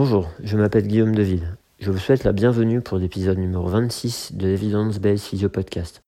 [0.00, 1.56] Bonjour, je m'appelle Guillaume Deville.
[1.80, 6.02] Je vous souhaite la bienvenue pour l'épisode numéro 26 de l'Evidence Based Physio Podcast,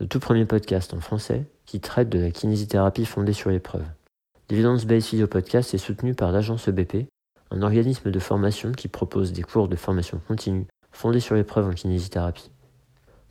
[0.00, 3.84] le tout premier podcast en français qui traite de la kinésithérapie fondée sur l'épreuve.
[4.50, 7.06] L'Evidence Based Physio Podcast est soutenu par l'agence EBP,
[7.52, 11.72] un organisme de formation qui propose des cours de formation continue fondés sur l'épreuve en
[11.72, 12.50] kinésithérapie.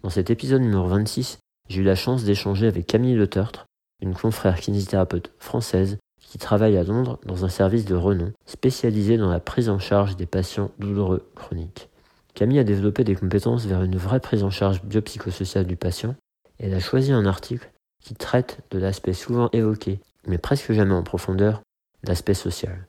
[0.01, 3.65] Dans cet épisode numéro 26, j'ai eu la chance d'échanger avec Camille Le Tertre,
[4.01, 5.97] une confrère kinésithérapeute française
[6.35, 10.17] qui travaille à Londres dans un service de renom spécialisé dans la prise en charge
[10.17, 11.87] des patients douloureux chroniques.
[12.33, 16.13] Camille a développé des compétences vers une vraie prise en charge biopsychosociale du patient
[16.59, 17.71] et elle a choisi un article
[18.03, 21.61] qui traite de l'aspect souvent évoqué, mais presque jamais en profondeur,
[22.03, 22.85] l'aspect social.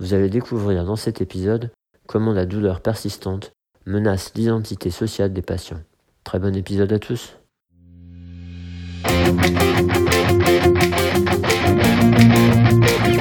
[0.00, 1.70] Vous allez découvrir dans cet épisode
[2.08, 3.52] comment la douleur persistante
[3.86, 5.82] menace l'identité sociale des patients.
[6.24, 7.36] Très bon épisode à tous.
[12.16, 13.13] Thank you.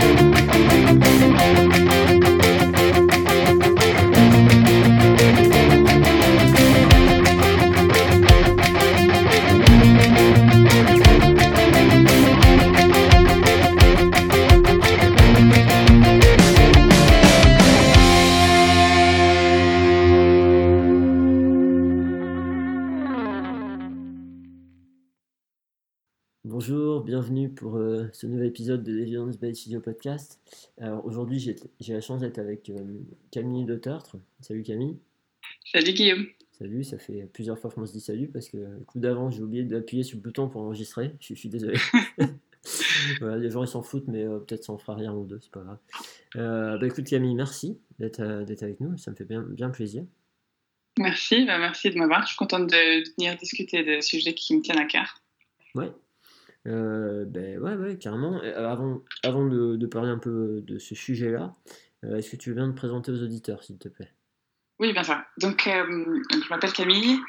[27.14, 30.39] Bienvenue pour euh, ce nouvel épisode de l'Evidence Based Studio Podcast.
[30.81, 32.80] Alors aujourd'hui, j'ai la chance d'être avec euh,
[33.30, 34.16] Camille de Tartre.
[34.42, 34.97] Salut Camille.
[35.64, 36.25] Salut Guillaume.
[36.58, 39.44] Salut, ça fait plusieurs fois qu'on se dit salut parce que le coup d'avant, j'ai
[39.44, 41.11] oublié d'appuyer sur le bouton pour enregistrer.
[41.20, 41.78] Je, suis désolé.
[43.22, 45.52] les gens ils s'en foutent, mais euh, peut-être ça en fera rien ou deux, c'est
[45.52, 46.80] pas grave.
[46.80, 50.03] bah, écoute Camille, merci d'être avec nous, ça me fait bien, bien plaisir.
[50.98, 52.23] Merci, bah, merci de m'avoir.
[52.23, 55.22] Je suis contente de venir discuter de sujets qui me tiennent à cœur.
[55.75, 55.92] Ouais,
[56.67, 58.42] euh, ben ouais, ouais, carrément.
[58.42, 61.55] Euh, avant, avant de, parler un peu de ce sujet-là,
[62.03, 64.11] euh, est-ce que tu veux bien te présenter aux auditeurs, s'il te plaît?
[64.80, 65.22] Oui, bien sûr.
[65.39, 67.20] Donc, je m'appelle Camille.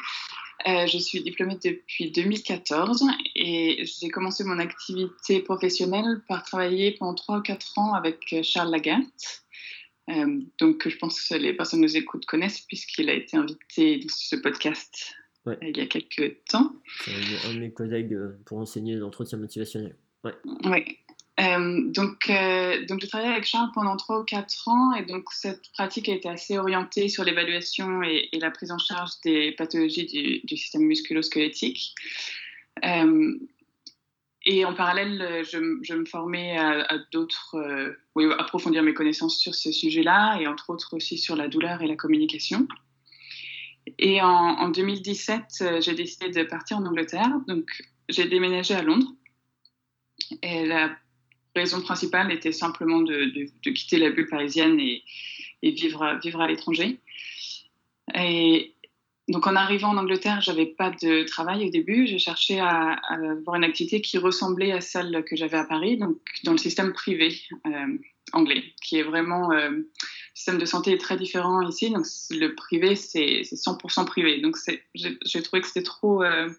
[0.66, 3.04] je suis diplômée depuis 2014
[3.36, 8.70] et j'ai commencé mon activité professionnelle par travailler pendant 3 ou 4 ans avec Charles
[8.70, 9.04] Lagarde.
[10.58, 14.08] donc, je pense que les personnes qui nous écoutent connaissent puisqu'il a été invité dans
[14.08, 15.14] ce podcast
[15.62, 16.72] il y a quelques temps.
[17.06, 19.94] Un de mes collègues euh, pour enseigner l'entretien motivationnel.
[20.24, 20.32] Ouais.
[20.64, 20.98] ouais.
[21.40, 25.24] Euh, donc, euh, donc, j'ai travaillé avec Charles pendant 3 ou 4 ans et donc
[25.32, 30.06] cette pratique a été assez orientée sur l'évaluation et, la prise en charge des pathologies
[30.06, 31.94] du, du système musculo-squelettique.
[34.46, 39.56] et en parallèle, je, je me formais à, à d'autres, oui, approfondir mes connaissances sur
[39.56, 42.68] ce sujet-là et entre autres aussi sur la douleur et la communication.
[43.98, 47.30] Et en, 2017, euh, j'ai décidé de partir en Angleterre.
[47.46, 47.68] Donc,
[48.08, 49.12] j'ai déménagé à Londres.
[50.42, 50.96] Et la
[51.54, 55.02] raison principale était simplement de, quitter la bulle parisienne et,
[55.62, 56.98] vivre, vivre à l'étranger.
[58.14, 58.74] Et
[59.28, 62.06] donc, en arrivant en Angleterre, j'avais pas de travail au début.
[62.06, 66.18] J'ai cherché à, avoir une activité qui ressemblait à celle que j'avais à Paris, donc
[66.44, 67.98] dans le système privé euh,
[68.32, 69.70] anglais, qui est vraiment euh,
[70.34, 71.90] système de santé est très différent ici.
[71.90, 74.40] Donc, le privé, c'est 100% privé.
[74.40, 74.56] Donc,
[74.94, 76.50] j'ai trouvé que c'était trop euh,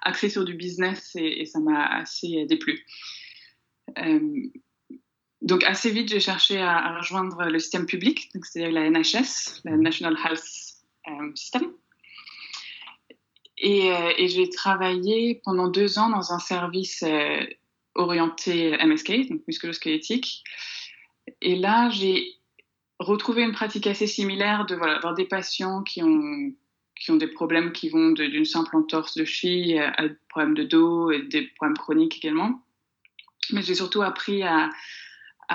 [0.00, 2.84] axé sur du business et, ça m'a assez déplu.
[3.98, 4.48] Euh,
[5.42, 10.16] donc, assez vite, j'ai cherché à, rejoindre le système public, c'est-à-dire la NHS, la National
[10.24, 10.44] Health
[11.08, 11.72] euh, System.
[13.58, 17.04] Et, et j'ai travaillé pendant deux ans dans un service
[17.94, 20.42] orienté MSK, donc musculo-squelettique.
[21.40, 22.41] Et là, j'ai
[23.02, 26.52] retrouver une pratique assez similaire de voilà, avoir des patients qui ont,
[26.96, 30.64] qui ont des problèmes qui vont d'une simple entorse de cheville à des problèmes de
[30.64, 32.62] dos et des problèmes chroniques également.
[33.52, 34.70] Mais j'ai surtout appris à,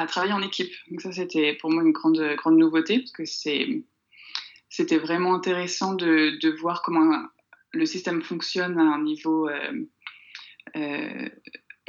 [0.08, 0.72] travailler en équipe.
[0.92, 6.38] Donc ça, c'était pour moi une grande, grande nouveauté parce que c'était vraiment intéressant de,
[6.40, 7.24] de, voir comment
[7.72, 9.86] le système fonctionne à un niveau euh,
[10.76, 11.30] euh,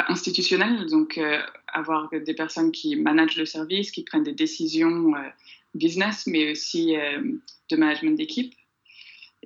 [0.07, 5.29] institutionnel, donc euh, avoir des personnes qui managent le service, qui prennent des décisions euh,
[5.75, 7.21] business, mais aussi euh,
[7.71, 8.55] de management d'équipe.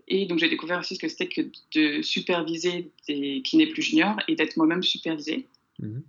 [0.08, 1.42] Et donc j'ai découvert aussi ce que c'était que
[1.74, 5.48] de superviser des kinés plus juniors et d'être moi-même supervisée.
[5.78, 6.02] Mhm.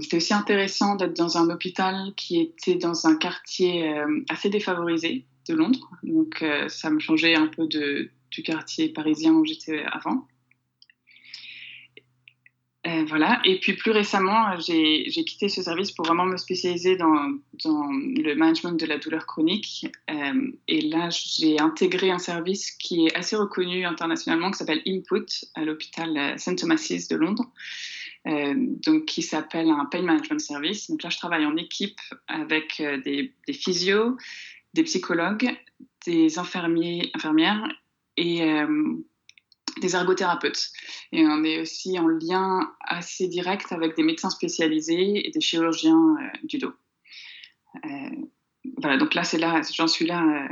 [0.00, 3.92] c'était aussi intéressant d'être dans un hôpital qui était dans un quartier
[4.28, 5.90] assez défavorisé de Londres.
[6.02, 10.28] Donc ça me changeait un peu de, du quartier parisien où j'étais avant.
[12.86, 13.40] Euh, voilà.
[13.44, 18.34] Et puis plus récemment, j'ai quitté ce service pour vraiment me spécialiser dans, dans le
[18.34, 19.86] management de la douleur chronique.
[20.10, 25.26] Euh, et là, j'ai intégré un service qui est assez reconnu internationalement, qui s'appelle Input,
[25.54, 26.56] à l'hôpital St.
[26.56, 27.50] Thomas's de Londres.
[28.24, 30.90] donc qui s'appelle un Pain Management Service.
[30.90, 34.16] Donc là, je travaille en équipe avec des, des physios,
[34.72, 35.54] des psychologues,
[36.06, 37.68] des infirmiers, infirmières
[38.16, 38.40] et
[39.80, 40.70] des ergothérapeutes.
[41.12, 46.16] Et on est aussi en lien assez direct avec des médecins spécialisés et des chirurgiens
[46.44, 46.72] du dos.
[48.78, 50.48] voilà, donc là, c'est là, j'en suis là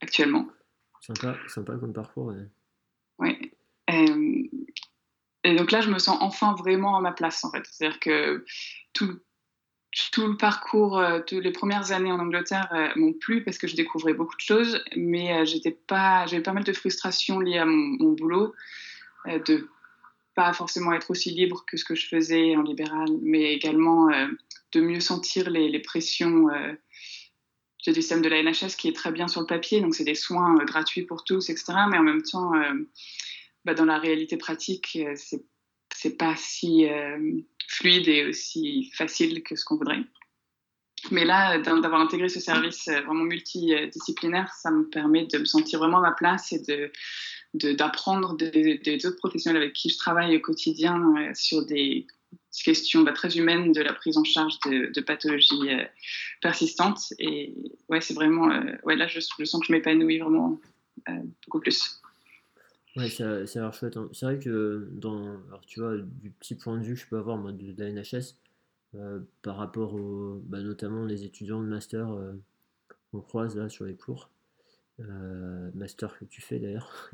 [0.00, 0.46] actuellement.
[1.00, 2.32] Sympa, sympa comme parcours.
[3.18, 3.52] Oui.
[3.90, 4.42] Euh,
[5.44, 7.64] et donc là, je me sens enfin vraiment à ma place, en fait.
[7.70, 8.44] C'est-à-dire que
[8.92, 9.20] tout,
[10.12, 13.66] tout le parcours, euh, toutes les premières années en Angleterre euh, m'ont plu parce que
[13.66, 17.64] je découvrais beaucoup de choses, mais j'étais pas, j'avais pas mal de frustration liées à
[17.66, 18.54] mon, boulot,
[19.26, 19.68] de
[20.34, 24.08] pas forcément être aussi libre que ce que je faisais en libéral, mais également
[24.72, 26.48] de mieux sentir les, pressions
[27.86, 30.14] du système de la NHS qui est très bien sur le papier, donc c'est des
[30.14, 31.72] soins euh, gratuits pour tous, etc.
[31.90, 32.74] Mais en même temps, euh,
[33.64, 35.42] bah, dans la réalité pratique, euh, c'est
[36.00, 36.86] c'est pas si
[37.68, 40.02] fluide et aussi facile que ce qu'on voudrait.
[41.10, 45.98] Mais là, d'avoir intégré ce service vraiment multidisciplinaire, ça me permet de me sentir vraiment
[45.98, 46.92] à ma place et de
[47.52, 51.02] d'apprendre des, autres professionnels avec qui je travaille au quotidien
[51.34, 52.06] sur des
[52.64, 55.84] question bah, très humaine de la prise en charge de, pathologies euh,
[56.40, 57.12] persistantes.
[57.18, 57.54] Et
[57.88, 60.60] ouais, c'est vraiment, euh, ouais, là, je, sens que je m'épanouis vraiment
[61.08, 61.12] euh,
[61.46, 61.99] beaucoup plus.
[62.96, 63.96] Ouais, ça, ça a l'air chouette.
[63.96, 64.08] Hein.
[64.12, 67.18] C'est vrai que dans, alors tu vois, du petit point de vue que je peux
[67.18, 68.36] avoir moi, de, la NHS,
[69.42, 72.08] par rapport aux, bah, notamment les étudiants de master
[73.10, 74.30] qu'on croise là sur les cours,
[74.98, 77.10] master que tu fais d'ailleurs.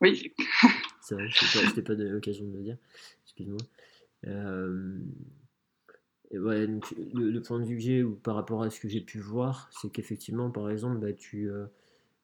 [0.00, 0.32] oui.
[1.02, 2.76] c'est vrai, je t'ai pas, donné l'occasion de le dire,
[3.24, 3.60] excuse-moi.
[4.26, 4.98] Euh,
[6.32, 6.66] ouais,
[7.12, 9.68] le, point de vue que j'ai ou par rapport à ce que j'ai pu voir,
[9.72, 11.66] c'est qu'effectivement, par exemple, bah, tu, euh,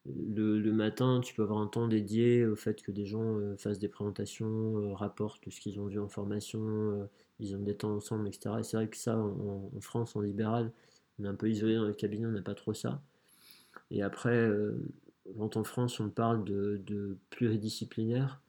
[0.07, 3.79] le, matin, tu peux avoir un temps dédié au fait que des gens euh, fassent
[3.79, 7.09] des présentations, rapportent ce qu'ils ont vu en formation,
[7.41, 8.57] ils ont des temps ensemble, etc.
[8.61, 10.73] Et c'est vrai que ça, en, France, en libéral,
[11.19, 13.03] on est un peu isolé dans le cabinet, on n'a pas trop ça.
[13.91, 14.51] Et après,
[15.37, 18.41] quand en France, on parle de, de pluridisciplinaire,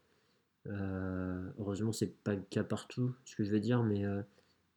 [0.68, 4.22] euh, heureusement, c'est pas le cas partout, ce que je veux dire, mais euh,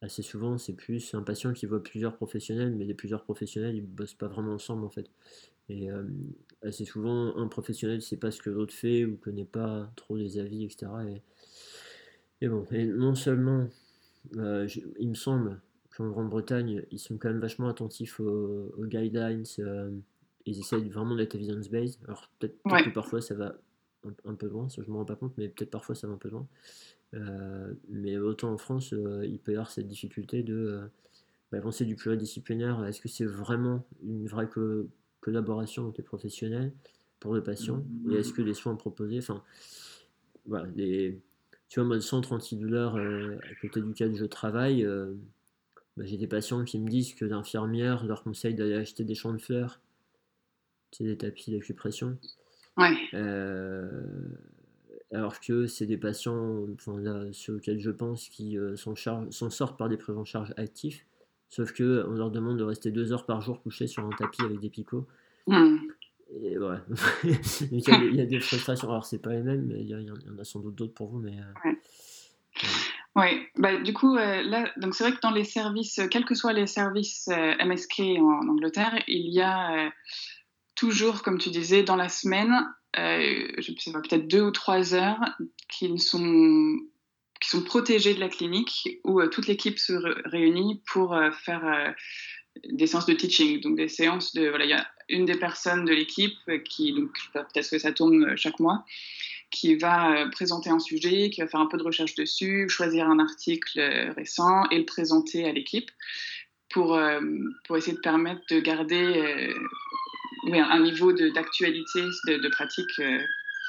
[0.01, 3.85] assez souvent, c'est plus un patient qui voit plusieurs professionnels, mais les plusieurs professionnels, ils
[3.85, 5.09] bossent pas vraiment ensemble en fait.
[5.69, 6.03] Et euh,
[6.61, 10.37] assez souvent, un professionnel sait pas ce que l'autre fait ou connaît pas trop les
[10.37, 10.91] avis, etc.
[12.41, 13.67] Et, bon, et non seulement,
[14.33, 15.61] il me semble
[15.95, 19.45] qu'en Grande-Bretagne, ils sont quand même vachement attentifs aux, guidelines,
[20.45, 21.99] ils essayent vraiment d'être evidence-based.
[22.05, 23.55] Alors peut-être que parfois ça va
[24.25, 26.17] un, peu loin, ça je me rends pas compte, mais peut-être parfois ça va un
[26.17, 26.47] peu loin.
[27.13, 30.87] Euh, mais autant en France, euh, il peut y avoir cette difficulté de euh,
[31.51, 32.83] bah, penser du pluridisciplinaire.
[32.85, 34.49] Est-ce que c'est vraiment une vraie
[35.23, 36.73] collaboration entre les professionnels
[37.19, 39.43] pour le patient Et est-ce que les soins proposés, enfin,
[40.45, 41.19] voilà, les,
[41.69, 44.85] tu vois, moi, le centre antidouleur à côté duquel je travaille,
[45.95, 49.33] bah, j'ai des patients qui me disent que l'infirmière leur conseille d'aller acheter des champs
[49.33, 49.79] de fleurs,
[50.91, 52.17] c'est des tapis d'acupression.
[52.77, 52.95] Ouais.
[53.13, 54.01] Euh,
[55.11, 59.77] alors que c'est des patients enfin, là, sur lesquels je pense qui euh, s'en sortent
[59.77, 61.05] par des prises en charge actifs,
[61.53, 64.41] sauf que on leur demande de rester deux heures par jour couchés sur un tapis
[64.43, 65.07] avec des picots.
[65.47, 65.77] Hmm.
[66.41, 66.77] Et ouais,
[67.23, 68.89] il, y a, des frustrations.
[68.89, 71.19] Alors c'est pas les mêmes, mais il y, en a sans doute d'autres pour vous,
[71.19, 71.37] mais.
[71.37, 71.71] Euh,
[73.15, 73.47] ouais.
[73.57, 76.65] Bah, du coup, là, donc c'est vrai que dans les services, quels que soient les
[76.65, 79.91] services MSK en, Angleterre, il y a
[80.75, 82.51] toujours, comme tu disais, dans la semaine,
[82.97, 85.19] euh, je sais pas, peut-être deux ou trois heures
[85.69, 86.77] qui sont,
[87.43, 89.93] qui sont protégées de la clinique où euh, toute l'équipe se
[90.29, 91.93] réunit pour euh, faire
[92.69, 93.59] des séances de teaching.
[93.59, 97.11] Donc des séances de, voilà, il y a une des personnes de l'équipe qui, donc
[97.33, 98.85] peut-être que ça tourne chaque mois,
[99.51, 103.19] qui va présenter un sujet, qui va faire un peu de recherche dessus, choisir un
[103.19, 103.79] article
[104.15, 105.91] récent et le présenter à l'équipe
[106.69, 106.97] pour,
[107.75, 109.53] essayer de permettre de garder
[110.51, 113.19] un niveau d'actualité, de, pratique euh,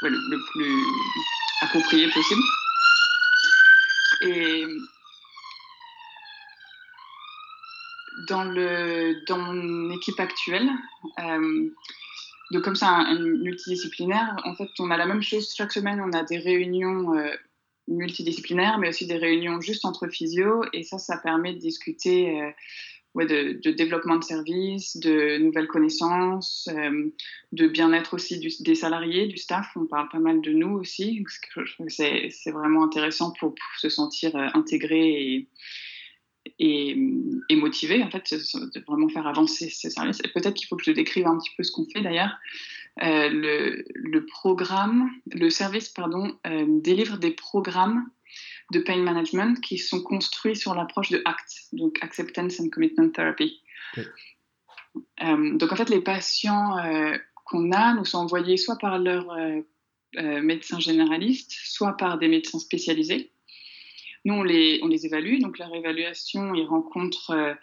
[0.02, 0.75] le, plus
[1.62, 2.43] approprié possible.
[4.25, 4.64] Et
[8.28, 10.69] dans, le, dans mon équipe actuelle,
[11.21, 11.71] euh,
[12.50, 16.00] donc comme ça, un, multidisciplinaire, en fait, on a la même chose chaque semaine.
[16.00, 17.31] On a des réunions euh,
[17.88, 20.64] multidisciplinaires, mais aussi des réunions juste entre physio.
[20.73, 22.50] Et ça, ça permet de discuter euh,
[23.14, 27.11] ouais, de, développement de services, de nouvelles connaissances, euh,
[27.52, 29.71] de bien-être aussi des salariés, du staff.
[29.76, 31.25] On parle pas mal de nous aussi.
[31.88, 35.49] C'est, c'est vraiment intéressant pour, se sentir euh, intégré
[36.59, 36.97] et,
[37.50, 40.18] motivé, en fait, de vraiment faire avancer ces services.
[40.35, 42.37] Peut-être qu'il faut que je décrive un petit peu ce qu'on fait d'ailleurs.
[43.02, 43.28] Euh,
[43.94, 46.37] le, programme, le service, pardon,
[46.68, 48.06] délivre des programmes
[48.73, 53.61] de pain management qui sont construits sur l'approche de ACT, donc Acceptance and Commitment Therapy.
[55.21, 56.76] donc en fait, les patients
[57.44, 59.26] qu'on a nous sont envoyés soit par leur
[60.14, 63.33] médecin généraliste, soit par des médecins spécialisés.
[64.25, 65.40] Nous, on les, on les évalue.
[65.40, 67.56] Donc, leur évaluation, ils rencontrent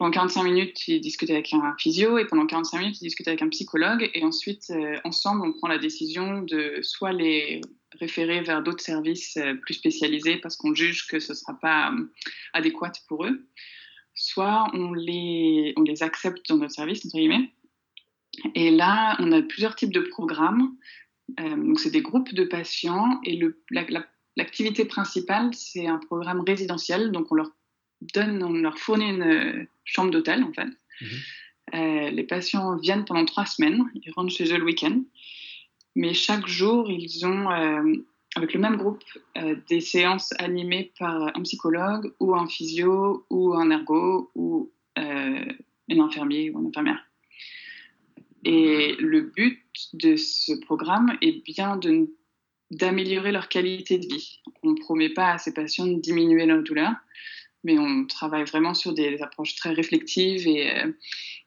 [0.00, 3.42] pendant 45 minutes, ils discutent avec un physio et pendant 45 minutes, ils discutent avec
[3.42, 4.10] un psychologue.
[4.14, 7.60] Et ensuite, euh, ensemble, on prend la décision de soit les
[7.98, 11.92] référer vers d'autres services euh, plus spécialisés parce qu'on juge que ce ne sera pas
[11.92, 12.12] euh,
[12.52, 13.46] adéquat pour eux,
[14.14, 17.50] soit on les, on les accepte dans notre service, entre guillemets.
[18.54, 20.76] Et là, on a plusieurs types de programmes.
[21.36, 23.40] donc, c'est des groupes de patients et
[24.36, 27.10] l'activité principale, c'est un programme résidentiel.
[27.10, 27.50] Donc, on leur
[28.14, 30.68] donne, on leur fournit une chambre d'hôtel en fait.
[31.00, 31.08] Mhm.
[31.74, 35.02] Euh, les patients viennent pendant trois semaines, ils rentrent chez eux le week-end,
[36.00, 37.94] mais chaque jour ils ont, euh,
[38.34, 39.04] avec le même groupe,
[39.36, 45.98] euh, des séances animées par un psychologue ou un physio ou un ergo ou un
[46.00, 47.04] infirmier ou une infirmière.
[48.44, 51.78] Et le but de ce programme est bien
[52.70, 54.40] d'améliorer leur qualité de vie.
[54.62, 56.92] On ne promet pas à ces patients de diminuer leur douleur,
[57.62, 60.92] mais on travaille vraiment sur des approches très réflexives et, euh,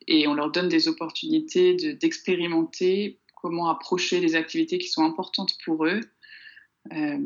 [0.07, 5.85] et on leur donne des opportunités d'expérimenter comment approcher les activités qui sont importantes pour
[5.85, 5.99] eux
[6.93, 7.17] euh,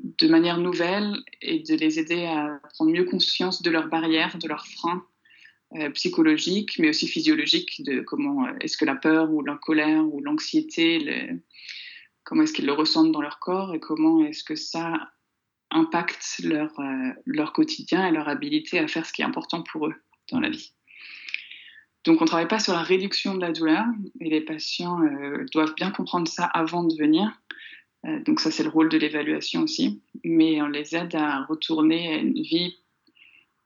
[0.00, 4.48] de manière nouvelle et de les aider à prendre mieux conscience de leurs barrières, de
[4.48, 5.06] leurs freins
[5.76, 10.20] euh, psychologiques, mais aussi physiologiques, de comment est-ce que la peur ou la colère ou
[10.20, 11.30] l'anxiété,
[12.24, 15.14] comment est-ce qu'ils le ressentent dans leur corps et comment est-ce que ça
[15.76, 19.94] euh, leur quotidien et leur habilité à faire ce qui est important pour eux
[20.30, 20.72] dans la vie.
[22.04, 23.84] Donc on ne travaille pas sur la réduction de la douleur
[24.20, 27.30] et les patients euh, doivent bien comprendre ça avant de venir.
[28.04, 32.14] Euh, donc ça c'est le rôle de l'évaluation aussi, mais on les aide à retourner
[32.14, 32.76] à une vie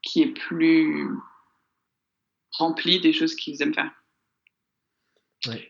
[0.03, 1.09] qui est plus
[2.53, 3.93] remplie des choses qu'ils aiment faire.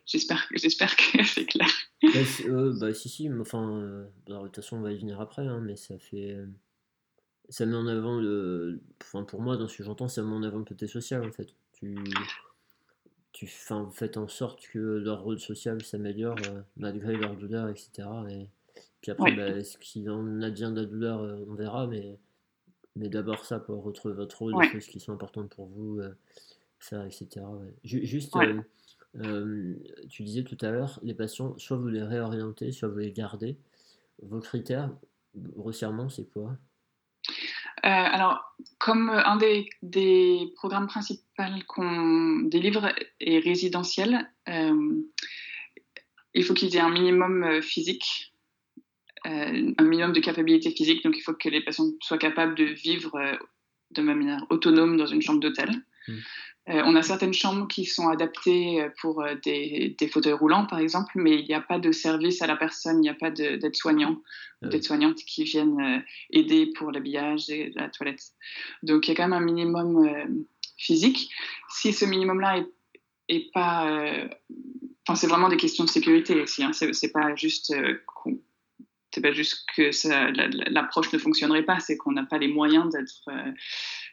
[0.06, 1.68] J'espère, j'espère que c'est clair.
[2.02, 2.08] Bah,
[2.46, 5.60] euh, bah, si, si, enfin, bah, de toute façon, on va y venir après, hein,
[5.62, 6.36] mais ça fait.
[7.50, 8.80] Ça met en avant le.
[9.02, 11.32] Enfin, pour moi, dans ce que j'entends, ça met en avant le côté social, en
[11.32, 11.54] fait.
[11.72, 11.96] Tu.
[13.38, 16.34] Tu enfin, faites en sorte que leur rôle social s'améliore
[16.76, 18.08] malgré leur douleur, etc.
[18.30, 18.48] Et
[19.00, 22.18] puis après, bah, ce qu'il en advient de la douleur, on verra, mais,
[22.96, 26.00] mais d'abord ça pour retrouver votre rôle, les choses qui sont importantes pour vous,
[26.80, 27.46] faire, etc.
[27.84, 28.34] Juste.
[29.16, 29.76] Euh,
[30.08, 33.56] tu disais tout à l'heure, les patients, soit vous les réorientez, soit vous les gardez.
[34.22, 34.90] Vos critères,
[35.36, 36.50] grossièrement, c'est quoi?
[36.50, 36.67] euh,
[37.82, 41.24] alors, comme un des, programmes principaux
[41.66, 45.02] qu'on délivre est résidentiel, euh,
[46.34, 48.34] il faut qu'ils aient un minimum physique,
[49.24, 51.04] un minimum de capacité physique.
[51.04, 53.38] Donc, il faut que les patients soient capables de vivre
[53.90, 55.70] de manière autonome dans une chambre d'hôtel.
[56.06, 56.14] Mmh.
[56.68, 60.78] Euh, on a certaines chambres qui sont adaptées euh, pour euh, des, fauteuils roulants, par
[60.78, 63.30] exemple, mais il n'y a pas de service à la personne, il n'y a pas
[63.30, 64.20] d'aide-soignant
[64.62, 68.22] ou d'aide-soignante qui viennent aider pour l'habillage et la toilette.
[68.82, 70.36] Donc il y a quand même un minimum
[70.76, 71.30] physique.
[71.70, 72.64] Si ce minimum-là
[73.28, 73.86] est, pas.
[75.06, 76.64] Enfin, c'est vraiment des questions de sécurité aussi.
[76.64, 76.72] Hein.
[76.72, 77.72] C'est pas juste
[79.12, 79.90] c'est pas juste que
[80.70, 83.30] l'approche ne fonctionnerait pas, c'est qu'on n'a pas les moyens d'être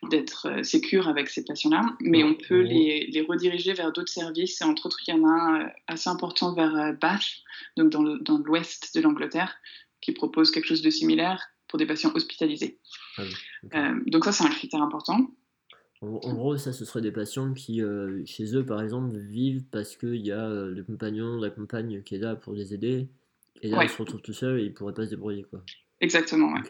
[0.10, 4.62] d'être euh, sécure avec ces patients-là, mais on peut les, les, rediriger vers d'autres services.
[4.62, 7.24] Et entre autres, il y en a un euh, assez important vers euh, Bath,
[7.78, 9.56] donc dans l'ouest de l'Angleterre,
[10.02, 12.80] qui propose quelque chose de similaire pour des patients hospitalisés.
[13.18, 15.32] Ah donc ça, c'est un critère important.
[16.02, 17.82] En, gros, ça, ce serait des patients qui,
[18.26, 22.20] chez eux, par exemple, vivent parce qu'il y a le compagnon, la compagne qui est
[22.20, 23.08] là pour les aider,
[23.62, 25.44] et là, ils se retrouvent tout seuls et ils ne pourraient pas se débrouiller.
[25.44, 25.62] Quoi.
[26.02, 26.62] Exactement, ouais.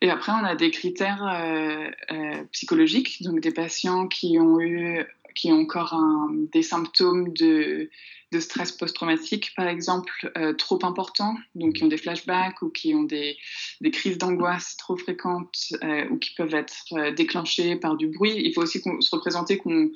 [0.00, 5.04] Et après, on a des critères euh, euh, psychologiques, donc des patients qui ont eu,
[5.34, 5.98] qui ont encore
[6.52, 7.90] des symptômes de,
[8.32, 12.94] de stress post-traumatique, par exemple, euh, trop importants, donc qui ont des flashbacks ou qui
[12.94, 13.36] ont des,
[13.80, 15.72] des crises d'angoisse trop fréquentes
[16.10, 18.34] ou qui peuvent être déclenchées par du bruit.
[18.36, 19.92] Il faut aussi se représenter que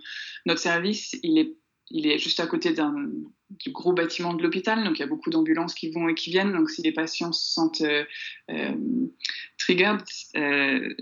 [0.46, 1.54] notre service, il est
[1.90, 2.74] il est juste à côté
[3.50, 6.30] du gros bâtiment de l'hôpital, donc il y a beaucoup d'ambulances qui vont et qui
[6.30, 6.52] viennent.
[6.52, 8.04] Donc si les patients se sentent euh,
[8.50, 8.74] euh
[9.58, 10.02] triggered,
[10.36, 10.94] euh,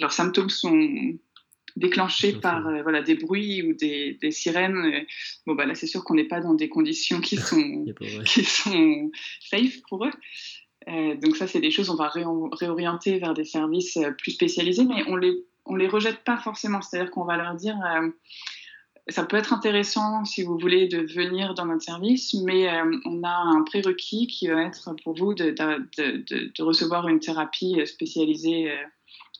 [0.00, 1.16] leurs symptômes sont
[1.76, 5.06] déclenchés par euh, voilà, des bruits ou des, sirènes,
[5.46, 7.84] bon, bah, là c'est sûr qu'on n'est pas dans des conditions qui sont,
[8.26, 9.10] qui sont
[9.40, 10.12] safe pour eux.
[10.86, 12.10] donc ça c'est des choses, on va
[12.52, 16.82] réorienter vers des services plus spécialisés, mais on les, on les rejette pas forcément.
[16.82, 17.76] C'est-à-dire qu'on va leur dire
[19.08, 22.68] ça peut être intéressant si vous voulez de venir dans notre service, mais
[23.04, 27.76] on a un prérequis qui va être pour vous de, de, de, recevoir une thérapie
[27.86, 28.70] spécialisée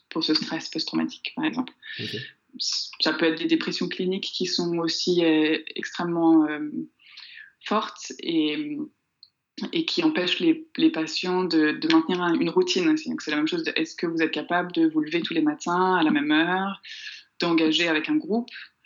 [0.09, 1.73] pour ce stress post-traumatique, par exemple.
[2.99, 6.47] Ça peut être des dépressions cliniques qui sont aussi extrêmement
[7.63, 8.77] fortes et
[9.73, 12.95] et qui empêche les, les patients de, maintenir une routine.
[12.97, 13.63] C'est la même chose.
[13.75, 16.81] Est-ce que vous êtes capable de vous lever tous les matins à la même heure,
[17.39, 18.78] d'engager avec un groupe euh,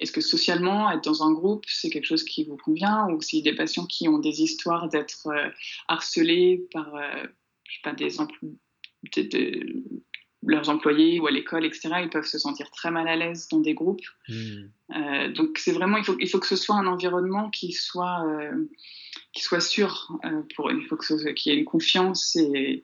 [0.00, 3.42] Est-ce que socialement, être dans un groupe, c'est quelque chose qui vous convient Ou si
[3.42, 5.48] des patients qui ont des histoires d'être euh,
[5.88, 7.24] harcelés par euh,
[7.64, 8.10] je sais pas, des
[9.16, 9.82] de, de,
[10.44, 13.60] leurs employés ou à l'école, etc., ils peuvent se sentir très mal à l'aise dans
[13.60, 14.04] des groupes.
[14.28, 15.32] Hmm.
[15.34, 18.24] donc c'est vraiment, il faut, il faut que ce soit un environnement qui soit
[19.32, 22.82] qui soit sûr euh, pour il faut qu'il y ait une confiance et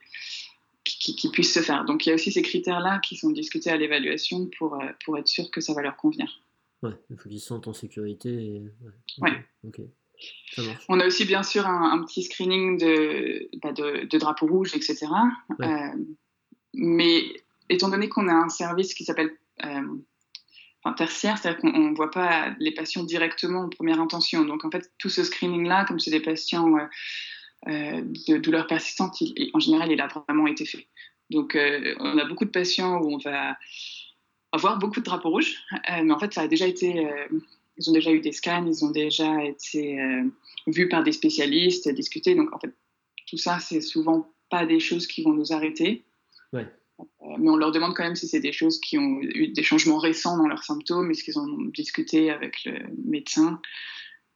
[0.84, 1.84] qui, puisse se faire.
[1.84, 5.18] Donc il y a aussi ces critères-là qui sont discutés à l'évaluation pour, euh, pour
[5.18, 6.40] être sûr que ça va leur convenir.
[6.82, 8.62] Ouais, il faut qu'ils se sentent en sécurité.
[9.18, 9.44] Ouais.
[10.88, 15.06] On a aussi bien sûr un, petit screening de, bah, de, de, drapeau rouge, etc.
[15.61, 15.66] Euh,
[16.75, 17.23] mais
[17.68, 19.32] étant donné qu'on a un service qui s'appelle
[20.94, 24.44] tertiaire, c'est-à-dire qu'on ne voit pas les patients directement en première intention.
[24.44, 26.87] Donc en fait, tout ce screening-là, comme c'est des patients euh,
[27.68, 30.88] euh, de douleurs persistantes, en général, il a vraiment été fait.
[31.30, 33.56] Donc euh, on a beaucoup de patients où on va
[34.52, 35.56] avoir beaucoup de drapeaux rouges,
[35.90, 37.06] mais en fait, ça a déjà été,
[37.76, 39.98] ils ont déjà eu des scans, ils ont déjà été
[40.66, 42.34] vus par des spécialistes, discutés.
[42.34, 42.74] Donc en fait,
[43.26, 46.04] tout ça, c'est souvent pas des choses qui vont nous arrêter.
[46.52, 46.66] Ouais.
[47.00, 47.04] Euh,
[47.38, 49.98] mais on leur demande quand même si c'est des choses qui ont eu des changements
[49.98, 53.60] récents dans leurs symptômes, est-ce qu'ils ont discuté avec le médecin.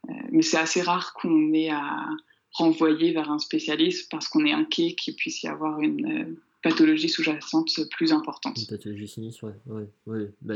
[0.08, 2.08] Euh, mais c'est assez rare qu'on ait à
[2.52, 7.08] renvoyer vers un spécialiste parce qu'on est inquiet qu'il puisse y avoir une euh, pathologie
[7.08, 8.58] sous-jacente plus importante.
[8.58, 9.88] Une pathologie sinistre, ouais.
[10.06, 10.54] ouais, Bah,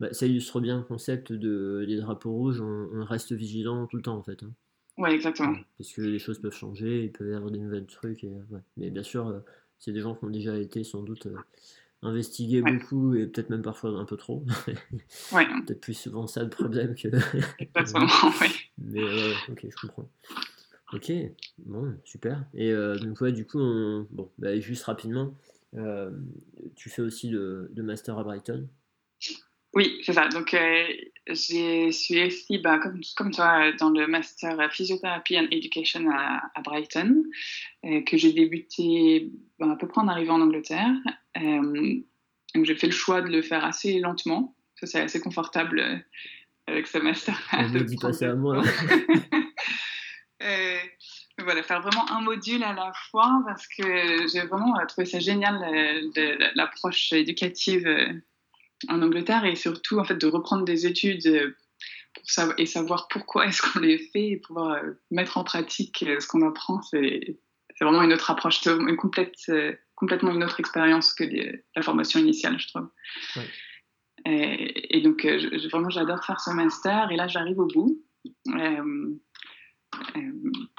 [0.00, 4.02] bah, ça illustre bien le concept de, des drapeaux rouges, on, reste vigilant tout le
[4.02, 4.42] temps en fait.
[4.42, 4.52] Hein.
[4.96, 5.56] Oui, exactement.
[5.78, 8.22] Parce que les choses peuvent changer, il peut y avoir des nouvelles trucs.
[8.24, 8.32] Et,
[8.76, 9.42] Mais bien sûr,
[9.78, 11.36] c'est des gens qui ont déjà été sans doute euh,
[12.02, 14.44] investigués beaucoup et peut-être même parfois un peu trop.
[15.32, 15.46] ouais.
[15.66, 17.08] peut-être plus souvent ça le problème que.
[17.58, 18.06] Exactement,
[18.40, 18.48] oui.
[18.78, 20.08] Mais euh, ok, je comprends.
[20.94, 21.12] Ok,
[21.58, 22.44] bon, super.
[22.54, 23.58] Et euh, donc, ouais, du coup,
[24.10, 25.34] bon, bah, juste rapidement,
[26.76, 28.68] tu fais aussi le, le master à Brighton?
[29.74, 30.28] Oui, c'est ça.
[30.28, 30.84] Donc, euh,
[31.26, 37.24] je suis ici, bah, comme, comme, toi, dans le master physiothérapie and education à, Brighton,
[37.84, 40.94] euh, que j'ai débuté bah, à peu près en arrivant en Angleterre.
[41.36, 42.00] Euh,
[42.54, 44.54] donc, j'ai fait le choix de le faire assez lentement.
[44.76, 45.96] Ça, c'est assez confortable euh,
[46.68, 47.36] avec ce master.
[47.72, 48.62] Ne dit pas ça à moi.
[51.44, 55.60] Voilà, faire vraiment un module à la fois parce que j'ai vraiment trouvé ça génial,
[56.54, 57.86] l'approche éducative
[58.88, 61.56] en Angleterre et surtout en fait de reprendre des études euh,
[62.14, 66.04] pour savoir, et savoir pourquoi est-ce qu'on les fait et pouvoir euh, mettre en pratique
[66.06, 67.38] euh, ce qu'on apprend, c'est
[67.80, 69.34] vraiment une autre approche, une complète,
[69.96, 71.24] complètement une autre expérience que
[71.74, 72.88] la formation initiale, je trouve.
[74.26, 75.26] Et, donc,
[75.70, 77.10] vraiment, j'adore faire ce master.
[77.10, 78.00] Et là, j'arrive au bout.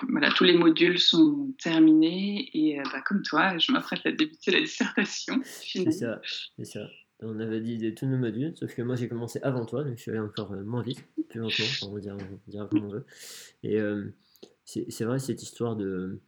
[0.10, 2.49] Voilà, tous les modules sont terminés.
[2.54, 5.41] Et bah, comme toi, je m'apprête à débuter la dissertation.
[5.43, 6.19] C'est ça,
[7.21, 10.01] on avait dit tous nos modules, sauf que moi j'ai commencé avant toi, donc je
[10.01, 13.06] suis allé encore euh, moins vite, plus lentement, on va dire, on comme on veut.
[13.63, 14.13] Et euh,
[14.65, 16.19] c'est vrai cette histoire de,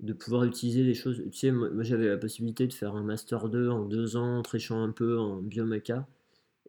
[0.00, 1.22] de pouvoir utiliser les choses.
[1.32, 4.82] Tu sais, moi, j'avais la possibilité de faire un Master 2 en deux ans, trichant
[4.82, 6.06] un peu en biomeca,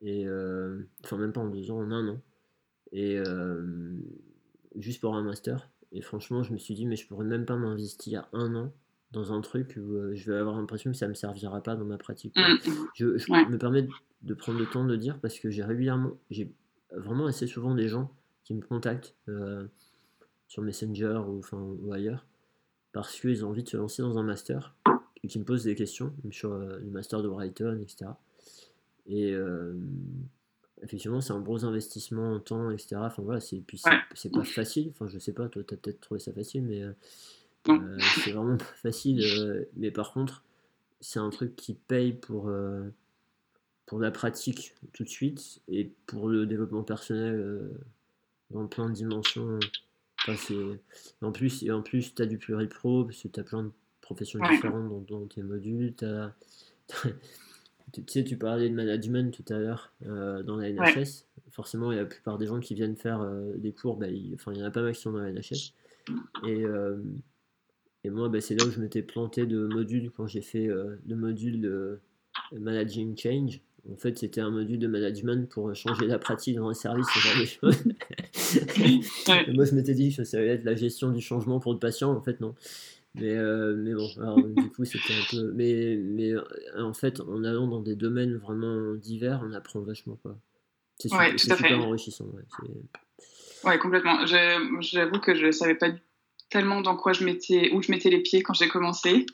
[0.02, 2.22] et euh, enfin même pas en deux ans, en un an,
[4.78, 5.70] juste pour un Master.
[5.92, 8.74] Et franchement, je me suis dit, mais je pourrais même pas m'investir un an
[9.12, 11.86] dans un truc où euh, je vais avoir l'impression que ça me servira pas dans
[11.86, 12.36] ma pratique.
[12.36, 12.58] Mm.
[12.94, 13.88] Je, me permets
[14.22, 16.52] de prendre le temps de dire parce que j'ai régulièrement, j'ai
[16.92, 18.12] vraiment assez souvent des gens
[18.44, 19.66] qui me contactent euh,
[20.48, 22.26] sur Messenger ou, enfin, ou ailleurs
[22.92, 24.76] parce qu'ils ont envie de se lancer dans un master
[25.24, 28.12] et qui me posent des questions sur euh, le master de Brighton, etc.
[29.06, 29.34] Et
[30.84, 32.98] effectivement, c'est un gros investissement en temps, etc.
[33.00, 33.82] Enfin voilà, c'est, puis
[34.14, 34.92] c'est, pas facile.
[34.94, 38.58] Enfin, je sais pas, toi, tu as peut-être trouvé ça facile, mais euh, c'est vraiment
[38.58, 39.24] pas facile.
[39.24, 40.44] Euh, mais par contre,
[41.00, 42.84] c'est un truc qui paye pour, euh,
[43.86, 47.72] pour la pratique tout de suite et pour le développement personnel
[48.52, 49.60] dans plein de dimensions.
[51.22, 53.72] en plus, et en plus tu as du pluripro parce que tu as plein de
[54.02, 55.94] professions différentes dans, tes modules.
[57.94, 61.26] tu sais, tu parlais de management tout à l'heure dans la NHS.
[61.52, 64.64] Forcément, la plupart des gens qui viennent faire des cours, bah, il, enfin, il y
[64.64, 65.74] en a pas mal qui sont dans la NHS.
[66.46, 66.66] Et
[68.08, 70.96] et moi, bah, c'est là où je m'étais planté de modules quand j'ai fait euh,
[71.06, 72.00] le module de
[72.54, 73.60] Managing Change.
[73.92, 77.20] En fait, c'était un module de management pour changer la pratique dans un service, ce
[77.20, 77.84] genre de choses.
[79.54, 82.12] Moi, je m'étais dit que ça allait être la gestion du changement pour le patient.
[82.12, 82.56] En fait, non.
[83.20, 85.52] Mais, euh, mais bon, alors, du coup, c'était un peu.
[85.54, 86.34] Mais, mais
[86.78, 90.18] en fait, en allant dans des domaines vraiment divers, on apprend vachement.
[90.22, 90.38] Quoi.
[91.00, 92.26] C'est super, super enrichissant.
[92.26, 92.70] Ouais,
[93.64, 94.26] ouais complètement.
[94.26, 95.90] J'avoue que je ne savais pas
[96.50, 99.26] tellement dans quoi je mettais, où je mettais les pieds quand j'ai commencé.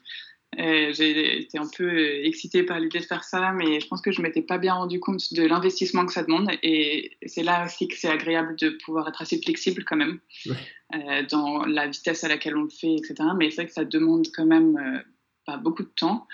[0.60, 4.02] Euh, j'ai été un peu euh, excitée par l'idée de faire ça, mais je pense
[4.02, 6.50] que je ne m'étais pas bien rendu compte de l'investissement que ça demande.
[6.62, 11.24] Et c'est là aussi que c'est agréable de pouvoir être assez flexible quand même euh,
[11.30, 13.16] dans la vitesse à laquelle on le fait, etc.
[13.38, 15.04] Mais c'est vrai que ça demande quand même
[15.46, 16.28] pas beaucoup de temps.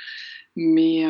[0.55, 1.05] Mais,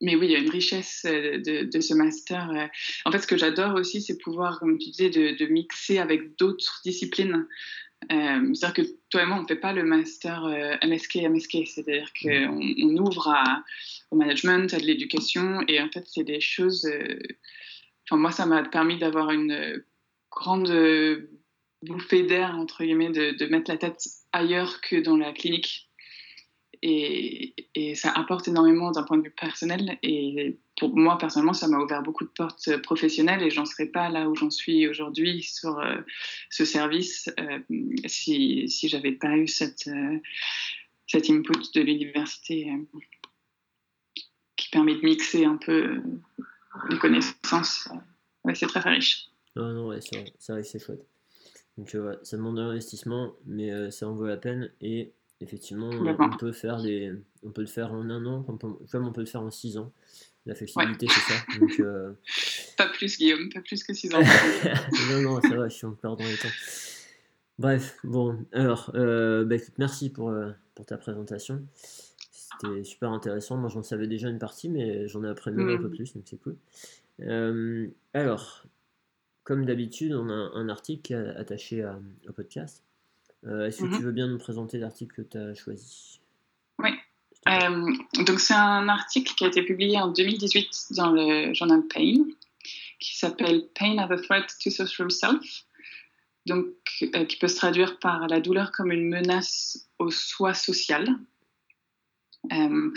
[0.00, 2.70] mais oui, il y a une richesse de, de ce master.
[3.04, 6.36] En fait, ce que j'adore aussi, c'est pouvoir, comme tu disais, de, de mixer avec
[6.36, 7.46] d'autres disciplines.
[8.12, 11.66] Euh, c'est-à-dire que toi et moi, on ne fait pas le master euh, MSK, MSK.
[11.66, 13.64] C'est-à-dire qu'on on ouvre à,
[14.10, 15.60] au management, à de l'éducation.
[15.68, 16.86] Et en fait, c'est des choses.
[16.86, 17.18] Euh,
[18.04, 19.82] enfin, moi, ça m'a permis d'avoir une
[20.30, 20.70] grande
[21.82, 25.85] bouffée d'air, entre guillemets, de, de, mettre la tête ailleurs que dans la clinique.
[26.82, 27.54] Et,
[27.94, 29.98] ça apporte énormément d'un point de vue personnel.
[30.02, 34.08] Et pour moi, personnellement, ça m'a ouvert beaucoup de portes professionnelles et j'en serais pas
[34.08, 35.96] là où j'en suis aujourd'hui sur euh,
[36.50, 37.58] ce service euh,
[38.06, 40.18] si, si j'avais pas eu cette, euh,
[41.06, 42.70] cet input de l'université
[44.56, 46.02] qui permet de mixer un peu
[46.90, 47.88] les connaissances.
[48.44, 49.28] Ouais, c'est très, très riche.
[49.54, 51.06] Non, non, ouais, c'est c'est chouette.
[51.78, 56.52] Donc, ça demande un investissement, mais ça en vaut la peine et effectivement, on peut,
[56.52, 59.50] faire des, on peut le faire en un an, comme on peut le faire en
[59.50, 59.92] six ans.
[60.46, 61.82] La flexibilité, c'est ça.
[61.84, 62.12] Euh,
[62.78, 64.20] pas plus, Guillaume, pas plus que 6 ans.
[65.10, 66.48] non, non, ça va, je suis encore dans les temps.
[67.58, 71.66] Bref, bon, alors, euh, bah, merci pour, euh, pour ta présentation.
[72.30, 73.56] C'était super intéressant.
[73.56, 75.96] Moi, j'en savais déjà une partie, mais j'en ai appris même un peu mm.
[75.96, 76.56] plus, donc c'est cool.
[78.14, 78.64] alors,
[79.42, 81.84] comme d'habitude, on a un article attaché
[82.28, 82.84] au podcast.
[83.44, 84.02] Est-ce que tu mm-hmm.
[84.02, 86.20] veux bien nous présenter l'article que tu as choisi?
[86.78, 86.90] Oui.
[87.48, 87.92] Euh,
[88.24, 92.24] donc c'est un article qui a été publié en 2018 dans le journal Pain,
[92.98, 95.64] qui s'appelle Pain as a Threat to Social Self,
[96.46, 96.66] donc
[97.14, 101.08] euh, qui peut se traduire par la douleur comme une menace au soi social.
[102.52, 102.90] Euh,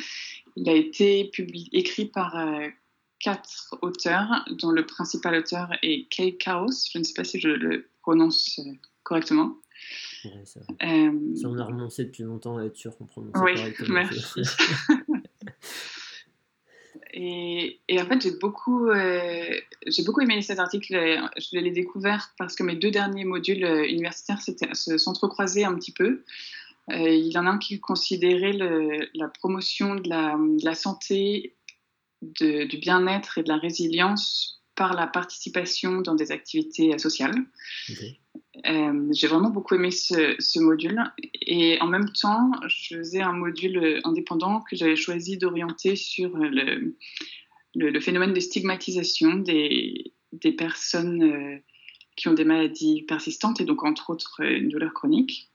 [0.55, 1.31] il a été
[1.71, 2.35] écrit par
[3.19, 6.87] quatre auteurs, dont le principal auteur est Kay Chaos.
[6.91, 8.59] Je ne sais pas si je le prononce
[9.03, 9.55] correctement
[10.45, 10.59] ça.
[10.83, 11.11] Euh,
[11.45, 13.53] on a renoncé depuis longtemps à être sûr qu'on prononce oui,
[13.89, 14.41] merci.
[17.13, 20.93] et, et, en fait, j'ai beaucoup, euh, j'ai beaucoup aimé cet article.
[21.37, 25.93] Je l'ai découvert parce que mes deux derniers modules euh, universitaires se s'entrecroisaient un petit
[25.93, 26.23] peu.
[26.89, 31.55] il y en a un qui considérait le, la promotion de la, de la santé,
[32.21, 37.35] de, du bien-être et de la résilience par la participation dans des activités sociales.
[38.65, 41.01] Euh, j'ai vraiment beaucoup aimé ce, module.
[41.41, 46.95] Et en même temps, je faisais un module indépendant que j'avais choisi d'orienter sur le,
[47.75, 51.57] le, phénomène de stigmatisation des, des personnes euh,
[52.15, 55.49] qui ont des maladies persistantes et donc entre autres une douleur chronique.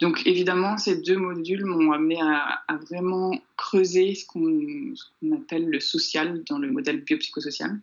[0.00, 4.94] Donc évidemment, ces deux modules m'ont amené à, vraiment creuser ce qu'on
[5.32, 7.80] appelle le social dans le modèle biopsychosocial.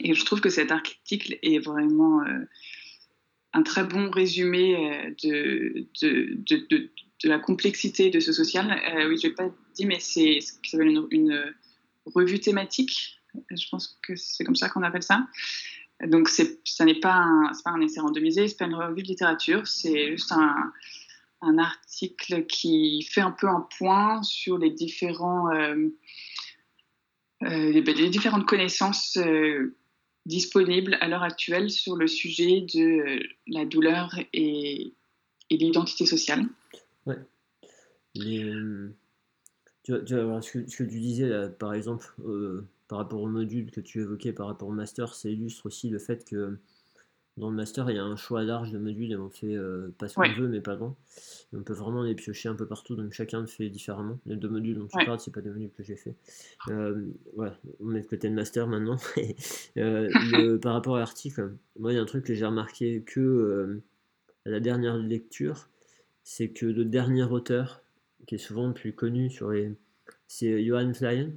[0.00, 2.46] Et je trouve que cet article est vraiment euh,
[3.52, 8.70] un très bon résumé euh, de, de, de, la complexité de ce social.
[8.70, 11.54] Euh, oui, je n'ai pas dit, mais c'est ce qui s'appelle une,
[12.06, 13.20] revue thématique.
[13.50, 15.26] Je pense que c'est comme ça qu'on appelle ça.
[16.06, 19.08] Donc, ça n'est pas, un, pas un essai randomisé, ce n'est pas une revue de
[19.08, 20.72] littérature, c'est juste un,
[21.42, 25.88] un, article qui fait un peu un point sur les, différents, euh,
[27.42, 29.18] euh les, différentes connaissances
[30.26, 34.94] disponible à l'heure actuelle sur le sujet de euh, la douleur et,
[35.50, 36.44] et l'identité sociale.
[37.06, 37.18] Ouais.
[38.18, 38.90] Euh,
[39.84, 39.92] ce,
[40.52, 44.68] que, tu disais, par exemple, euh, par rapport au module que tu évoquais, par rapport
[44.68, 46.58] au master, ça illustre aussi le fait que
[47.40, 49.88] dans le master, il y a un choix large de modules et on fait euh,
[49.98, 50.94] pas ce qu'on veut, mais pas grand.
[51.54, 54.20] on peut vraiment les piocher un peu partout, donc chacun le fait différemment.
[54.26, 56.14] Les deux modules dont tu parles, c'est pas des modules que j'ai fait.
[56.68, 58.98] Euh, voilà, on met de côté le master maintenant.
[59.78, 63.80] euh, par rapport à l'article, moi, il y a un truc que j'ai remarqué que
[64.44, 65.68] à la dernière lecture,
[66.22, 67.82] c'est que le dernier auteur,
[68.26, 69.72] qui est souvent le plus connu sur les.
[70.28, 71.32] C'est Johan Flyen.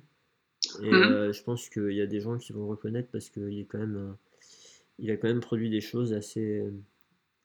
[0.81, 1.33] Et mmh.
[1.33, 4.15] je pense qu'il y a des gens qui vont reconnaître parce qu'il est quand même
[4.99, 6.63] il a quand même produit des choses assez,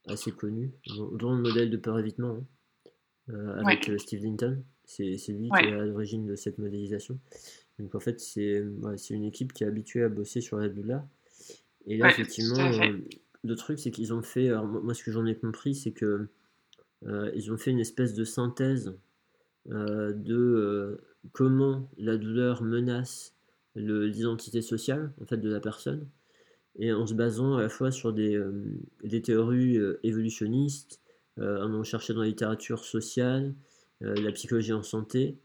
[0.06, 0.72] assez connues,
[1.12, 2.44] dont le modèle de peur évitement
[3.28, 4.62] hein, avec euh, Steve Linton.
[4.84, 7.18] C'est lui qui est à l'origine de cette modélisation.
[7.78, 8.64] Donc en fait, c'est
[9.10, 11.04] une équipe qui est habituée à bosser sur la douleur.
[11.86, 12.98] Et là, effectivement, euh,
[13.44, 14.50] le truc, c'est qu'ils ont fait.
[14.50, 16.28] moi, ce que j'en ai compris, c'est que
[17.06, 18.94] euh, ils ont fait une espèce de synthèse
[19.70, 21.00] euh, de
[21.32, 23.34] comment la douleur menace
[23.76, 26.08] l'identité sociale en fait de la personne
[26.78, 28.40] et en se basant à la fois sur des,
[29.02, 31.00] des théories évolutionnistes,
[31.38, 33.54] en allant chercher dans la littérature sociale,
[34.00, 35.36] la psychologie en santé,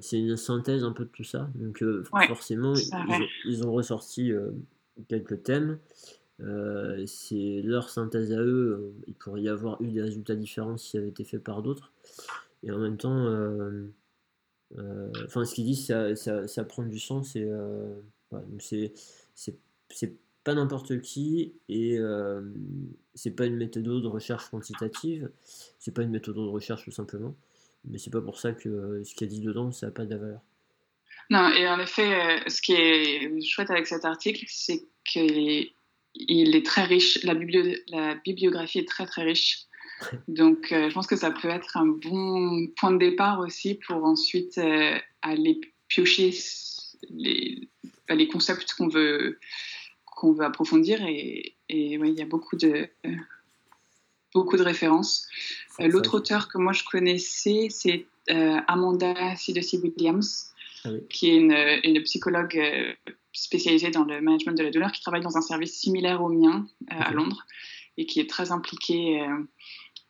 [0.00, 1.50] c'est une synthèse un peu de tout ça.
[1.54, 1.84] Donc
[2.28, 2.74] forcément,
[3.44, 4.32] ils ont, ressorti
[5.08, 5.78] quelques thèmes.
[6.40, 8.94] Euh, c'est leur synthèse à eux.
[8.96, 11.62] Euh, il pourrait y avoir eu des résultats différents si ça avait été fait par
[11.62, 11.92] d'autres.
[12.62, 13.88] Et en même temps, euh,
[15.26, 17.36] enfin, ce qu'ils disent, ça, ça, ça, prend du sens.
[17.36, 17.48] Et
[18.58, 18.92] c'est,
[19.34, 20.12] c'est,
[20.44, 21.98] pas n'importe qui et
[23.14, 25.30] c'est pas une méthode de recherche quantitative.
[25.78, 27.34] C'est pas une méthode de recherche tout simplement.
[27.84, 30.04] Mais c'est pas pour ça que ce qu'il y a dit dedans, ça n'a pas
[30.04, 30.40] de valeur.
[31.30, 35.70] Non, et en effet, euh, ce qui est chouette avec cet article, c'est qu'il
[36.56, 37.34] est très riche, la,
[37.88, 39.60] la, bibliographie est très très riche.
[40.28, 44.04] Donc euh, je pense que ça peut être un bon point de départ aussi pour
[44.04, 46.34] ensuite euh, aller piocher
[47.10, 47.68] les,
[48.08, 49.38] bah, les concepts qu'on veut,
[50.16, 51.04] qu'on veut approfondir.
[51.06, 52.88] Et, et il y a beaucoup de,
[54.34, 55.28] beaucoup de références.
[55.78, 59.52] L'autre auteur que moi je connaissais, c'est Amanda C.
[59.82, 60.54] Williams.
[60.84, 62.92] Ah qui est une, psychologue euh,
[63.32, 66.66] spécialisée dans le management de la douleur, qui travaille dans un service similaire au mien
[66.92, 67.46] euh, à Londres
[67.96, 69.44] et qui est très impliquée euh,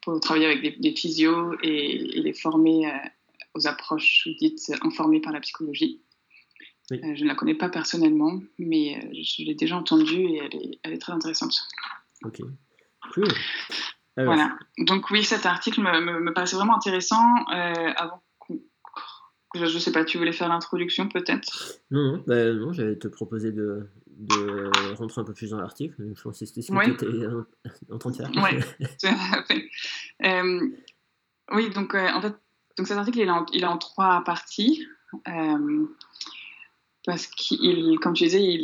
[0.02, 2.92] pour travailler avec des, physios et, les former
[3.54, 6.00] aux approches dites informées par la psychologie.
[6.90, 10.92] Je ne la connais pas personnellement, mais je l'ai déjà entendue et elle est, elle
[10.92, 11.66] est, très intéressante.
[12.24, 12.40] Ok,
[13.12, 13.28] cool.
[14.16, 14.56] Voilà.
[14.78, 17.22] Donc oui, cet article me, me, paraissait vraiment intéressant.
[17.46, 18.22] avant
[19.54, 21.78] je ne sais pas, tu voulais faire l'introduction peut-être?
[21.90, 25.94] Non, non, bah, non j'allais te proposer de, de, rentrer un peu plus dans l'article.
[26.14, 28.30] Je pense que c'était ce que tu étais en, train de faire.
[28.34, 28.60] Oui,
[29.00, 29.70] tout à fait.
[30.24, 30.68] Euh,
[31.52, 32.34] oui, donc euh, en fait,
[32.76, 34.86] donc cet article il est en, il est en trois parties.
[35.28, 35.86] Euh,
[37.04, 38.62] parce qu'il, comme tu disais, il,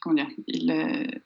[0.00, 1.20] comment dire, il,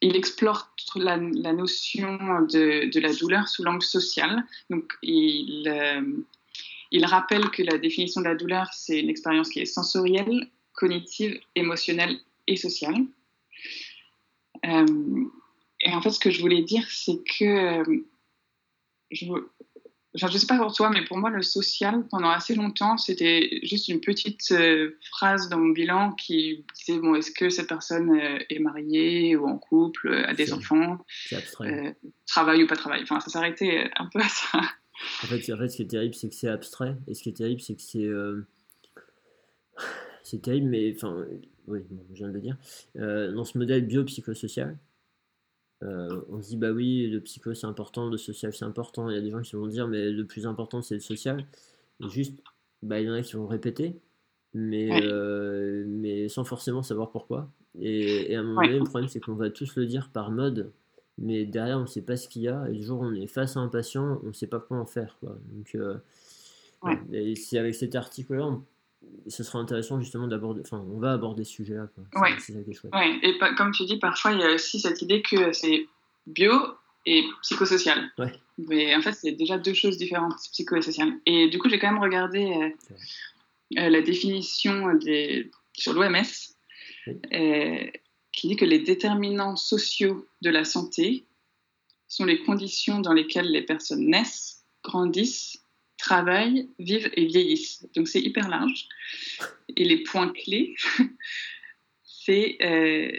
[0.00, 2.16] il explore la, notion
[2.50, 4.44] de, la douleur sous l'angle social.
[4.70, 6.24] Donc il
[6.90, 11.38] il rappelle que la définition de la douleur, c'est une expérience qui est sensorielle, cognitive,
[11.54, 13.04] émotionnelle et sociale.
[14.64, 15.24] Euh,
[15.80, 17.82] et en fait, ce que je voulais dire, c'est que
[20.14, 22.96] euh, je ne sais pas pour toi, mais pour moi, le social, pendant assez longtemps,
[22.96, 27.68] c'était juste une petite euh, phrase dans mon bilan qui disait bon, est-ce que cette
[27.68, 28.18] personne
[28.48, 30.98] est mariée ou en couple, a des enfants,
[32.26, 33.02] travaille ou pas travaille?
[33.02, 34.60] Enfin, ça s'arrêtait un peu à ça.
[35.22, 36.96] En fait, en fait, ce qui est terrible, c'est que c'est abstrait.
[37.06, 38.04] Et ce qui est terrible, c'est que c'est.
[38.04, 38.46] Euh,
[40.22, 40.92] c'est terrible, mais.
[40.94, 41.24] Enfin,
[41.66, 42.56] oui, je viens de le dire.
[42.96, 44.76] Euh, dans ce modèle biopsychosocial,
[45.82, 49.08] euh, on se dit, bah oui, le psycho c'est important, le social c'est important.
[49.10, 51.46] Il y a des gens qui vont dire, mais le plus important c'est le social.
[52.00, 52.38] Et juste,
[52.82, 54.00] bah, il y en a qui vont répéter,
[54.54, 54.88] mais,
[55.86, 57.50] mais sans forcément savoir pourquoi.
[57.80, 60.72] Et, à un moment donné, le problème c'est qu'on va tous le dire par mode
[61.18, 63.14] mais derrière on ne sait pas ce qu'il y a et le jour où on
[63.14, 65.36] est face à un patient on ne sait pas quoi en faire quoi.
[65.52, 65.98] donc euh,
[67.12, 68.56] et si avec cet article là
[69.28, 72.28] ce sera intéressant justement d'aborder enfin on va aborder ce sujet là quoi.
[72.38, 73.18] c'est ça qui est chouette ouais.
[73.22, 75.86] et comme tu dis parfois il y a aussi cette idée que c'est
[76.26, 76.52] bio
[77.06, 78.32] et psychosocial ouais.
[78.58, 81.78] mais en fait c'est déjà deux choses différentes psycho et social et du coup j'ai
[81.78, 86.24] quand même regardé euh, euh, la définition des sur l'OMS
[88.32, 91.24] qui dit que les déterminants sociaux de la santé
[92.06, 95.62] sont les conditions dans lesquelles les personnes naissent, grandissent,
[95.98, 97.86] travaillent, vivent et vieillissent.
[97.94, 98.88] Donc c'est hyper large.
[99.76, 100.74] Et les points clés,
[102.02, 103.10] c'est euh,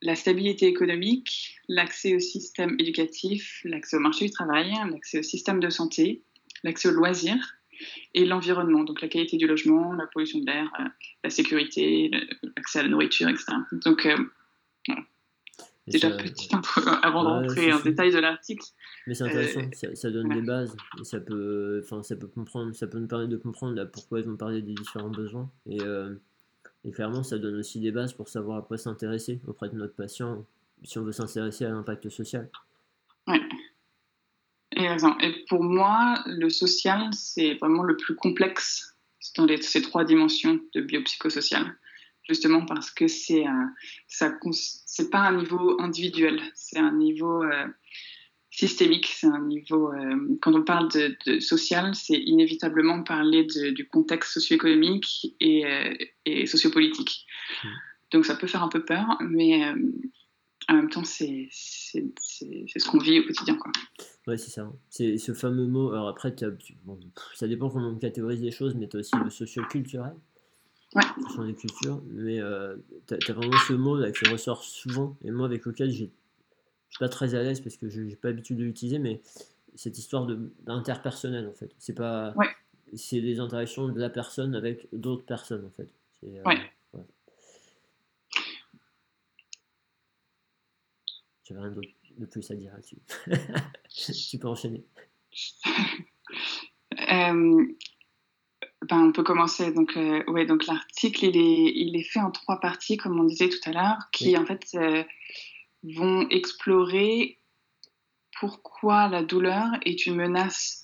[0.00, 5.60] la stabilité économique, l'accès au système éducatif, l'accès au marché du travail, l'accès au système
[5.60, 6.22] de santé,
[6.64, 7.56] l'accès aux loisirs
[8.14, 10.84] et l'environnement, donc la qualité du logement, la pollution de l'air, euh,
[11.24, 12.10] la sécurité,
[12.56, 13.52] l'accès à la nourriture, etc.
[13.84, 14.16] Donc euh,
[15.88, 16.48] Déjà petit
[17.02, 18.64] avant d'entrer en détail de l'article.
[19.06, 22.74] Mais c'est intéressant, euh, ça, donne des bases et ça peut, enfin, ça peut comprendre,
[22.74, 26.14] ça peut nous permettre de comprendre pourquoi ils vont parler des différents besoins et, euh,
[26.84, 29.94] et, clairement ça donne aussi des bases pour savoir à quoi s'intéresser auprès de notre
[29.94, 30.46] patient
[30.84, 32.48] si on veut s'intéresser à l'impact social.
[33.26, 33.40] Oui.
[34.76, 38.96] Et, et pour moi, le social, c'est vraiment le plus complexe
[39.36, 41.76] dans les, ces trois dimensions de biopsychosocial
[42.28, 43.44] justement parce que c'est
[44.06, 44.32] ça
[44.86, 47.66] c'est pas un niveau individuel, c'est un niveau euh,
[48.54, 49.90] systémique, c'est un niveau.
[50.40, 55.64] quand on parle de, social, c'est inévitablement parler du contexte socio-économique et,
[56.26, 57.26] et sociopolitique.
[57.64, 57.68] Mmh.
[58.12, 59.64] Donc ça peut faire un peu peur, mais
[60.68, 63.56] en même temps, c'est ce qu'on vit au quotidien.
[63.56, 63.72] Quoi.
[64.26, 64.70] Ouais, c'est ça.
[64.88, 65.90] C'est ce fameux mot.
[65.90, 66.34] Alors après,
[67.34, 70.14] ça dépend comment on catégorise les choses, mais tu as aussi le socio-culturel.
[70.94, 71.02] Ouais.
[71.32, 72.02] Sur les cultures.
[72.10, 75.88] Mais euh, tu as, vraiment ce mot là qui ressort souvent, et moi avec lequel
[75.88, 76.06] ne
[76.92, 79.20] suis pas très à l'aise parce que je n'ai pas l'habitude de l'utiliser, mais
[79.74, 81.70] cette histoire d'interpersonnel en fait.
[81.78, 82.34] C'est pas.
[82.94, 85.88] C'est des interactions de la personne avec d'autres personnes en fait.
[86.24, 86.58] Euh, ouais.
[91.50, 92.98] rien d'autre de plus à dire là-dessus.
[94.30, 94.84] tu peux enchaîner.
[97.10, 97.64] Euh,
[98.82, 99.72] ben, on peut commencer.
[99.72, 103.24] Donc, euh, ouais, donc l'article, il est, il est fait en trois parties, comme on
[103.24, 105.02] disait tout à l'heure, qui en fait euh,
[105.82, 107.38] vont explorer
[108.38, 110.82] pourquoi la douleur est une menace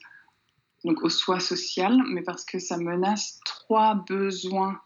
[0.85, 4.81] donc au soi social, mais parce que ça menace trois besoins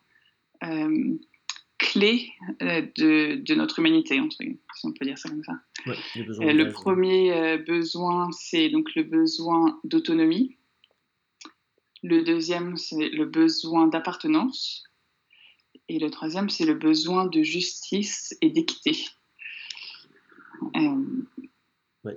[1.83, 2.31] clé
[2.63, 5.59] euh, de, notre humanité, si on peut dire ça comme ça.
[5.87, 10.57] Euh, le premier euh, besoin, c'est donc le besoin d'autonomie.
[12.03, 14.85] Le deuxième, c'est le besoin d'appartenance.
[15.89, 18.97] Et le troisième, c'est le besoin de justice et d'équité.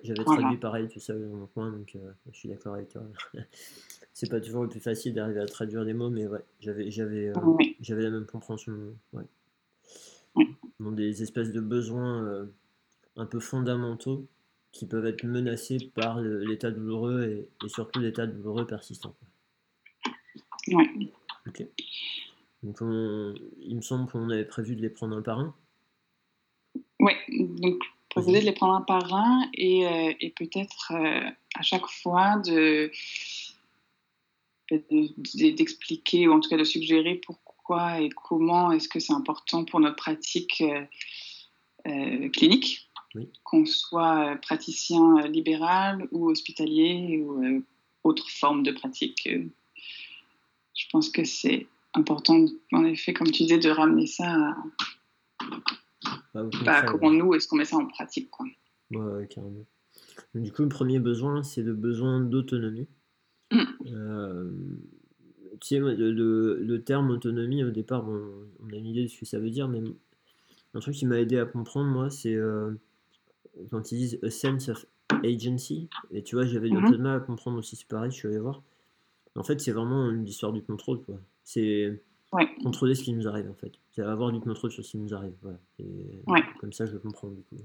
[0.04, 1.98] J'avais traduit pareil tout ça dans mon coin, donc
[2.32, 3.04] je suis d'accord avec toi.
[4.14, 7.32] c'est pas toujours le plus facile d'arriver à traduire des mots, mais ouais, j'avais, j'avais,
[7.82, 8.74] j'avais la même compréhension.
[9.14, 9.24] Ouais
[10.80, 12.46] dans des espèces de besoins euh,
[13.16, 14.28] un peu fondamentaux
[14.72, 19.16] qui peuvent être menacés par l'état douloureux et, surtout l'état douloureux persistant.
[20.68, 21.14] Oui.
[21.48, 21.66] Ok.
[22.64, 25.56] Donc il me semble qu'on avait prévu de les prendre un par un.
[27.00, 27.82] Oui, donc
[28.16, 32.38] proposer de les prendre un par un et, euh, et peut-être euh, à chaque fois
[32.38, 32.92] de
[35.32, 39.66] d'expliquer ou en tout cas de suggérer pour pourquoi et comment est-ce que c'est important
[39.66, 40.64] pour notre pratique
[41.88, 42.90] euh, clinique,
[43.44, 47.64] qu'on soit praticien libéral ou hospitalier ou
[48.04, 49.28] autre forme de pratique.
[49.28, 54.56] je pense que c'est important, en effet, comme tu disais, de ramener ça à,
[56.34, 58.30] bah, bah, comment nous est-ce qu'on met ça en pratique.
[58.30, 58.46] Quoi.
[58.92, 59.66] Ouais, carrément.
[60.34, 62.88] Du coup, le premier besoin, c'est le besoin d'autonomie.
[63.52, 63.64] Mmh
[65.60, 69.26] tu sais, le, le, terme autonomie, au départ, on, a une idée de ce que
[69.26, 69.82] ça veut dire, mais
[70.74, 72.72] un truc qui m'a aidé à comprendre, moi, c'est euh,
[73.72, 74.86] quand ils disent a sense of
[75.24, 78.28] agency, et tu vois, j'avais peu de mal à comprendre aussi, c'est pareil, je suis
[78.28, 78.62] allé voir.
[79.36, 81.20] En fait, c'est vraiment une histoire du contrôle, quoi.
[81.44, 82.02] C'est
[82.62, 83.72] contrôler ce qui nous arrive, en fait.
[83.92, 85.58] C'est avoir du contrôle sur ce qui nous arrive, voilà.
[85.80, 86.22] Et
[86.60, 87.56] comme ça, je le comprends, du coup.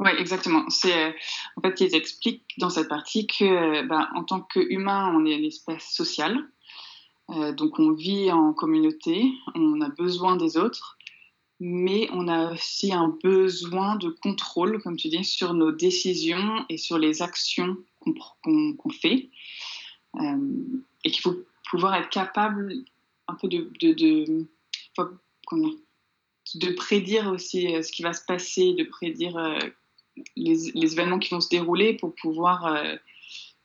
[0.00, 0.68] Oui, exactement.
[0.68, 1.12] C'est euh,
[1.56, 5.44] en fait ils expliquent dans cette partie que ben, en tant qu'humain, on est une
[5.44, 6.38] espèce sociale.
[7.30, 10.98] Euh, donc on vit en communauté, on a besoin des autres,
[11.60, 16.78] mais on a aussi un besoin de contrôle, comme tu dis, sur nos décisions et
[16.78, 19.28] sur les actions qu'on fait.
[20.20, 20.36] Euh,
[21.04, 21.36] et qu'il faut
[21.70, 22.74] pouvoir être capable
[23.28, 24.46] un peu de, de, de,
[26.54, 29.36] de prédire aussi ce qui va se passer, de prédire
[30.36, 32.96] les, événements qui vont se dérouler pour pouvoir euh,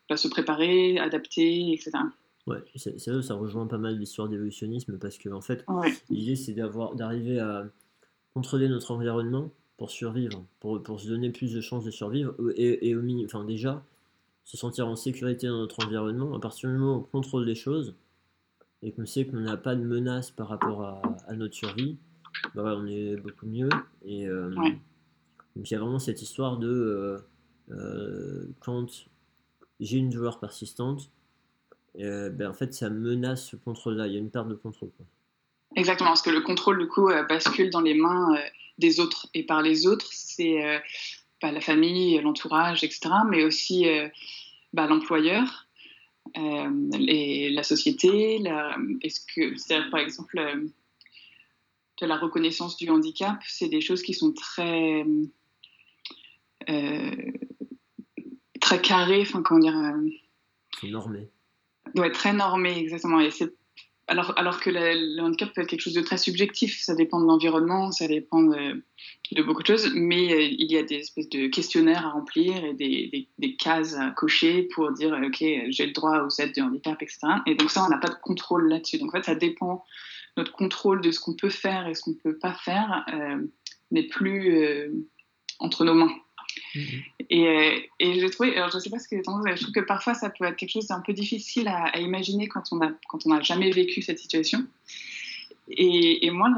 [0.10, 1.92] bah, se préparer, adapter, etc.
[2.46, 5.66] Ouais, c'est ça rejoint pas mal l'histoire d'évolutionnisme parce que en fait,
[6.10, 7.66] l'idée c'est d'arriver à
[8.34, 12.90] contrôler notre environnement pour survivre, pour, pour, se donner plus de chances de survivre et,
[12.90, 13.84] et au enfin déjà
[14.44, 16.36] se sentir en sécurité dans notre environnement.
[16.36, 17.96] À partir du moment où on contrôle les choses
[18.82, 20.84] et qu'on sait qu'on n'a pas de menace par rapport
[21.28, 21.98] à, notre survie,
[22.56, 23.70] bah on est beaucoup mieux
[24.04, 24.50] et euh,
[25.56, 27.18] donc il y a vraiment cette histoire de euh,
[27.72, 29.06] euh, quand
[29.80, 31.12] j'ai une douleur persistante,
[31.96, 34.90] ben, en fait ça menace ce contrôle-là, il y a une perte de contrôle.
[35.76, 38.36] Exactement, parce que le contrôle du coup bascule dans les mains
[38.78, 39.28] des autres.
[39.34, 40.82] Et par les autres, c'est
[41.44, 43.86] bah, la famille, l'entourage, etc., mais aussi
[44.74, 45.68] bah, l'employeur.
[46.36, 48.42] et la société,
[49.02, 50.42] est-ce que, c'est par exemple,
[52.02, 55.06] de la reconnaissance du handicap, c'est des choses qui sont très
[56.70, 57.12] euh,
[58.60, 59.78] très carré, enfin comment dire.
[59.78, 61.30] Euh, normé.
[61.96, 63.20] Ouais, très normé, exactement.
[63.20, 63.54] Et c'est
[64.08, 67.26] alors, alors que le, handicap peut être quelque chose de très subjectif, ça dépend de
[67.26, 68.84] l'environnement, ça dépend de,
[69.44, 72.74] beaucoup de choses, mais euh, il y a des espèces de questionnaires à remplir et
[72.74, 77.02] des, des, cases à cocher pour dire, OK, j'ai le droit aux aides de handicap,
[77.02, 77.20] etc.
[77.48, 78.98] Et donc ça, on n'a pas de contrôle là-dessus.
[78.98, 79.86] Donc en fait, ça dépend,
[80.36, 83.06] notre contrôle de ce qu'on peut faire et ce qu'on ne peut pas faire
[83.92, 84.92] n'est plus
[85.60, 86.14] entre nos mains.
[87.30, 90.30] Et, et je trouve, alors je sais pas ce que je trouve que parfois ça
[90.30, 93.42] peut être quelque chose d'un peu difficile à, imaginer quand on a quand on n'a
[93.42, 94.66] jamais vécu cette situation.
[95.70, 96.50] Et, et moi,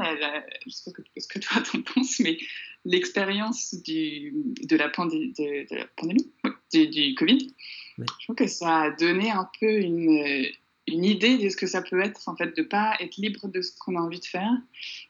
[0.66, 2.38] je sais pas ce que, toi t'en penses, mais
[2.84, 6.28] l'expérience de, la, pandémie, de, la pandémie
[6.72, 7.54] du, Covid,
[7.98, 10.50] je trouve que ça a donné un peu une,
[10.86, 13.60] une idée de ce que ça peut être, en fait, de pas être libre de
[13.60, 14.52] ce qu'on a envie de faire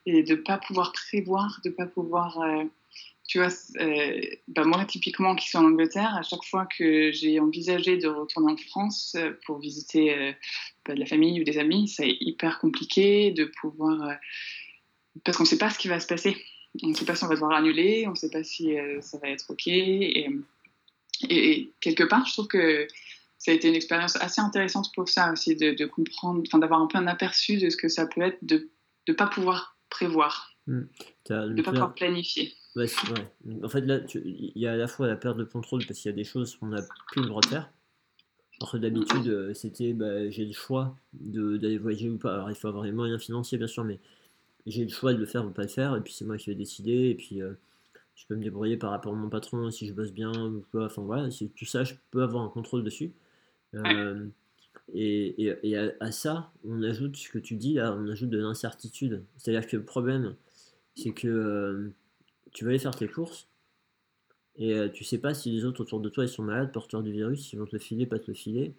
[0.04, 2.40] et de pas pouvoir prévoir, de pas pouvoir.
[2.40, 2.64] Euh,
[3.26, 3.48] tu vois,
[3.80, 8.06] euh, bah moi, typiquement, qui suis en Angleterre, à chaque fois que j'ai envisagé de
[8.06, 10.34] retourner en France euh, pour visiter
[10.84, 14.16] bah, de la famille ou des amis, c'est hyper compliqué de pouvoir.
[15.24, 16.36] parce qu'on ne sait pas ce qui va se passer.
[16.82, 19.18] On ne sait pas si on va devoir annuler, on ne sait pas si ça
[19.18, 19.66] va être OK.
[19.66, 20.28] Et,
[21.80, 22.86] quelque part, je trouve que
[23.38, 25.74] ça a été une expérience assez intéressante pour ça aussi, de,
[26.58, 28.68] d'avoir un peu un aperçu de ce que ça peut être de
[29.08, 30.86] ne pas pouvoir prévoir, hmm.
[31.28, 32.52] de ne pas pouvoir planifier.
[32.76, 32.86] Ouais,
[33.62, 36.10] En fait, là, il y a à la fois la perte de contrôle parce qu'il
[36.10, 37.70] y a des choses qu'on n'a plus le droit de faire.
[38.60, 42.34] Alors que d'habitude, euh, c'était bah, j'ai le choix d'aller voyager ou pas.
[42.34, 43.98] Alors il faut avoir les moyens financiers, bien sûr, mais
[44.66, 45.96] j'ai le choix de le faire ou pas le faire.
[45.96, 47.10] Et puis c'est moi qui vais décider.
[47.10, 47.52] Et puis euh,
[48.14, 50.86] je peux me débrouiller par rapport à mon patron si je bosse bien ou quoi.
[50.86, 53.12] Enfin voilà, tout ça, je peux avoir un contrôle dessus.
[53.74, 54.26] Euh,
[54.94, 59.24] et, et, à, ça, on ajoute ce que tu dis là, on ajoute de l'incertitude.
[59.36, 60.34] C'est-à-dire que le problème,
[60.96, 61.94] c'est que euh,
[62.52, 63.48] tu vas aller faire tes courses
[64.56, 67.02] et euh, tu sais pas si les autres autour de toi ils sont malades, porteurs
[67.02, 68.74] du virus, ils vont te le filer, pas te le filer.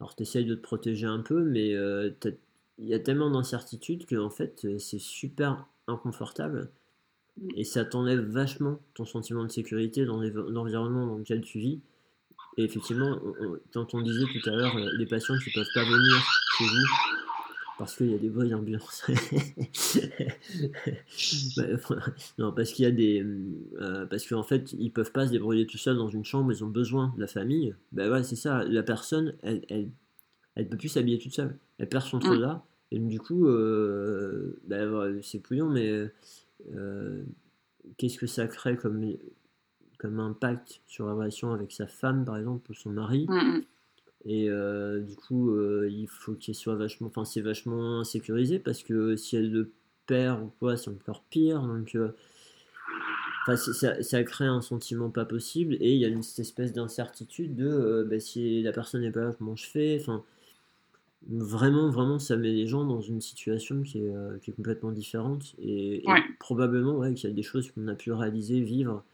[0.00, 4.16] Alors tu essayes de te protéger un peu, mais il y a tellement d'incertitude que
[4.16, 6.70] en fait c'est super inconfortable
[7.54, 11.80] et ça t'enlève vachement ton sentiment de sécurité dans l'environnement dans lequel tu vis.
[12.56, 13.20] Et effectivement,
[13.72, 16.16] quand on disait tout à l'heure, euh, les patients qui peuvent pas venir
[16.56, 17.15] chez vous
[17.78, 19.04] parce qu'il y a des bruits d'ambulance.
[22.38, 23.24] non, parce qu'il y a des.
[23.80, 26.64] Euh, parce qu'en fait, ils peuvent pas se débrouiller tout seuls dans une chambre, ils
[26.64, 27.74] ont besoin de la famille.
[27.92, 28.64] Ben ouais, c'est ça.
[28.64, 29.90] La personne, elle, elle,
[30.54, 31.58] elle peut plus s'habiller toute seule.
[31.78, 32.64] Elle perd son trou là.
[32.92, 36.10] Et du coup, euh, ben, c'est couillon, mais
[37.98, 39.16] qu'est-ce que ça crée comme
[39.98, 43.26] comme impact sur la relation avec sa femme, par exemple, ou son mari?
[43.28, 43.64] Mm, mm.
[44.26, 48.82] Et euh, du coup, euh, il faut qu'il soit vachement, enfin, c'est vachement sécurisé parce
[48.82, 49.70] que si elle le
[50.06, 51.62] perd ou quoi, c'est encore pire.
[51.62, 52.10] Donc, euh,
[53.54, 57.54] ça, ça, crée un sentiment pas possible et il y a une cette espèce d'incertitude
[57.54, 59.98] de bah, si la personne n'est pas là, comment je fais?
[60.00, 60.24] Enfin,
[61.28, 64.12] vraiment, vraiment, ça met les gens dans une situation qui est,
[64.42, 66.02] qui est complètement différente et,
[66.40, 69.04] probablement ouais, qu'il y a des choses qu'on a pu réaliser, vivre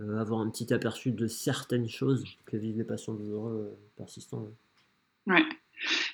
[0.00, 4.46] euh, avoir un petit aperçu de certaines choses que vivent les patients douloureux euh, persistants.
[5.26, 5.44] Ouais.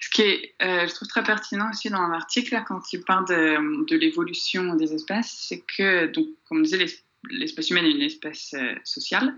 [0.00, 3.86] Ce qui est, euh, je trouve très pertinent aussi dans l'article, quand il parle de,
[3.86, 6.86] de l'évolution des espèces, c'est que, donc, comme on disait,
[7.30, 8.54] l'espèce humaine est une espèce
[8.84, 9.34] sociale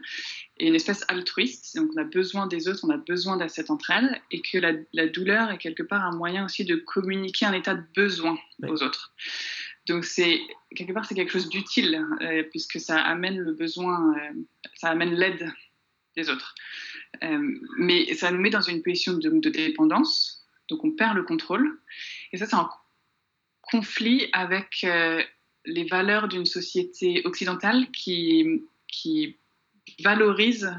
[0.59, 1.77] et une espèce altruiste.
[1.77, 4.73] Donc, on a besoin des autres, on a besoin d'assez entre elles, et que la,
[4.93, 8.83] la, douleur est quelque part un moyen aussi de communiquer un état de besoin aux
[8.83, 9.13] autres.
[9.87, 10.41] Donc c'est
[10.75, 14.33] quelque part c'est quelque chose d'utile euh, puisque ça amène le besoin, euh,
[14.75, 15.51] ça amène l'aide
[16.17, 16.55] des autres.
[17.23, 21.81] Euh, mais ça nous met dans une position de, dépendance, donc on perd le contrôle.
[22.33, 22.69] Et ça c'est un
[23.63, 24.87] conflit avec
[25.65, 29.37] les valeurs d'une société occidentale qui, qui
[30.05, 30.73] valorise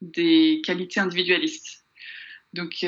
[0.00, 1.84] des qualités individualistes.
[2.52, 2.84] Donc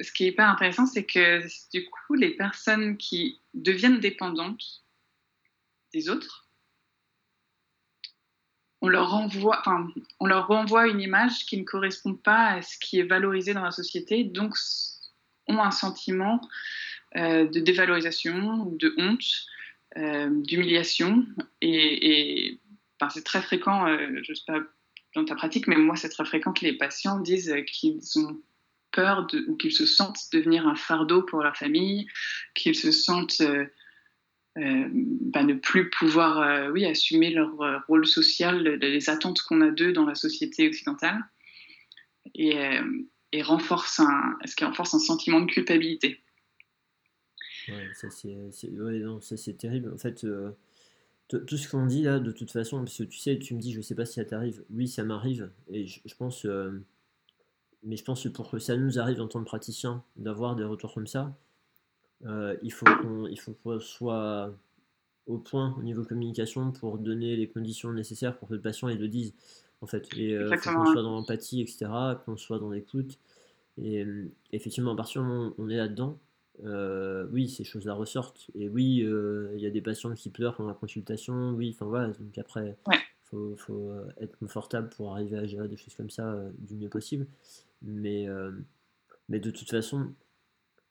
[0.00, 1.42] ce qui est hyper intéressant, c'est que
[1.72, 4.84] du coup, les personnes qui deviennent dépendantes
[5.92, 6.48] des autres,
[8.80, 9.88] on leur, renvoie, enfin,
[10.20, 13.64] on leur renvoie une image qui ne correspond pas à ce qui est valorisé dans
[13.64, 14.54] la société, donc
[15.48, 16.40] ont un sentiment
[17.16, 19.46] euh, de dévalorisation, de honte,
[19.96, 21.26] euh, d'humiliation.
[21.60, 22.60] Et,
[23.10, 24.60] c'est très fréquent, euh, je ne sais pas
[25.14, 28.40] dans ta pratique, mais moi c'est très fréquent que les patients disent qu'ils ont
[28.92, 32.06] peur ou qu'ils se sentent devenir un fardeau pour leur famille,
[32.54, 33.66] qu'ils se sentent euh,
[34.58, 39.70] euh, bah, ne plus pouvoir euh, oui, assumer leur rôle social, les attentes qu'on a
[39.70, 41.20] d'eux dans la société occidentale,
[42.34, 42.54] et,
[43.42, 46.20] renforce un, ce qui renforce un sentiment de culpabilité.
[47.68, 49.92] Ouais, ça c'est terrible.
[49.92, 50.26] En fait,
[51.28, 53.72] tout ce qu'on dit là, de toute façon, parce que tu sais, tu me dis,
[53.72, 54.64] je sais pas si ça t'arrive.
[54.70, 56.46] Oui, ça m'arrive, et je pense
[57.82, 60.64] mais je pense que pour que ça nous arrive en tant que praticien d'avoir des
[60.64, 61.36] retours comme ça,
[62.26, 62.86] euh, il faut
[63.54, 64.52] qu'on soit
[65.26, 69.08] au point au niveau communication pour donner les conditions nécessaires pour que le patient le
[69.08, 69.34] dise
[69.80, 70.08] en fait.
[70.16, 71.90] Et euh, qu'on soit dans l'empathie etc
[72.24, 73.18] qu'on soit dans l'écoute.
[73.76, 76.18] Et euh, effectivement à partir du moment où on est là dedans
[77.30, 78.50] oui ces choses là ressortent.
[78.56, 82.08] Et oui il y a des patients qui pleurent pendant la consultation oui enfin voilà.
[82.08, 82.76] Donc après
[83.26, 87.28] faut, faut être confortable pour arriver à gérer des choses comme ça du mieux possible.
[87.82, 88.26] Mais,
[89.28, 90.12] mais de toute façon,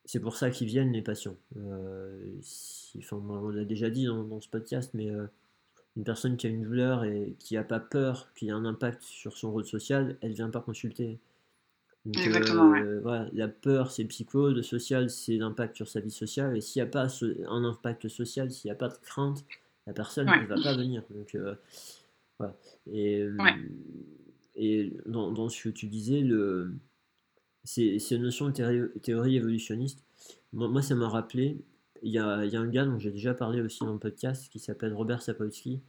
[0.06, 1.36] c'est pour ça qu'ils viennent les patients.
[1.56, 5.10] on l'a déjà dit dans, ce podcast, mais
[5.98, 8.66] une personne qui a une douleur et qui n'a pas peur qu'il y ait un
[8.66, 11.20] impact sur son rôle social, elle ne vient pas consulter.
[12.06, 12.74] Exactement,
[13.34, 16.56] la peur, c'est psycho, le social, c'est l'impact sur sa vie sociale.
[16.56, 17.08] Et s'il n'y a pas
[17.50, 19.44] un impact social, s'il n'y a pas de crainte,
[19.88, 21.04] la personne ne va pas venir.
[21.10, 21.38] Donc,
[22.40, 22.56] voilà.
[22.92, 23.28] Et,
[24.58, 26.74] et dans, ce que tu disais, le,
[27.64, 30.04] ces, ces notions de théorie, évolutionniste,
[30.52, 31.64] moi, ça m'a rappelé,
[32.02, 34.50] il y, a, y, a, un gars dont j'ai déjà parlé aussi dans le podcast
[34.50, 35.82] qui s'appelle Robert Sapolsky.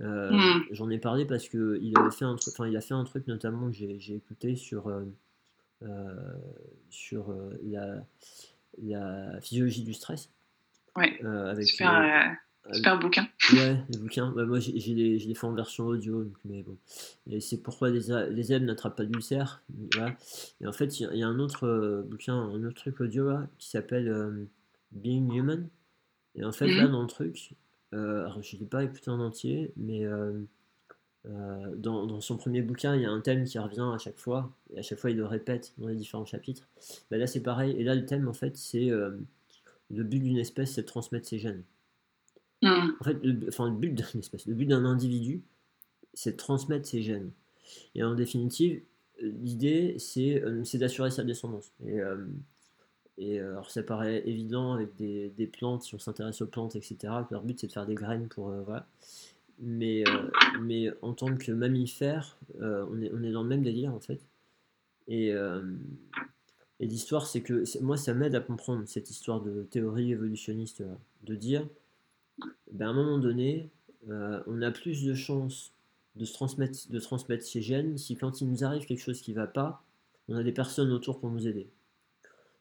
[0.00, 0.64] Euh, hmm.
[0.70, 3.26] J'en ai parlé parce qu'il avait fait un truc, enfin il a fait un truc
[3.26, 5.04] notamment que j'ai écouté sur, euh,
[5.82, 6.14] euh,
[6.90, 8.04] sur la,
[8.80, 10.30] la, physiologie du stress.
[10.96, 11.20] Ouais.
[11.24, 12.36] avec, super,
[12.70, 13.26] Super bouquin.
[13.52, 14.32] Ouais, les bouquins.
[14.34, 16.76] Bah, moi, j'ai les, les fait en version audio, mais bon.
[17.28, 19.62] Et c'est pourquoi les, les ailes n'attrapent pas d'ulcère.
[19.94, 20.16] Voilà.
[20.60, 23.48] Et en fait, il y, a un autre euh, bouquin, un autre truc audio là,
[23.58, 24.44] qui s'appelle euh,
[24.92, 25.68] Being Human.
[26.36, 26.92] Et en fait, là, mhm.
[26.92, 27.54] dans le truc,
[27.94, 30.06] euh, alors je ne l'ai pas écouté en entier, mais
[31.24, 34.50] dans, dans, son premier bouquin, il y a un thème qui revient à chaque fois,
[34.74, 36.68] et à chaque fois, il le répète dans les différents chapitres.
[37.10, 37.74] Bah, là, c'est pareil.
[37.76, 41.38] Et là, le thème, en fait, c'est le but d'une espèce, c'est de transmettre ses
[41.38, 41.64] gènes.
[42.62, 42.92] Mm.
[43.00, 44.04] En fait, le, enfin, le but d'un
[44.46, 45.42] le but d'un individu,
[46.14, 47.30] c'est de transmettre ses gènes.
[47.94, 48.82] Et en définitive,
[49.20, 51.72] l'idée, c'est, euh, d'assurer sa descendance.
[51.84, 52.16] Et, euh,
[53.20, 56.96] euh, alors, ça paraît évident avec des, plantes, si on s'intéresse aux plantes, etc.,
[57.30, 58.50] leur but, c'est de faire des graines pour.
[58.64, 58.86] voilà.
[59.64, 60.02] Mais,
[60.60, 64.20] mais en tant que mammifère, on, est, on est dans le même délire, en fait.
[65.06, 70.82] Et, et l'histoire, c'est que moi, ça m'aide à comprendre cette histoire de théorie évolutionniste,
[71.22, 71.68] de dire
[72.72, 73.70] ben, à un moment donné,
[74.08, 75.72] euh, on a plus de chances
[76.16, 79.32] de, se transmettre, de transmettre ces gènes si quand il nous arrive quelque chose qui
[79.32, 79.84] ne va pas,
[80.28, 81.68] on a des personnes autour pour nous aider.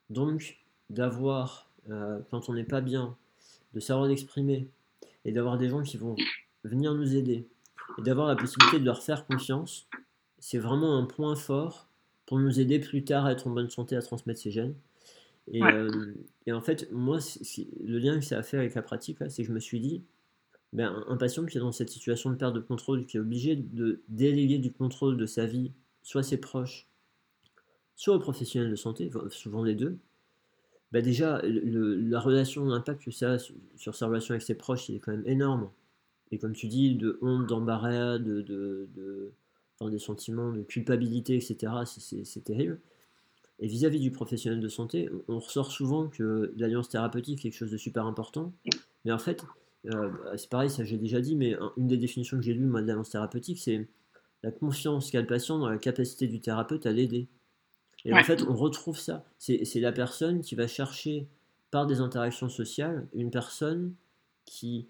[0.09, 0.59] Donc,
[0.89, 3.15] d'avoir, euh, quand on n'est pas bien,
[3.74, 4.67] de savoir l'exprimer
[5.24, 6.15] et d'avoir des gens qui vont
[6.63, 7.47] venir nous aider
[7.97, 9.88] et d'avoir la possibilité de leur faire confiance,
[10.39, 11.88] c'est vraiment un point fort
[12.26, 14.76] pour nous aider plus tard à être en bonne santé à transmettre ces gènes.
[15.54, 16.14] Euh,
[16.45, 17.20] et, en fait, moi,
[17.84, 20.04] le lien que ça a fait avec la pratique, c'est que je me suis dit,
[20.74, 23.56] ben, un patient qui est dans cette situation de perte de contrôle, qui est obligé
[23.56, 25.72] de déléguer du contrôle de sa vie,
[26.04, 26.88] soit ses proches,
[27.95, 29.97] soit aux professionnels de santé, souvent les deux,
[30.91, 34.95] ben déjà, la relation, l'impact que ça a sur, sa relation avec ses proches, il
[34.95, 35.70] est quand même énorme.
[36.32, 39.32] Et comme tu dis, de honte, d'embarras, de, de, de
[39.89, 42.80] des sentiments de culpabilité, etc., c'est terrible.
[43.62, 47.72] Et vis-à-vis du professionnel de santé, on ressort souvent que l'alliance thérapeutique est quelque chose
[47.72, 48.53] de super important.
[49.05, 49.45] Mais en fait,
[49.86, 52.82] euh, c'est pareil, ça j'ai déjà dit, mais une des définitions que j'ai lues, moi,
[52.82, 53.88] de l'alliance thérapeutique, c'est
[54.43, 57.28] la confiance qu'a le patient dans la capacité du thérapeute à l'aider.
[58.03, 59.24] Et en fait, on retrouve ça.
[59.38, 61.28] C'est la personne qui va chercher,
[61.70, 63.93] par des interactions sociales, une personne
[64.45, 64.88] qui,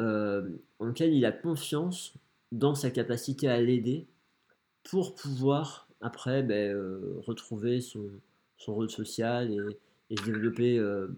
[0.00, 0.50] euh,
[0.80, 2.14] en laquelle il a confiance
[2.50, 4.06] dans sa capacité à l'aider
[4.82, 8.10] pour pouvoir après ben, euh, retrouver son,
[8.56, 9.58] son, rôle social et,
[10.10, 10.78] et se développer.
[10.78, 11.08] Euh,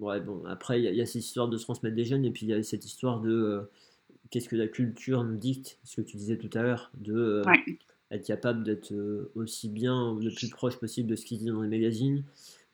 [0.00, 2.46] ouais, bon, après, il y, a cette histoire de se transmettre des gènes et puis
[2.46, 3.62] il y a cette histoire de euh,
[4.30, 7.42] qu'est-ce que la culture nous dicte, ce que tu disais tout à l'heure, de
[8.12, 8.94] être capable d'être
[9.34, 12.22] aussi bien le plus proche possible de ce qu'il dit dans les magazines,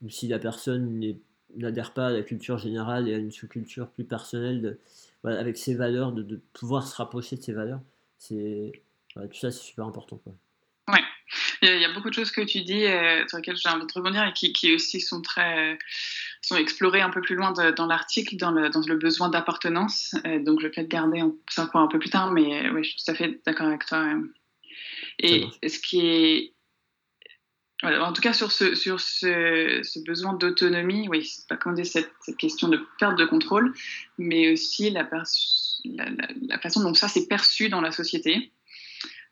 [0.03, 1.17] ou si la personne
[1.57, 4.79] n'adhère pas à la culture générale et à une sous-culture plus personnelle, de,
[5.23, 7.81] voilà, avec ses valeurs, de, de, pouvoir se rapprocher de ses valeurs,
[8.19, 8.73] c'est
[9.15, 10.19] tout ça c'est super important.
[10.19, 10.35] Quoi.
[11.63, 13.93] Il y a beaucoup de choses que tu dis euh, sur lesquelles j'ai envie de
[13.93, 15.79] rebondir et qui, qui, aussi sont très
[16.41, 20.15] sont explorées un peu plus loin dans l'article, dans le, dans le besoin d'appartenance.
[20.27, 22.91] Euh, donc je vais peut-être garder ça pour un peu plus tard, mais oui, je
[22.91, 24.13] suis tout à fait d'accord avec toi.
[25.21, 26.55] Et ce qui est
[27.83, 31.83] voilà, en tout cas, sur ce, sur ce, ce besoin d'autonomie, oui, c'est pas comme
[31.83, 33.75] cette, cette, question de perte de contrôle,
[34.19, 35.09] mais aussi la,
[35.85, 36.07] la,
[36.49, 38.53] la façon dont ça s'est perçu dans la société.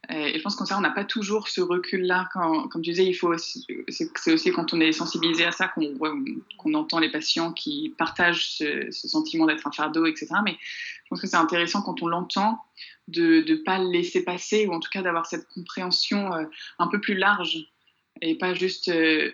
[0.08, 2.28] Euh, et je pense qu'en ça, on n'a pas toujours ce recul-là.
[2.32, 6.98] Comme tu disais, il faut c'est aussi quand on est sensibilisé à ça qu'on entend
[6.98, 10.28] les patients qui partagent ce, sentiment d'être un fardeau, etc.
[10.44, 10.56] Mais
[11.04, 12.60] je pense que c'est intéressant quand on l'entend
[13.08, 16.44] de ne pas le laisser passer ou en tout cas d'avoir cette compréhension euh,
[16.78, 17.58] un peu plus large
[18.22, 19.32] et pas juste euh,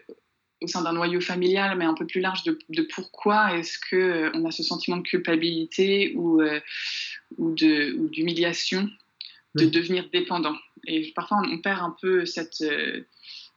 [0.63, 4.51] au sein d'un noyau familial, mais un peu plus large de, pourquoi est-ce qu'on a
[4.51, 6.43] ce sentiment de culpabilité ou,
[7.37, 8.89] ou d'humiliation
[9.57, 10.57] de devenir dépendant.
[10.87, 13.03] Et parfois, on perd un peu cette, euh,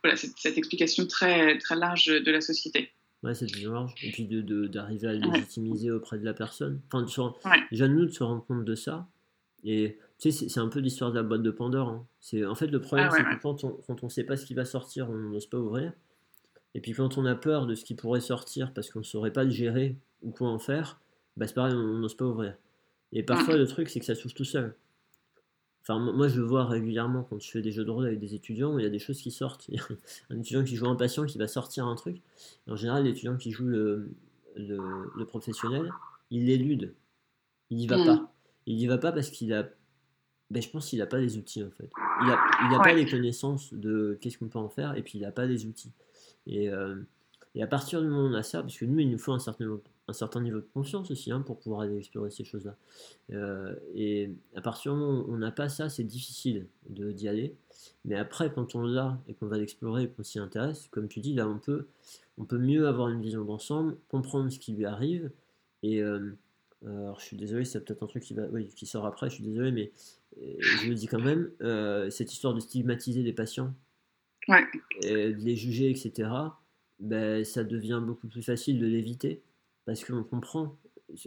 [0.03, 2.91] voilà, cette, explication très, très large de la société.
[3.21, 3.93] Ouais, c'est large.
[4.01, 6.81] Et puis d'arriver à légitimiser auprès de la personne.
[6.87, 9.07] Enfin, de, déjà, nous, de se rendre compte de ça.
[9.65, 11.89] Et tu sais, c'est un peu l'histoire de la boîte de Pandore.
[11.89, 12.07] Hein.
[12.21, 14.37] C'est En fait, le problème, Ah ouais, c'est que quand on quand on sait pas
[14.37, 15.91] ce qui va sortir, on n'ose pas ouvrir.
[16.75, 19.33] Et puis quand on a peur de ce qui pourrait sortir parce qu'on ne saurait
[19.33, 21.01] pas le gérer ou quoi en faire,
[21.35, 22.55] bah c'est pareil, on n'ose pas ouvrir.
[23.11, 23.57] Et parfois, Mm.
[23.57, 24.75] le truc, c'est que ça s'ouvre tout seul.
[25.89, 28.35] Enfin, moi, je le vois régulièrement quand je fais des jeux de rôle avec des
[28.35, 29.67] étudiants, où il y a des choses qui sortent.
[29.69, 29.83] Il y a
[30.29, 32.21] un étudiant qui joue un patient qui va sortir un truc.
[32.67, 34.11] En général, l'étudiant qui joue le,
[34.55, 34.77] le,
[35.17, 35.91] le professionnel,
[36.29, 36.93] il l'élude.
[37.71, 38.05] Il n'y va Mm.
[38.05, 38.33] pas.
[38.67, 39.67] Il n'y va pas parce qu'il a.
[40.51, 41.89] Ben, je pense qu'il n'a pas les outils en fait.
[42.21, 45.17] Il n'a il a pas les connaissances de qu'est-ce qu'on peut en faire et puis
[45.17, 45.91] il n'a pas les outils.
[46.47, 46.95] Et, euh,
[47.55, 49.31] et à partir du moment où on a ça, parce que nous, il nous faut
[49.33, 52.43] un certain niveau, un certain niveau de confiance aussi hein, pour pouvoir aller explorer ces
[52.43, 52.75] choses-là.
[53.31, 57.27] Euh, et à partir du moment où on n'a pas ça, c'est difficile de- d'y
[57.27, 57.55] aller.
[58.05, 61.19] Mais après, quand on l'a et qu'on va l'explorer et qu'on s'y intéresse, comme tu
[61.19, 61.87] dis, là, on peut,
[62.37, 65.31] on peut mieux avoir une vision d'ensemble, comprendre ce qui lui arrive.
[65.83, 66.31] Et euh,
[66.85, 69.35] alors, je suis désolé, c'est peut-être un truc qui, va, oui, qui sort après, je
[69.35, 69.91] suis désolé, mais
[70.41, 73.73] euh, je le dis quand même, euh, cette histoire de stigmatiser les patients,
[74.47, 74.63] Ouais.
[75.03, 76.29] et de les juger, etc.,
[76.99, 79.41] ben, ça devient beaucoup plus facile de l'éviter
[79.85, 80.77] parce qu'on comprend,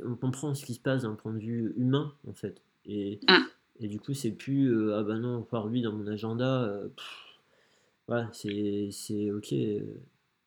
[0.04, 2.62] on comprend ce qui se passe d'un point de vue humain, en fait.
[2.84, 3.20] Et,
[3.80, 6.88] et du coup, c'est plus euh, ah ben non, voir lui dans mon agenda, euh,
[6.88, 7.06] pff,
[8.08, 9.80] voilà, c'est c'est ok, euh,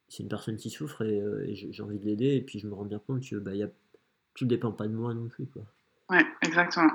[0.08, 2.68] c'est une personne qui souffre et, euh, et j'ai envie de l'aider, et puis je
[2.68, 3.70] me rends bien compte que bah, y a,
[4.36, 5.64] tout dépend pas de moi non plus, quoi.
[6.10, 6.92] Ouais, exactement.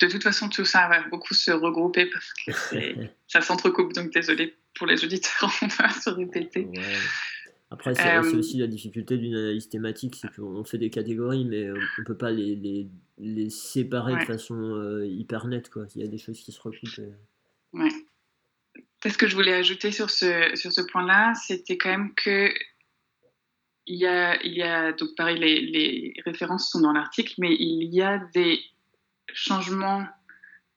[0.00, 2.52] De toute façon, tout ça va beaucoup se regrouper parce que
[3.26, 3.92] ça s'entrecoupe.
[3.92, 6.66] Donc, désolé pour les auditeurs, on va se répéter.
[6.66, 6.96] Ouais.
[7.70, 11.64] Après, c'est Euh, aussi la difficulté d'une analyse thématique, c'est qu'on fait des catégories, mais
[11.64, 12.88] euh, on peut pas les, les,
[13.18, 15.84] les séparer de façon euh, hyper nette, quoi.
[15.94, 16.98] Il y a des choses qui se recoupent.
[16.98, 17.12] et-
[17.74, 17.90] Ouais.
[19.04, 22.50] Ce que je voulais ajouter sur ce, sur ce point-là, c'était quand même que
[23.86, 27.54] il y a, il y a donc pareil, les, les références sont dans l'article, mais
[27.54, 28.60] il y a des
[29.32, 30.06] changements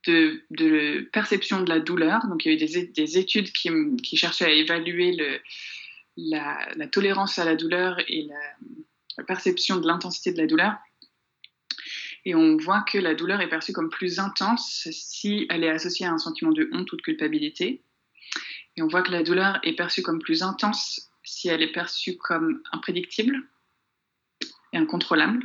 [0.07, 2.25] de, de perception de la douleur.
[2.27, 3.69] Donc il y a eu des, études qui,
[4.03, 5.39] qui cherchaient à évaluer le,
[6.17, 10.73] la, tolérance à la douleur et la, perception de l'intensité de la douleur.
[12.25, 16.05] Et on voit que la douleur est perçue comme plus intense si elle est associée
[16.05, 17.83] à un sentiment de honte ou de culpabilité.
[18.75, 22.17] Et on voit que la douleur est perçue comme plus intense si elle est perçue
[22.17, 23.43] comme imprédictible
[24.73, 25.43] et incontrôlable.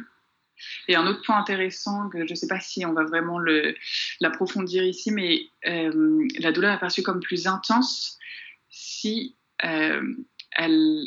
[0.88, 3.38] Et un autre point intéressant, que je ne sais pas si on va vraiment
[4.20, 8.18] l'approfondir ici, mais euh, la douleur est perçue comme plus intense
[8.70, 10.14] si euh,
[10.52, 11.04] elle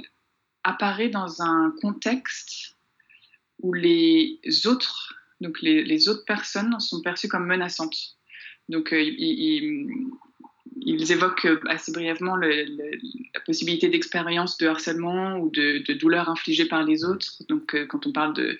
[0.63, 2.75] apparaît dans un contexte
[3.61, 8.15] où les autres, donc les, les autres personnes sont perçues comme menaçantes.
[8.69, 12.99] Donc euh, ils, évoquent assez brièvement le- le-
[13.33, 17.43] la possibilité d'expérience de harcèlement ou de, de douleur infligée par les autres.
[17.49, 18.57] Donc euh, quand on parle de,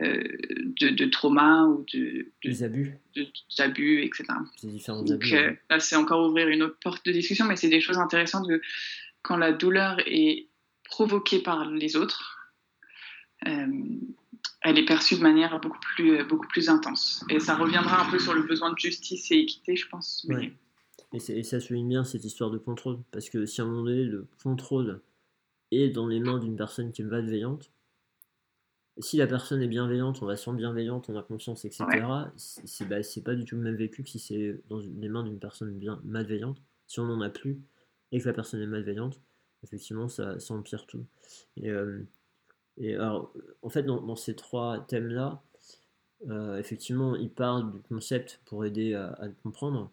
[0.00, 0.22] euh,
[0.80, 3.26] de, de trauma ou de, de, Les abus, de-
[3.58, 4.24] d'abus, etc.
[4.56, 5.34] ces différents Donc abus.
[5.34, 5.60] euh, ouais.
[5.70, 8.60] là, c'est encore ouvrir une autre porte de discussion, mais c'est des choses intéressantes de,
[9.22, 10.48] quand la douleur est
[10.84, 12.38] provoquée par les autres,
[13.46, 13.66] euh,
[14.62, 17.24] elle est perçue de manière beaucoup plus, beaucoup plus intense.
[17.28, 20.24] Et ça reviendra un peu sur le besoin de justice et équité, je pense.
[20.28, 20.52] mais- Ouais.
[21.14, 22.98] Et, ça souligne bien cette histoire de contrôle.
[23.10, 25.02] Parce que si à un moment donné, le contrôle
[25.70, 27.70] est dans les mains d'une personne qui est malveillante,
[28.98, 31.84] si la personne est bienveillante, on la sent bienveillante, on a confiance, etc.,
[32.36, 35.08] c'est c'est- bah, c'est pas du tout le même vécu que si c'est dans les
[35.08, 36.62] mains d'une personne bien malveillante.
[36.86, 37.58] Si on n'en a plus
[38.12, 39.20] et que la personne est malveillante,
[39.64, 41.04] effectivement, ça, ça empire tout.
[41.56, 42.00] Et, euh,
[42.76, 43.32] et alors,
[43.62, 45.42] en fait, dans, dans ces trois thèmes-là,
[46.28, 49.90] euh, effectivement, il parle du concept pour aider à, comprendre.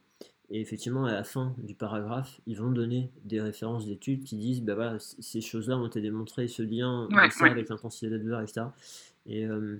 [0.51, 4.63] Et effectivement, à la fin du paragraphe, ils vont donner des références d'études qui disent,
[4.63, 7.51] bah voilà, ces choses-là ont été démontrées, ce lien Ouais, de ça ouais.
[7.51, 8.61] avec l'intensité de la douleur, etc.
[9.27, 9.79] Et, euh,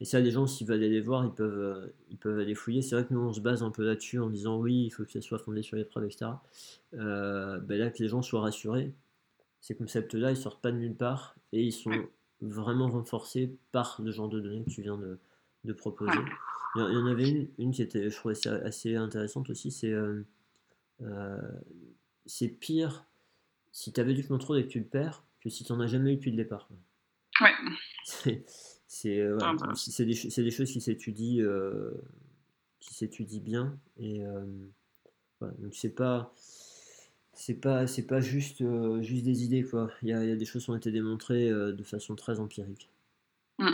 [0.00, 2.54] et ça, les gens, s'ils veulent aller les voir, ils peuvent, euh, ils peuvent aller
[2.54, 2.82] fouiller.
[2.82, 5.04] C'est vrai que nous, on se base un peu là-dessus en disant, oui, il faut
[5.04, 6.30] que ça soit fondé sur les preuves, etc.
[6.94, 8.92] Euh, bah là, que les gens soient rassurés,
[9.60, 11.90] ces concepts-là, ils sortent pas de nulle part et ils sont
[12.42, 15.18] vraiment renforcés par le genre de données que tu viens de,
[15.64, 16.18] de proposer.
[16.74, 18.94] Il y en- il y en avait une, une qui était, je trouvais ça assez
[18.96, 20.22] intéressante aussi, c'est euh,
[21.02, 21.40] euh,
[22.26, 23.04] c'est pire
[23.72, 25.86] si tu avais du contrôle et que tu le perds que si tu n'en as
[25.86, 26.68] jamais eu depuis le départ.
[28.26, 28.44] Ouais.
[28.98, 29.72] C'est euh, Ah bah.
[29.74, 30.14] c'est des,
[30.50, 31.92] choses qui s'étudient euh,
[32.80, 34.46] qui s'étudient bien et euh,
[35.38, 36.32] voilà, donc c'est pas
[37.34, 39.90] c'est pas c'est pas juste euh, juste des idées quoi.
[40.00, 42.16] Il y a, il y a des choses qui ont été démontrées euh, de façon
[42.16, 42.88] très empirique.
[43.58, 43.68] Mm.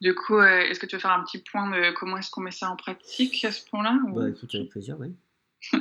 [0.00, 2.40] Du coup, euh, est-ce que tu veux faire un petit point de comment est-ce qu'on
[2.40, 5.14] met ça en pratique à ce point-là ou- Bah écoute avec plaisir, oui.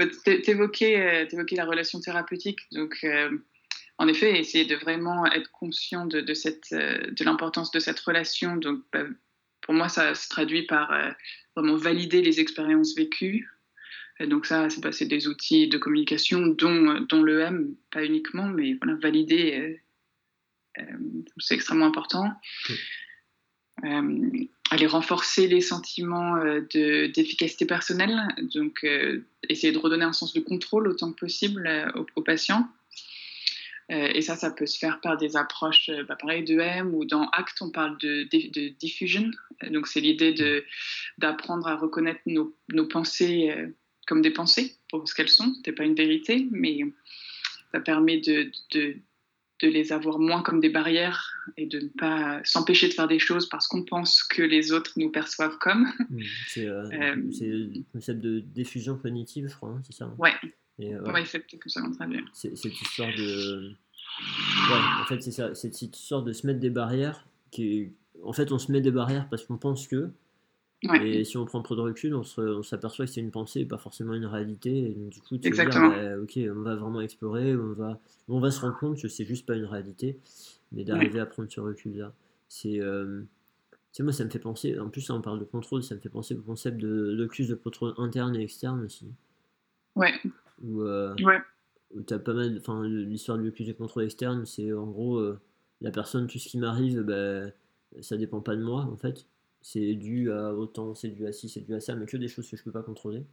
[0.00, 3.38] Bah, t'é- T'évoquais euh, la relation thérapeutique, donc euh,
[3.98, 7.98] en effet, essayer de vraiment être conscient de, de cette, euh, de l'importance de cette
[8.00, 9.04] relation, donc bah,
[9.62, 10.94] pour moi, ça se traduit par
[11.56, 13.50] vraiment valider les expériences vécues.
[14.20, 18.74] Et donc ça, c'est passer des outils de communication, dont, dont l'EM, pas uniquement, mais
[18.74, 19.82] voilà, valider,
[21.38, 22.32] c'est extrêmement important.
[23.82, 26.36] aller renforcer les sentiments
[26.70, 28.86] d'efficacité personnelle, donc
[29.48, 32.68] essayer de redonner un sens de contrôle autant que possible aux, aux patients.
[33.92, 37.04] Euh, et ça, ça peut se faire par des approches, euh, bah, pareil, d'EM ou
[37.04, 39.30] dans ACT, on parle de, de, diffusion.
[39.62, 40.34] Euh, donc, c'est l'idée
[41.18, 43.54] d'apprendre à reconnaître nos, nos pensées
[44.06, 45.54] comme des pensées pour ce qu'elles sont.
[45.54, 46.80] Ce n'est pas une vérité, mais
[47.72, 48.96] ça permet de, de,
[49.60, 53.18] de, les avoir moins comme des barrières et de ne pas s'empêcher de faire des
[53.20, 55.92] choses parce qu'on pense que les autres nous perçoivent comme.
[56.10, 60.34] Mmh, c'est le concept de diffusion cognitive, je crois, hein, c'est ça hein Ouais,
[60.80, 61.24] euh, ouais.
[61.24, 62.24] c'est peut-être que ça traduire.
[62.32, 63.70] Cette histoire de.
[63.70, 65.54] Ouais, en fait, c'est ça.
[65.54, 67.26] Cette histoire de se mettre des barrières.
[67.50, 70.10] Qui En fait, on se met des barrières parce qu'on pense que.
[71.02, 73.78] Et si on prend trop de recul, on s'aperçoit que c'est une pensée et pas
[73.78, 74.90] forcément une réalité.
[74.90, 75.88] Et du coup, tu Exactement.
[75.88, 77.98] Dire, bah, ok, on va vraiment explorer, on va,
[78.28, 80.18] on va se rendre compte que c'est juste pas une réalité,
[80.72, 82.12] mais d'arriver à prendre ce recul-là.
[82.48, 82.80] C'est.
[82.80, 83.22] Euh...
[83.92, 86.00] Tu sais, moi, ça me fait penser, en plus, on parle de contrôle, ça me
[86.00, 89.06] fait penser au concept de l'occus de contrôle interne et externe aussi.
[89.94, 90.12] Ouais.
[90.62, 91.14] Où, euh,
[92.10, 92.56] as pas mal.
[92.58, 95.38] Enfin, l'histoire du de contrôle externe, c'est en gros euh,
[95.80, 97.46] la personne, tout ce qui m'arrive, bah,
[98.00, 99.26] ça dépend pas de moi en fait.
[99.62, 102.28] C'est dû à autant, c'est dû à ci, c'est dû à ça, mais que des
[102.28, 103.24] choses que je peux pas contrôler.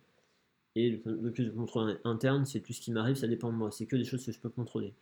[0.76, 3.72] Et le, de contrôle interne, c'est tout ce qui m'arrive, ça dépend de moi.
[3.72, 4.94] C'est que des choses que je peux contrôler.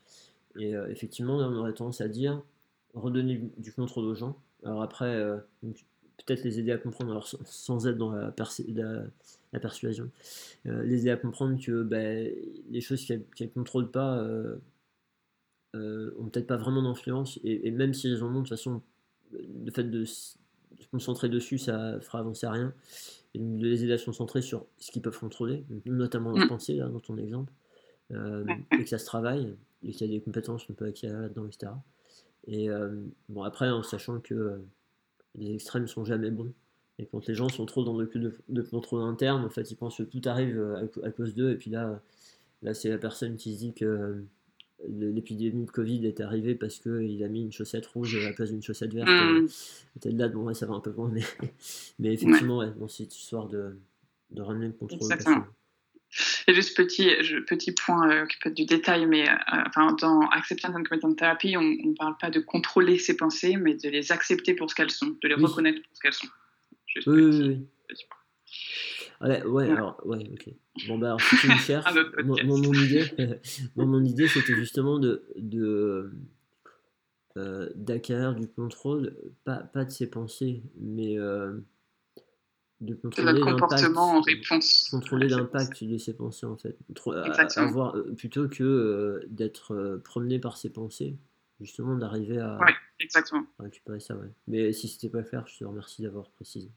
[0.59, 2.41] Et euh, effectivement, on aurait tendance à dire
[2.93, 4.37] redonner du contrôle aux gens.
[4.65, 8.33] Alors après, euh, peut-être les aider à comprendre, alors sans être dans la,
[8.67, 9.03] la,
[9.59, 10.09] persuasion,
[10.65, 12.31] euh, les aider à comprendre que ben,
[12.69, 14.57] les choses qu'elles ne contrôlent pas euh,
[15.75, 18.81] euh, ont peut-être pas vraiment d'influence, et, même si elles en ont, de toute façon,
[19.31, 20.37] le fait de se
[20.91, 22.73] concentrer dessus, ça fera avancer à rien,
[23.33, 26.49] et de les aider à se concentrer sur ce qu'ils peuvent contrôler, notamment leur mm.
[26.49, 27.51] pensée, là, dans ton exemple,
[28.09, 31.45] et que ça se travaille, et qu'il y a des compétences qu'on peut acquérir là-dedans,
[31.45, 31.71] etc.
[32.47, 32.67] Et
[33.29, 34.61] bon, après, en sachant que
[35.35, 36.53] les extrêmes sont jamais bons.
[37.01, 39.75] Et quand les gens sont trop dans le de, de contrôle interne, en fait, ils
[39.75, 41.51] pensent que tout arrive euh, à, cause d'eux.
[41.51, 42.01] Et puis là,
[42.61, 44.21] là c'est la personne qui se dit que euh,
[44.87, 48.51] l'épidémie de Covid est arrivée parce qu'il a mis une chaussette rouge à la place
[48.51, 49.09] d'une chaussette verte.
[49.09, 49.47] Mm.
[49.99, 51.23] Peut-être là, bon, ça va un peu loin, mais,
[51.99, 52.71] mais effectivement, ouais.
[52.77, 53.75] bon, c'est histoire de,
[54.29, 54.99] de ramener le contrôle.
[56.47, 57.09] Et juste petit,
[57.47, 59.33] petit point euh, qui peut être du détail, mais euh,
[59.67, 63.75] enfin, dans Acceptance and Commitment Therapy, on ne parle pas de contrôler ses pensées, mais
[63.75, 66.27] de les accepter pour ce qu'elles sont, de les reconnaître pour ce qu'elles sont.
[66.95, 67.67] Oui, oui, oui.
[69.21, 70.49] Ouais, ouais, alors, ouais, ok.
[70.87, 73.05] Bon, bah, alors, si tu me cherches, mon, mon, idée,
[73.75, 76.11] mon idée c'était justement de, de
[77.37, 81.53] euh, d'acquérir du contrôle, pas, pas de ses pensées, mais euh,
[82.81, 84.89] de contrôler comportement en réponse.
[84.89, 86.77] Contrôler l'impact de ses pensées en fait.
[87.55, 91.17] Avoir, euh, plutôt que euh, d'être promené par ses pensées,
[91.61, 93.45] justement d'arriver à, ouais, exactement.
[93.59, 94.15] récupérer ça.
[94.15, 94.29] Ouais.
[94.47, 96.69] Mais si c'était pas clair, je te remercie d'avoir précisé.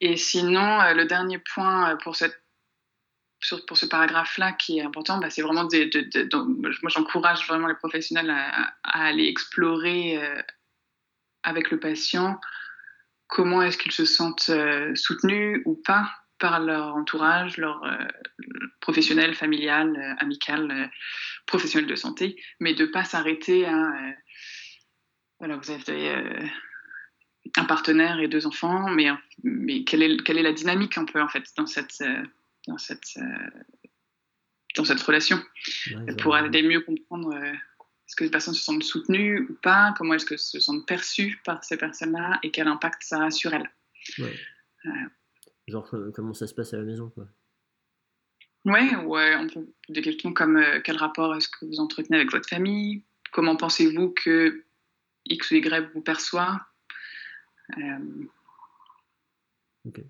[0.00, 2.40] Et sinon, le dernier point pour cette
[3.66, 8.30] pour ce paragraphe-là qui est important, bah, c'est vraiment de, moi j'encourage vraiment les professionnels
[8.30, 10.18] à, à aller explorer
[11.42, 12.40] avec le patient
[13.28, 16.08] comment est-ce qu'ils se sentent euh, soutenus ou pas
[16.38, 17.96] par leur entourage, leur euh,
[18.80, 20.90] professionnel, familial, euh, amical,
[21.46, 23.92] professionnel de santé, mais de ne pas s'arrêter à
[25.40, 26.14] voilà, vous avez
[27.56, 29.08] un partenaire et deux enfants, mais,
[29.42, 32.02] mais quelle, est, quelle est la dynamique un peu en fait dans cette,
[32.66, 33.18] dans cette,
[34.76, 35.42] dans cette relation?
[36.22, 37.34] Pour aller mieux comprendre
[38.06, 39.94] est-ce que les personnes se sentent soutenues ou pas?
[39.96, 42.38] Comment est-ce que se sentent perçues par ces personnes-là?
[42.42, 43.70] Et quel impact ça a sur elles?
[44.18, 44.38] Ouais.
[44.86, 44.90] Euh.
[45.68, 47.26] Genre, comment ça se passe à la maison quoi.
[48.64, 52.32] Ouais, ouais, on peut des questions comme euh, quel rapport est-ce que vous entretenez avec
[52.32, 53.02] votre famille?
[53.30, 54.64] Comment pensez-vous que
[55.26, 56.60] X ou Y vous perçoit?
[57.76, 58.24] Euh.
[59.86, 60.02] Ok.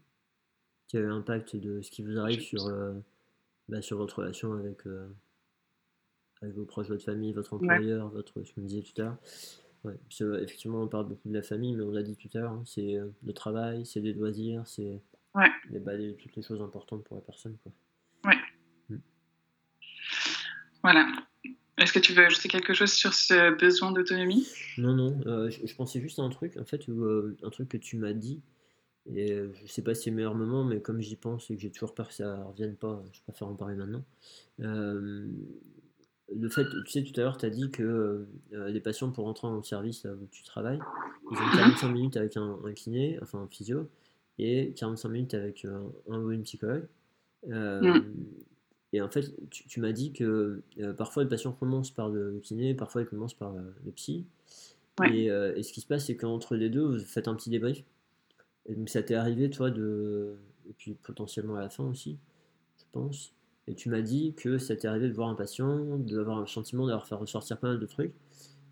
[0.89, 2.71] Quel impact de ce qui vous arrive sur,
[3.69, 4.83] bah, sur votre relation avec,
[6.41, 9.19] avec vos proches, votre famille, votre employeur, votre, ce que vous disiez tout à l'heure?
[9.85, 9.99] Ouais,
[10.43, 12.63] effectivement, on parle beaucoup de la famille, mais on l'a dit tout à l'heure, hein,
[12.65, 15.03] c'est euh, le travail, c'est des loisirs, c'est
[15.35, 15.81] ouais.
[15.81, 17.57] bah, toutes les choses importantes pour la personne.
[17.63, 17.73] Quoi.
[18.25, 18.39] Ouais.
[18.89, 18.97] Mm.
[20.83, 21.07] Voilà.
[21.77, 24.47] Est-ce que tu veux ajouter quelque chose sur ce besoin d'autonomie?
[24.79, 25.21] Non, non.
[25.27, 28.13] Euh, je, pensais juste à un truc, en fait, euh, un truc que tu m'as
[28.13, 28.43] dit.
[29.07, 31.61] Et je sais pas si c'est le meilleur moment, mais comme j'y pense et que
[31.61, 34.03] j'ai toujours peur que ça revienne pas, je préfère en parler maintenant
[36.33, 39.47] le fait, tu sais, tout à l'heure, tu as dit que les patients, pour rentrer
[39.47, 40.81] en service où tu travailles,
[41.31, 43.89] ils ont 45 minutes avec un, kiné, enfin un physio,
[44.39, 46.87] et 45 minutes avec un, ou une psychologue.
[47.47, 48.01] Mm.
[48.93, 50.63] Et en fait, tu, m'as dit que
[50.97, 54.25] parfois le patient commence par le kiné, parfois il commence par le psy.
[55.05, 57.83] Et, et, ce qui se passe, c'est qu'entre les deux, vous faites un petit débrief.
[58.67, 60.37] Et donc ça t'est arrivé, toi, de.
[60.69, 62.19] Et puis potentiellement à la fin aussi,
[62.79, 63.35] je pense.
[63.67, 66.87] Et tu m'as dit que ça t'est arrivé de voir un patient, d'avoir un sentiment
[66.87, 68.13] d'avoir fait ressortir pas mal de trucs.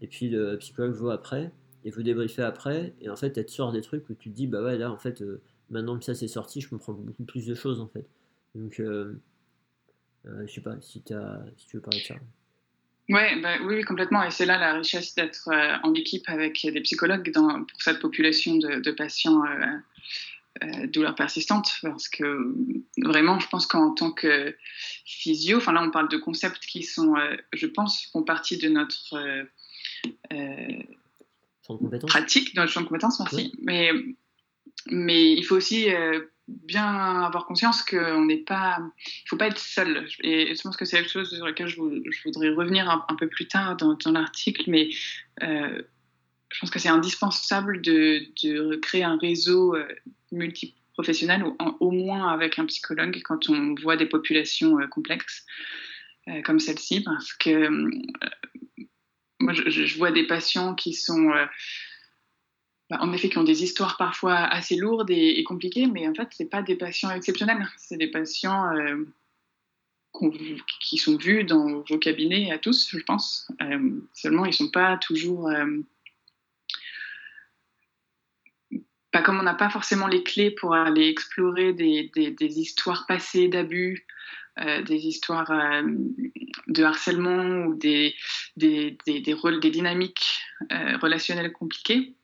[0.01, 1.53] Et puis le psychologue voit après,
[1.85, 4.35] et vous débriefez après, et en fait, elle te sort des trucs où tu te
[4.35, 5.41] dis, bah ouais, là, en fait, euh,
[5.71, 8.07] maintenant que ça c'est sorti, je comprends beaucoup plus de choses, en fait.
[8.55, 9.21] Donc, euh,
[10.27, 12.15] euh, je sais pas si, as, si tu veux parler de ça.
[13.09, 14.23] Ouais, bah, oui, complètement.
[14.23, 15.49] Et c'est là la richesse d'être
[15.83, 19.43] en équipe avec des psychologues dans, pour cette population de, de patients
[20.63, 22.55] euh, douleurs persistantes parce que
[22.99, 24.55] vraiment je pense qu'en tant que
[25.07, 28.69] physio enfin là on parle de concepts qui sont euh, je pense font partie de
[28.69, 29.17] notre
[30.31, 30.83] euh,
[32.07, 33.93] pratique dans le champ de compétences merci mais
[34.91, 35.89] mais il faut aussi
[36.49, 40.07] bien avoir conscience qu'on n'est pas il faut pas être seul.
[40.23, 43.47] Et, je pense que c'est quelque chose sur laquelle je, voudrais revenir un, peu plus
[43.47, 44.91] tard dans, l'article mais
[45.41, 49.77] je pense que c'est indispensable de, créer un réseau
[50.33, 55.47] multiprofessionnel ou au moins avec un psychologue quand on voit des populations euh, complexes
[56.29, 57.91] euh, comme celle-ci parce que euh,
[59.41, 61.33] moi je, vois des patients qui sont
[62.93, 66.29] bah, en effet qui ont des histoires parfois assez lourdes et, compliquées mais en fait
[66.33, 67.67] c'est pas des patients exceptionnels.
[67.79, 68.71] C'est des patients
[70.81, 73.51] qui sont vus dans vos cabinets à tous je pense.
[74.13, 75.49] Seulement ils sont pas toujours
[79.13, 84.07] Bah, comme on n'a pas forcément les clés pour aller explorer des, histoires passées d'abus,
[84.59, 85.83] euh, des histoires euh,
[86.69, 88.15] de harcèlement ou des,
[88.57, 90.41] dynamiques
[90.73, 92.15] euh, relationnelles compliquées,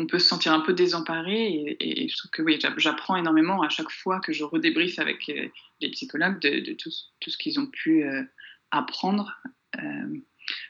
[0.00, 1.76] on peut se sentir un peu désemparé.
[1.80, 5.90] Et, je trouve que oui, j'apprends énormément à chaque fois que je redébriefe avec les
[5.90, 6.90] psychologues de, tout,
[7.20, 8.04] tout, ce qu'ils ont pu
[8.70, 9.40] apprendre,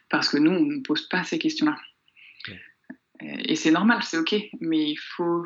[0.09, 1.76] parce que nous, on ne pose pas ces questions-là.
[3.22, 5.43] Et c'est normal, c'est ok, mais il faut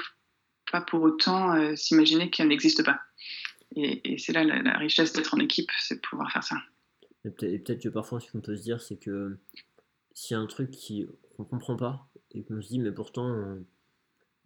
[0.70, 3.01] pas pour autant euh, s'imaginer qu'elle n'existe pas.
[3.76, 6.57] Et, c'est là la, richesse d'être en équipe, c'est de pouvoir faire ça.
[7.24, 9.39] Et peut-être que parfois, ce qu'on peut se dire, c'est que
[10.12, 10.70] s'il y a un truc
[11.37, 13.64] qu'on ne comprend pas et qu'on se dit, mais pourtant, on,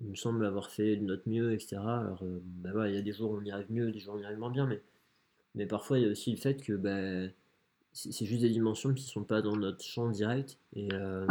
[0.01, 1.76] il me semble avoir fait de notre mieux, etc.
[1.76, 4.14] Alors, euh, bah il y a des jours où on y arrive mieux, des jours
[4.14, 4.80] où on y arrive moins bien, mais,
[5.55, 7.30] mais parfois, il y a aussi le fait que bah,
[7.92, 11.26] c'est juste des dimensions qui ne sont pas dans notre champ direct et, euh,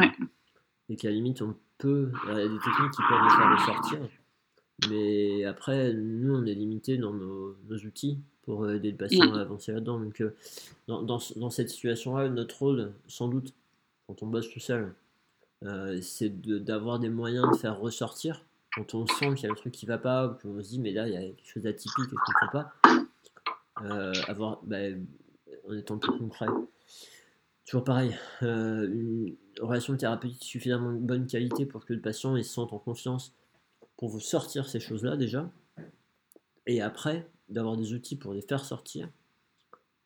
[0.89, 2.11] et qu'à la limite, on peut.
[2.25, 4.09] Il y a des techniques qui peuvent le faire ressortir.
[4.89, 9.71] Mais après, nous, on est limité dans nos, outils pour aider le patient à avancer
[9.71, 9.99] là-dedans.
[9.99, 10.35] Donc, euh,
[10.87, 13.53] dans, dans, cette situation-là, notre rôle, sans doute,
[14.07, 14.93] quand on bosse tout seul,
[15.63, 16.29] euh, c'est
[16.63, 18.43] d'avoir des moyens de faire ressortir.
[18.77, 20.91] Quand on sent qu'il y a un truc qui va pas, qu'on se dit, mais
[20.91, 22.73] là, il y a quelque chose d'atypique et je ne pas.
[23.81, 24.61] Euh, avoir,
[25.67, 26.45] en étant plus concret.
[27.65, 32.71] Toujours pareil, une relation thérapeutique suffisamment de bonne qualité pour que le patient se sente
[32.71, 33.33] en confiance
[33.97, 35.51] pour vous sortir ces choses-là déjà,
[36.67, 39.09] et après d'avoir des outils pour les faire sortir.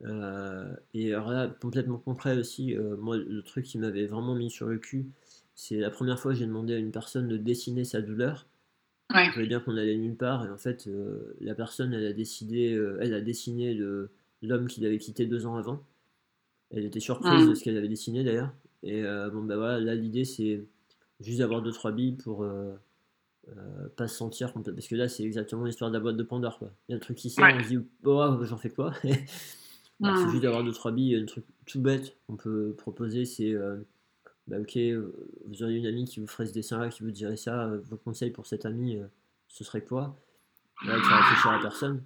[0.03, 4.49] Euh, et alors là, complètement concret aussi, euh, moi le truc qui m'avait vraiment mis
[4.49, 5.11] sur le cul,
[5.53, 8.47] c'est la première fois que j'ai demandé à une personne de dessiner sa douleur.
[9.14, 9.28] Ouais.
[9.30, 12.14] Je voulais bien qu'on allait nulle part, et en fait, euh, la personne, elle a
[12.14, 13.74] décidé, elle a dessiné
[14.41, 15.84] l'homme qu'il avait quitté deux ans avant.
[16.72, 18.53] Elle était surprise de ce qu'elle avait dessiné d'ailleurs.
[18.84, 20.64] Et bon, bah voilà, là l'idée c'est
[21.20, 22.45] juste d'avoir deux trois billes pour
[23.49, 26.59] euh, pas se sentir parce que là c'est exactement l'histoire de la boîte de Pandore
[26.59, 26.72] quoi.
[26.88, 30.30] il y a un truc qui sort on se dit oh, j'en fais quoi c'est
[30.30, 33.78] juste d'avoir deux trois billes un truc tout bête qu'on peut proposer c'est euh,
[34.48, 34.78] bah, ok
[35.46, 37.80] vous auriez une amie qui vous ferait ce dessin là qui vous dirait ça euh,
[37.89, 39.00] vos conseils pour cette amie
[39.48, 40.18] ce serait quoi?
[40.86, 42.04] Là faut réfléchir à la personne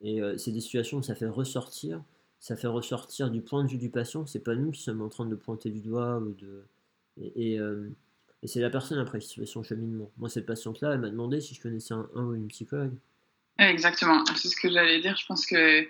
[0.00, 2.02] et c'est des situations où ça fait ressortir
[2.38, 5.08] ça fait ressortir du point de vue du patient c'est pas nous qui sommes en
[5.08, 6.64] train de pointer du doigt ou de
[8.42, 10.10] et c'est la personne après qui fait son cheminement.
[10.16, 12.94] Moi, cette patiente-là, elle m'a demandé si je connaissais un, ou une psychologue.
[13.58, 15.16] Exactement, c'est ce que j'allais dire.
[15.16, 15.82] Je pense que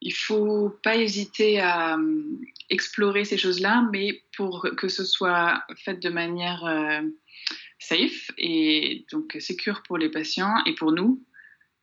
[0.00, 2.22] il faut pas hésiter à euh,
[2.70, 7.00] explorer ces choses-là, mais pour que ce soit fait de manière euh,
[7.78, 11.24] safe et donc sécure pour les patients et pour nous,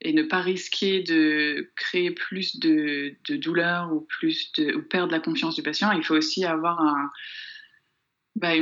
[0.01, 5.11] et ne pas risquer de créer plus de, de douleur ou plus de ou perdre
[5.11, 5.91] la confiance du patient.
[5.91, 7.09] Il faut aussi avoir un,
[8.35, 8.53] bah,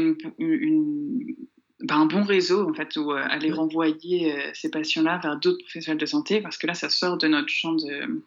[1.84, 5.64] bah, un bon réseau, en fait, où euh, aller renvoyer euh, ces patients-là vers d'autres
[5.64, 8.24] professionnels de santé, parce que là, ça sort de notre champ de,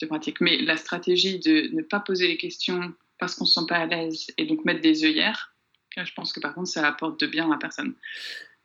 [0.00, 0.40] de, pratique.
[0.40, 3.76] Mais la stratégie de ne pas poser les questions parce qu'on ne se sent pas
[3.76, 5.54] à l'aise et donc mettre des œillères,
[5.96, 7.94] je pense que par contre ça apporte de bien à la personne.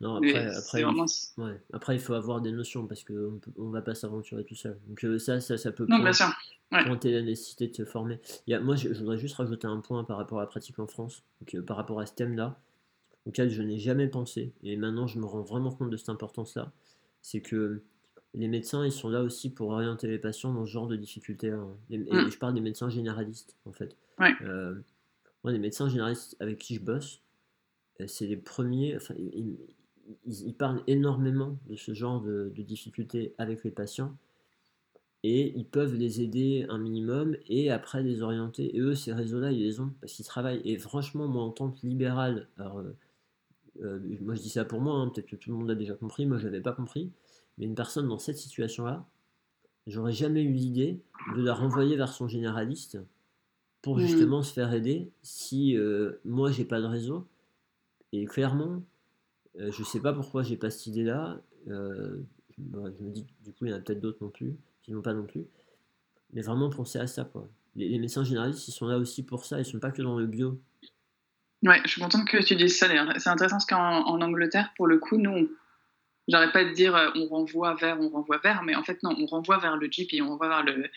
[0.00, 1.60] Non, après, après, il, ouais.
[1.74, 4.78] après, il faut avoir des notions parce qu'on ne va pas s'aventurer tout seul.
[4.88, 8.18] Donc euh, ça, ça, ça peut non, la nécessité de se former.
[8.46, 10.78] Il y a, moi, je, voudrais juste rajouter un point par rapport à la pratique
[10.78, 12.58] en France, donc, euh, par rapport à ce thème-là,
[13.26, 16.72] auquel je n'ai jamais pensé, et maintenant je me rends vraiment compte de cette importance-là,
[17.20, 17.82] c'est que
[18.34, 21.50] les médecins, ils sont là aussi pour orienter les patients dans ce genre de difficultés.
[21.50, 21.68] Hein.
[21.90, 22.30] Et, mm.
[22.30, 23.96] je parle des médecins généralistes, en fait.
[24.42, 24.74] Euh,
[25.42, 27.22] moi, les médecins généralistes avec qui je bosse,
[28.00, 28.96] euh, c'est les premiers.
[28.96, 29.58] Enfin, ils,
[30.26, 34.16] ils, parlent énormément de ce genre de, difficultés avec les patients
[35.22, 38.76] et ils peuvent les aider un minimum et après les orienter.
[38.76, 40.62] Et eux, ces réseaux-là, ils les ont parce qu'ils travaillent.
[40.64, 42.82] Et franchement, moi, en tant que libéral, alors,
[43.82, 45.94] euh, moi je dis ça pour moi, hein, peut-être que tout le monde l'a déjà
[45.94, 47.10] compris, moi je l'avais pas compris,
[47.60, 49.06] mais une personne dans cette situation-là,
[49.86, 51.02] j'aurais jamais eu l'idée
[51.36, 52.98] de la renvoyer vers son généraliste
[53.82, 54.00] pour mmh.
[54.00, 57.28] justement se faire aider si euh, moi j'ai pas de réseau.
[58.12, 58.82] Et clairement,
[59.60, 61.38] euh, je sais pas pourquoi j'ai pas cette idée-là.
[61.68, 62.16] Euh,
[62.56, 65.02] je me dis du coup il y en a peut-être d'autres non plus qui n'ont
[65.02, 65.44] pas non plus.
[66.32, 67.46] Mais vraiment penser à ça quoi.
[67.76, 70.26] Les, médecins généralistes ils sont là aussi pour ça, ils sont pas que dans le
[70.26, 70.58] bio.
[71.62, 73.12] Ouais, je suis contente que tu dises ça d'ailleurs.
[73.18, 75.50] C'est intéressant parce qu'en Angleterre, pour le coup, nous,
[76.30, 79.16] J'arrête pas de dire euh, on renvoie vers, on renvoie vers, mais en fait non,
[79.18, 80.88] on renvoie vers le GP, on renvoie vers le,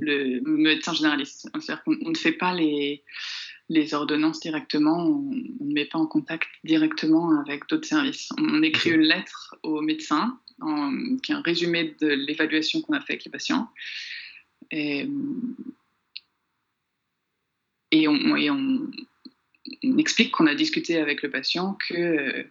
[0.00, 1.48] le médecin généraliste.
[1.54, 3.04] C'est-à-dire qu'on ne fait pas les,
[3.70, 8.30] les ordonnances directement, on ne met pas en contact directement avec d'autres services.
[8.36, 10.38] On écrit une lettre au médecin
[11.22, 13.70] qui est un résumé de l'évaluation qu'on a fait avec les patients.
[14.72, 15.08] Et,
[17.92, 18.90] et, on, et on,
[19.84, 22.44] on, explique qu'on a discuté avec le patient que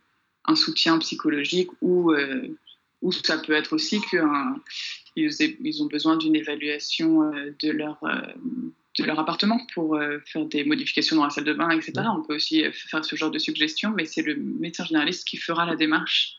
[0.50, 2.48] un soutien psychologique ou, euh,
[3.02, 5.30] ou ça peut être aussi qu'ils
[5.62, 8.22] ils ont besoin d'une évaluation euh, de leur, euh,
[8.98, 11.94] de leur appartement pour faire des modifications dans la salle de bain, etc.
[12.18, 15.66] On peut aussi faire ce genre de suggestions, mais c'est le médecin généraliste qui fera
[15.66, 16.36] la démarche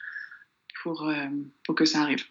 [0.82, 1.10] pour,
[1.64, 2.24] pour que ça arrive.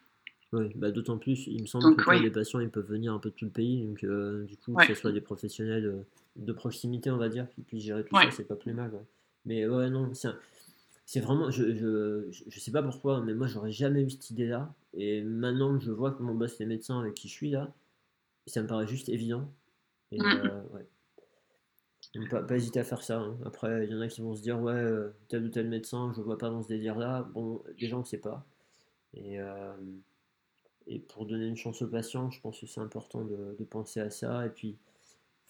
[0.51, 3.29] Oui, bah d'autant plus, il me semble que les patients ils peuvent venir un peu
[3.29, 4.05] de tout le pays, donc
[4.45, 6.05] du coup, que ce soit des professionnels
[6.35, 8.91] de proximité, on va dire, qui puissent gérer tout ça, c'est pas plus mal.
[9.45, 10.29] Mais ouais, non, c'est
[11.09, 14.71] c'est vraiment, je, je, je, sais pas pourquoi, mais moi j'aurais jamais eu cette idée-là.
[14.93, 17.73] Et maintenant que je vois que mon boss est médecin avec qui je suis là,
[18.45, 19.51] ça me paraît juste évident.
[20.11, 20.23] Et, mm.
[20.23, 22.27] euh, ouais.
[22.29, 23.21] pas, pas, hésiter à faire ça.
[23.21, 23.39] Hein.
[23.43, 26.13] Après, il y en a qui vont se dire, ouais, euh, tel ou tel médecin,
[26.15, 27.23] je vois pas dans ce délire-là.
[27.33, 28.45] Bon, déjà on sait pas.
[29.15, 29.73] Et, euh,
[30.85, 33.99] et pour donner une chance aux patients, je pense que c'est important de, de, penser
[33.99, 34.45] à ça.
[34.45, 34.77] Et puis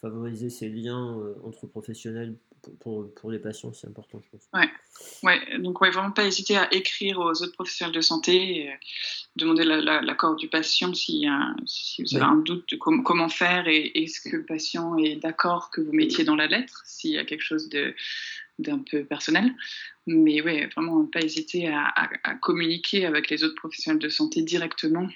[0.02, 2.36] favoriser ces liens entre professionnels
[2.80, 4.50] pour, pour, les patients, c'est important, je pense.
[4.54, 4.70] Ouais.
[5.24, 8.76] Ouais, donc ouais, vraiment pas hésiter à écrire aux autres professionnels de santé, et, euh,
[9.36, 11.26] demander l'accord du patient si,
[11.66, 15.70] si vous avez un doute de comment faire et est-ce que le patient est d'accord
[15.72, 17.96] que vous mettiez dans la lettre s'il y a quelque chose de
[18.58, 19.56] d'un peu personnel.
[20.06, 25.08] Mais ouais, vraiment pas hésiter à, à, communiquer avec les autres professionnels de santé directement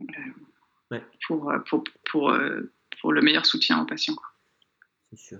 [0.00, 2.72] euh, pour, pour, pour, euh,
[3.06, 4.16] pour, le meilleur soutien aux patients.
[5.10, 5.38] C'est sûr.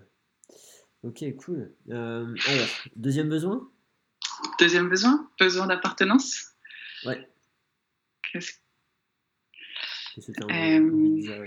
[1.03, 1.73] Ok, cool.
[1.91, 3.69] Euh, alors, deuxième besoin?
[4.59, 5.29] Deuxième besoin?
[5.41, 6.53] Besoin d'appartenance?
[7.05, 7.29] Ouais.
[8.23, 8.53] Qu'est-ce
[10.15, 11.43] que de dire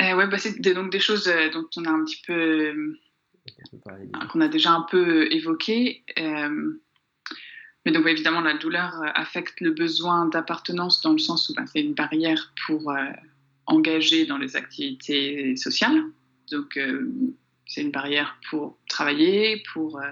[0.00, 2.96] euh, ouais, bah, c'est donc des choses euh, dont on a un petit peu.
[4.30, 6.04] qu'on a déjà un peu évoqué.
[6.16, 11.80] mais donc, évidemment, la douleur affecte le besoin d'appartenance dans le sens où bah, c'est
[11.82, 12.92] une barrière pour
[13.66, 16.02] engager dans les activités sociales.
[16.50, 17.10] Donc, euh,
[17.66, 20.10] c'est une barrière pour travailler, pour euh,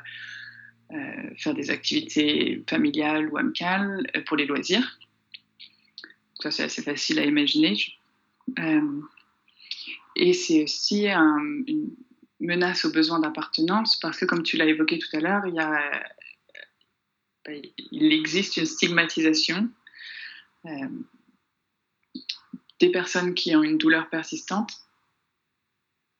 [0.92, 4.98] euh, faire des activités familiales ou amicales, pour les loisirs.
[6.40, 7.76] Ça, c'est assez facile à imaginer.
[10.16, 11.90] et c'est aussi une
[12.40, 15.61] menace aux besoins d'appartenance parce que, comme tu l'as évoqué tout à l'heure, il,
[17.92, 19.68] il existe une stigmatisation
[22.80, 24.72] des personnes qui ont une douleur persistante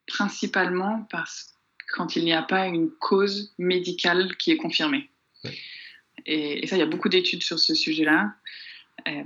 [0.07, 1.55] principalement parce
[1.93, 5.11] quand il n'y a pas une cause médicale qui est confirmée.
[6.27, 8.35] Et, ça, il y a beaucoup d'études sur ce sujet-là.
[9.09, 9.25] Euh,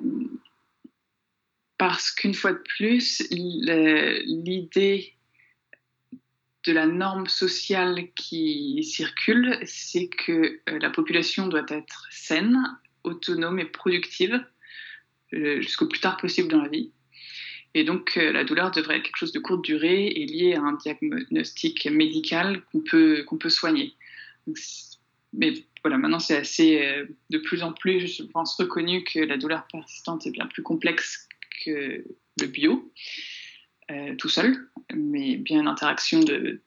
[1.78, 5.14] parce qu'une fois de plus, l'idée
[6.66, 12.62] de la norme sociale qui circule, c'est que euh, la population doit être saine,
[13.02, 14.42] autonome et productive
[15.34, 16.92] euh, jusqu'au plus tard possible dans la vie.
[17.74, 20.62] Et donc, euh, la douleur devrait être quelque chose de courte durée et lié à
[20.62, 23.94] un diagnostic médical qu'on peut, qu'on peut soigner.
[25.32, 25.52] mais
[25.82, 29.66] voilà, maintenant, c'est assez, euh, de plus en plus, je pense, reconnu que la douleur
[29.70, 31.28] persistante est bien plus complexe
[31.64, 32.04] que
[32.40, 32.92] le bio.
[34.18, 36.62] tout seul, mais bien une interaction de,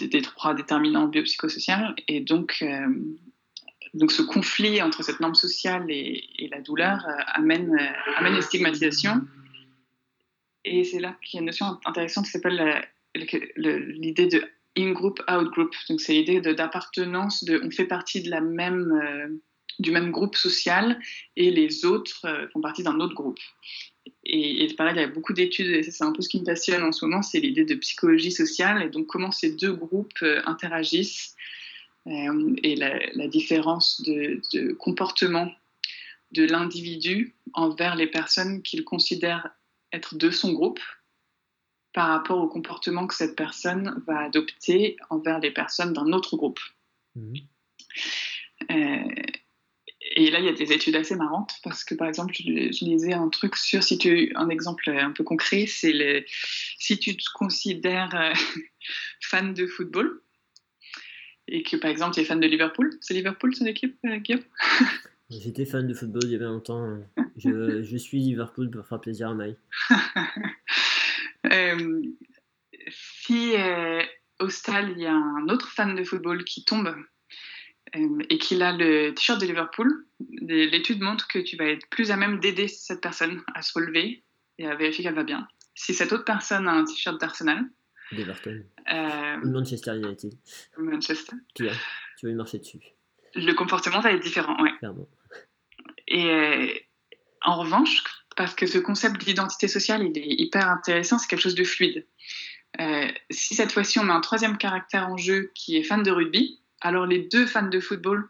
[0.00, 1.94] des trois déterminants biopsychosociaux.
[2.08, 2.62] Et donc,
[3.94, 7.76] donc ce conflit entre cette norme sociale et, la douleur amène,
[8.16, 9.22] amène une stigmatisation.
[10.66, 14.42] Et c'est là qu'il y a une notion intéressante qui s'appelle l'idée de
[14.76, 15.74] in-group, out-group.
[15.88, 19.28] Donc c'est l'idée d'appartenance, on fait partie euh,
[19.78, 21.00] du même groupe social
[21.36, 23.38] et les autres euh, font partie d'un autre groupe.
[24.24, 26.44] Et, et pareil, il y a beaucoup d'études, et c'est un peu ce qui me
[26.44, 30.22] passionne en ce moment, c'est l'idée de psychologie sociale et donc comment ces deux groupes
[30.22, 31.34] euh, interagissent
[32.08, 35.50] et la, différence de comportement
[36.30, 39.55] de l'individu envers les personnes qu'il considère
[39.92, 40.80] être de son groupe
[41.92, 46.60] par rapport au comportement que cette personne va adopter envers les personnes d'un autre groupe.
[47.14, 47.36] Mhm.
[48.70, 49.22] Euh,
[50.14, 53.12] et là, il y a des études assez marrantes parce que, par exemple, je, lisais
[53.12, 56.26] un truc sur, si tu, un exemple un peu concret, c'est
[56.78, 58.32] si tu te considères euh,
[59.20, 60.22] fan de football
[61.48, 64.44] et que, par exemple, tu es fan de Liverpool, c'est Liverpool son équipe, euh, Guillaume?
[65.28, 66.98] J'étais fan de football il y avait longtemps.
[67.36, 69.58] Je, je suis Liverpool pour faire plaisir à Mike.
[71.52, 72.02] Euh,
[72.88, 74.02] si euh,
[74.40, 76.92] au stade, il y a un autre fan de football qui tombe
[77.94, 80.06] euh, et qu'il a le t-shirt de Liverpool,
[80.40, 84.24] l'étude montre que tu vas être plus à même d'aider cette personne à se relever
[84.58, 85.46] et à vérifier qu'elle va bien.
[85.74, 87.64] Si cette autre personne a un t-shirt d'Arsenal,
[88.12, 90.32] d'Everton, euh, Manchester United,
[90.78, 91.74] Manchester, tu vas,
[92.18, 92.80] tu vas y marcher dessus.
[93.36, 94.72] Le comportement va être différent, ouais.
[96.08, 96.86] Et
[97.42, 98.02] en revanche,
[98.36, 102.06] parce que ce concept d'identité sociale, il est hyper intéressant, c'est quelque chose de fluide.
[102.80, 106.10] Euh, si cette fois-ci on met un troisième caractère en jeu qui est fan de
[106.10, 108.28] rugby, alors les deux fans de football,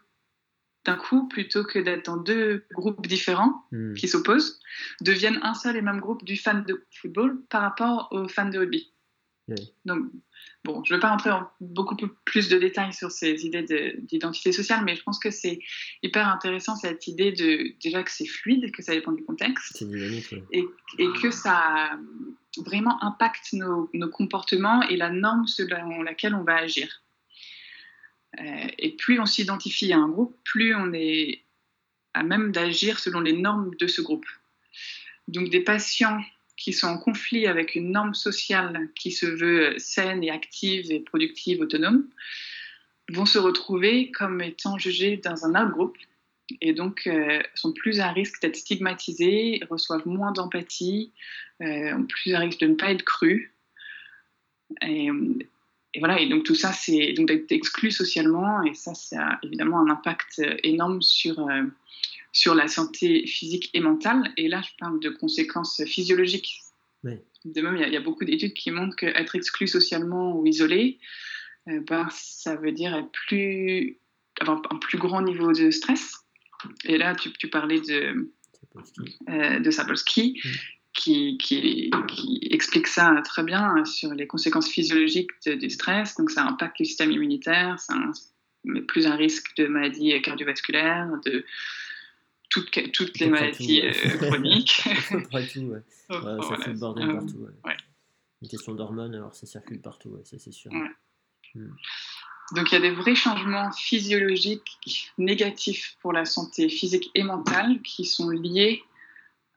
[0.85, 3.95] d'un coup, plutôt que d'être dans deux groupes différents hmm.
[3.95, 4.61] qui s'opposent,
[5.01, 8.57] deviennent un seul et même groupe du fan de football par rapport aux fans de
[8.57, 8.93] rugby.
[9.85, 10.05] Donc,
[10.63, 14.51] bon, je ne vais pas rentrer en beaucoup plus de détails sur ces idées d'identité
[14.51, 15.59] sociale, mais je pense que c'est
[16.03, 19.83] hyper intéressant cette idée de déjà que c'est fluide, que ça dépend du contexte,
[20.51, 20.65] et,
[20.97, 21.97] et, que ça
[22.57, 27.03] vraiment impacte nos, nos, comportements et la norme selon laquelle on va agir.
[28.39, 31.43] Euh, et plus on s'identifie à un groupe, plus on est
[32.13, 34.25] à même d'agir selon les normes de ce groupe.
[35.27, 36.21] Donc des patients
[36.57, 40.99] qui sont en conflit avec une norme sociale qui se veut saine et active et
[40.99, 42.09] productive, autonome,
[43.09, 45.97] vont se retrouver comme étant jugés dans un autre groupe
[46.61, 51.13] et donc euh, sont plus à risque d'être stigmatisés, reçoivent moins d'empathie,
[51.61, 53.51] euh, ont plus à risque de ne pas être crus.
[54.81, 55.09] Et,
[55.99, 59.89] voilà, et donc tout ça, c'est d'être exclu socialement, et ça, ça a évidemment un
[59.89, 61.63] impact énorme sur, euh,
[62.37, 64.31] sur la santé physique et mentale.
[64.37, 66.61] Et là, je parle de conséquences physiologiques.
[67.03, 70.99] De même, il y, a beaucoup d'études qui montrent qu'être exclu socialement ou isolé,
[71.67, 73.97] euh, ben, ça veut dire être plus,
[74.39, 76.17] avoir un plus grand niveau de stress.
[76.85, 78.31] Et là, tu, tu parlais de,
[79.29, 80.39] euh, de Sapolsky,
[80.93, 86.15] qui, qui, qui, explique ça très bien sur les conséquences physiologiques du stress.
[86.17, 87.95] Donc, ça impacte le système immunitaire, ça
[88.63, 91.43] met plus un risque de maladies cardiovasculaires, de,
[92.61, 94.83] toutes, toutes les maladies euh, chroniques.
[95.11, 95.81] Après tout, ouais.
[96.09, 97.47] ça fait le bordel partout.
[97.63, 97.77] Ouais.
[98.41, 100.71] Une question d'hormones, alors ça circule partout, ça c'est sûr.
[100.71, 101.69] Hmm.
[102.55, 107.81] Donc il y a des vrais changements physiologiques négatifs pour la santé physique et mentale
[107.81, 108.83] qui sont liés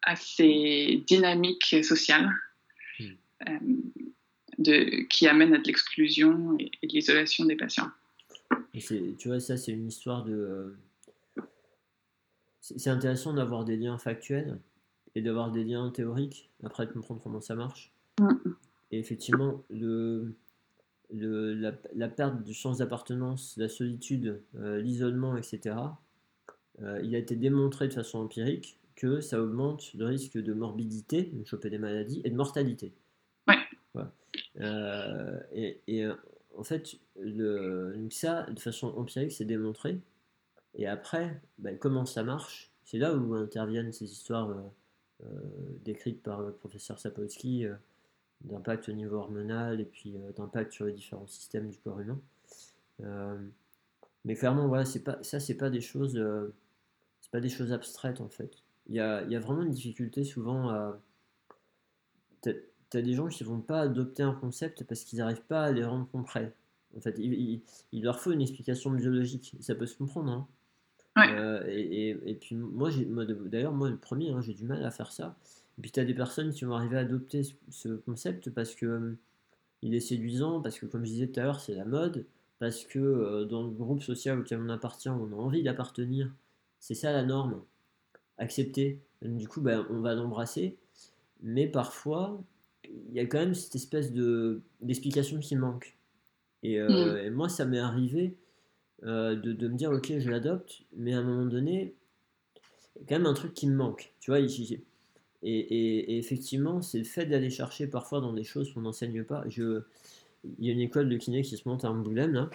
[0.02, 2.30] à ces dynamiques sociales
[2.98, 3.04] hmm.
[3.48, 3.58] euh,
[4.58, 7.90] de, qui amènent à de l'exclusion et, de l'isolation des patients.
[8.72, 10.74] tu vois, ça c'est une histoire de...
[12.76, 14.58] C'est intéressant d'avoir des liens factuels
[15.14, 17.92] et d'avoir des liens théoriques, après de comprendre comment ça marche.
[18.20, 18.32] Mm.
[18.92, 20.34] Et effectivement, le,
[21.12, 25.76] le, la, perte du sens d'appartenance, la solitude, euh, l'isolement, etc.,
[26.82, 31.22] euh, il a été démontré de façon empirique que ça augmente le risque de morbidité,
[31.22, 32.92] de choper des maladies, et de mortalité.
[33.48, 34.04] Ouais.
[34.60, 36.06] Euh, et, et,
[36.56, 40.00] en fait, le, ça, de façon empirique, c'est démontré.
[40.74, 44.62] Et après, ben, comment ça marche C'est là où interviennent ces histoires euh,
[45.22, 45.26] euh,
[45.84, 47.76] décrites par le professeur Sapolsky euh,
[48.40, 52.20] d'impact au niveau hormonal et puis d'impact sur les différents systèmes du corps humain.
[54.24, 56.20] mais clairement, voilà, c'est pas, ça, c'est pas des choses,
[57.30, 58.56] pas des choses abstraites en fait.
[58.88, 61.00] Il y a, vraiment une difficulté souvent à.
[62.46, 65.84] As des gens qui vont pas adopter un concept parce qu'ils n'arrivent pas à les
[65.84, 66.52] rendre concrets.
[66.96, 67.62] En fait, il,
[67.92, 69.54] il, leur faut une explication biologique.
[69.60, 70.32] Ça peut se comprendre.
[70.32, 70.48] Hein.
[71.28, 72.90] Euh, et, et, puis moi,
[73.46, 75.36] d'ailleurs, moi le premier, hein, j'ai du mal à faire ça.
[75.78, 78.86] Et puis tu as des personnes qui vont arriver à adopter ce concept parce que
[78.86, 79.18] euh,
[79.82, 82.26] il est séduisant, parce que comme je disais tout à l'heure, c'est la mode,
[82.58, 86.30] parce que euh, dans le groupe social auquel on appartient, on a envie d'appartenir.
[86.78, 87.62] C'est ça la norme.
[88.38, 89.00] Accepter.
[89.22, 90.76] du coup, ben, on va l'embrasser.
[91.42, 92.42] Mais parfois,
[92.84, 95.96] il y a quand même cette espèce de, d'explication qui manque.
[96.62, 97.30] Et, mm.
[97.30, 98.34] moi, ça m'est arrivé
[99.02, 101.94] de, de, me dire, ok, je l'adopte, mais à un moment donné,
[102.96, 104.12] il y a quand même un truc qui me manque.
[104.20, 104.80] Tu vois, ici,
[105.42, 109.44] et, effectivement, c'est le fait d'aller chercher parfois dans des choses qu'on n'enseigne pas.
[109.48, 109.82] Je,
[110.58, 112.50] il y a une école de kiné qui se monte à Angoulême, là,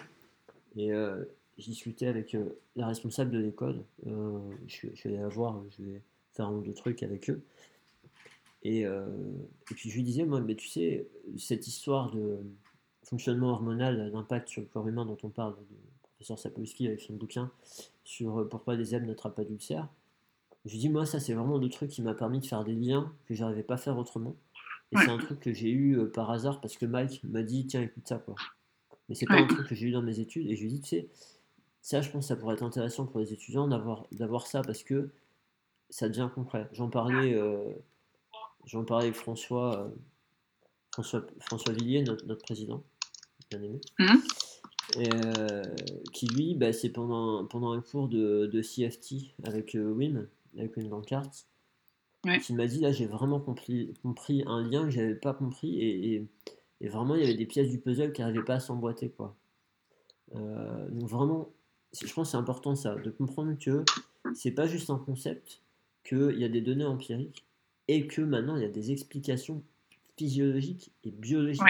[0.75, 1.23] et euh,
[1.57, 1.73] j'ai
[2.07, 3.83] avec euh, la responsable de l'école.
[4.07, 6.01] Euh, je, vais la voir, je vais
[6.33, 7.41] faire un ou deux trucs avec eux.
[8.63, 8.83] Et,
[9.65, 11.07] puis je lui disais, moi, mais tu sais,
[11.37, 12.39] cette histoire de
[13.03, 15.53] fonctionnement hormonal, d'impact sur le corps humain dont on parle,
[16.15, 17.51] professeur Sapolsky avec son bouquin
[18.03, 19.89] sur pourquoi les zèbres n'attrapent pas d'ulcères
[20.65, 23.13] je dis, moi, ça, c'est vraiment le truc qui m'a permis de faire des liens
[23.27, 24.35] que j'arrivais pas à faire autrement.
[24.91, 27.67] Et c'est un truc que j'ai eu euh, par hasard parce que Mike m'a dit,
[27.67, 28.35] tiens, écoute ça, quoi.
[29.07, 30.47] Mais c'est pas un truc que j'ai eu dans mes études.
[30.49, 31.09] Et je lui ai dit, tu sais,
[31.81, 34.83] ça, je pense que ça pourrait être intéressant pour les étudiants d'avoir, d'avoir ça parce
[34.83, 35.11] que
[35.91, 36.67] ça devient concret.
[36.71, 37.63] J'en parlais, euh,
[38.65, 39.89] j'en parlais avec François, euh,
[40.93, 42.83] François, François Villiers, notre, notre président,
[43.51, 43.81] bien aimé.
[44.97, 46.11] Mmh.
[46.13, 50.89] qui lui, bah, c'est pendant, pendant un cours de, de CFT avec Wim, avec une
[50.89, 51.47] pancarte.
[52.41, 56.27] Qui m'a dit là j'ai vraiment compris, compris un lien que j'avais pas compris et,
[56.81, 59.35] et, vraiment il y avait des pièces du puzzle qui n'arrivaient pas à s'emboîter quoi.
[60.33, 61.49] Euh, donc vraiment,
[61.93, 63.83] je pense c'est important ça, de comprendre que
[64.33, 65.61] c'est pas juste un concept,
[66.03, 67.45] qu'il y a des données empiriques
[67.87, 69.61] et que maintenant il y a des explications
[70.17, 71.61] physiologiques et biologiques.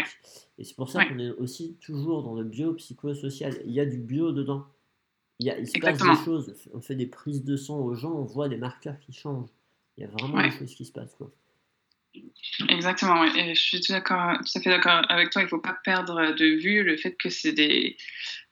[0.57, 3.59] Et c'est pour ça qu'on est aussi toujours dans le biopsychosocial.
[3.65, 4.65] Il y a du bio dedans.
[5.39, 7.93] Il, y a, il se passe des choses, on fait des prises de sang aux
[7.93, 9.49] gens, on voit des marqueurs qui changent.
[9.97, 11.15] Il y a vraiment des choses qui se passent.
[11.15, 11.29] Quoi.
[12.69, 15.41] Exactement, et je suis tout, d'accord, tout à fait d'accord avec toi.
[15.41, 17.97] Il ne faut pas perdre de vue le fait que des,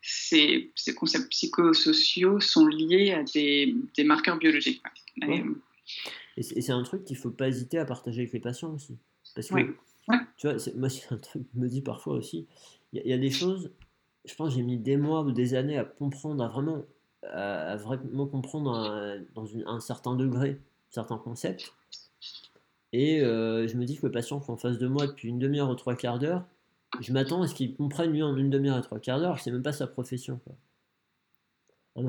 [0.02, 4.82] ces, ces, concepts psychosociaux sont liés à des, des marqueurs biologiques.
[6.36, 8.98] Et, c'est un truc qu'il ne faut pas hésiter à partager avec les patients aussi.
[9.36, 9.76] Parce que,
[10.38, 12.48] tu vois, moi, c'est un truc que je me dis parfois aussi.
[12.92, 13.72] Il y, y, a des choses,
[14.26, 16.84] je pense j'ai mis des mois ou des années à comprendre, à vraiment,
[17.24, 20.60] à vraiment comprendre un, dans un certain degré
[20.94, 21.74] certains concepts.
[22.94, 25.40] Et euh, je me dis que le patient qui en face de moi depuis une
[25.40, 26.46] demi-heure ou trois quarts d'heure,
[27.02, 29.52] je m'attends à ce qu'il comprenne lui en une demi-heure et trois quarts d'heure, c'est
[29.52, 30.40] même pas sa profession.
[31.96, 32.00] À,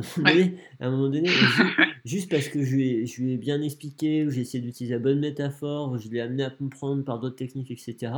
[0.87, 1.29] un moment donné,
[2.07, 4.95] juste parce que je lui, ai, je lui ai bien expliqué, ou j'ai essayé d'utiliser
[4.95, 8.13] la bonne métaphore, ou je l'ai amené à comprendre par d'autres techniques, etc.,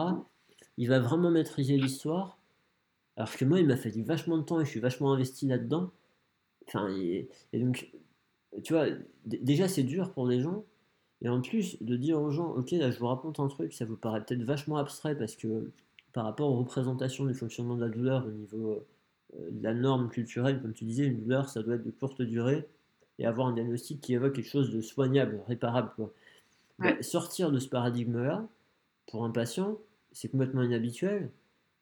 [0.79, 2.39] il va vraiment maîtriser l'histoire
[3.17, 5.91] alors que moi, il m'a fallu vachement de temps et je suis vachement investi là-dedans.
[6.69, 7.91] Enfin, et, donc,
[8.63, 8.87] tu vois,
[9.25, 10.65] déjà c'est dur pour les gens.
[11.23, 13.87] Et en plus, de dire aux gens, ok, là je vous raconte un truc, ça
[13.87, 15.71] vous paraît peut-être vachement abstrait parce que
[16.13, 18.85] par rapport aux représentations du fonctionnement de la douleur au niveau
[19.63, 22.67] la norme culturelle, comme tu disais, une douleur ça doit être de courte durée
[23.19, 25.91] et avoir un diagnostic qui évoque quelque chose de soignable, réparable.
[25.97, 26.13] Quoi.
[26.79, 28.47] Bah, sortir de ce paradigme-là,
[29.11, 29.79] pour un patient,
[30.13, 31.31] c'est complètement inhabituel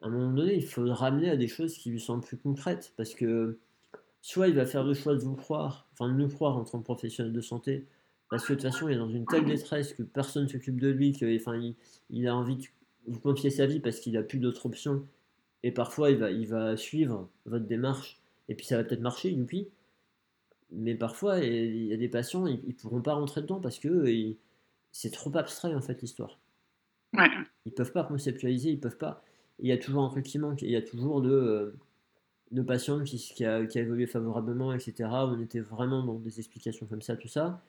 [0.05, 2.37] à un moment donné, il faut le ramener à des choses qui lui semblent plus
[2.37, 2.93] concrètes.
[2.97, 3.59] Parce que
[4.21, 6.79] soit il va faire le choix de vous croire, enfin de nous croire en tant
[6.79, 7.87] que professionnel de santé,
[8.29, 10.79] parce que de toute façon, il est dans une telle détresse que personne ne s'occupe
[10.79, 11.59] de lui, qu'il enfin,
[12.11, 12.65] il, a envie de
[13.07, 15.07] vous confier sa vie parce qu'il n'a plus d'autre option.
[15.65, 19.31] Et parfois, il va, il va suivre votre démarche, et puis ça va peut-être marcher,
[19.32, 19.69] youpi.
[20.70, 24.05] Mais parfois, il y a des patients, ils ne pourront pas rentrer dedans parce que
[24.93, 26.39] c'est trop abstrait, en fait, l'histoire.
[27.12, 27.28] Ouais.
[27.65, 29.24] Ils peuvent pas conceptualiser, ils peuvent pas
[29.59, 30.62] il y a toujours un truc qui manque.
[30.62, 31.77] Il y a toujours de, euh,
[32.51, 35.09] de patients qui, qui, a, qui, a, évolué favorablement, etc.
[35.11, 37.62] On était vraiment dans des explications comme ça, tout ça.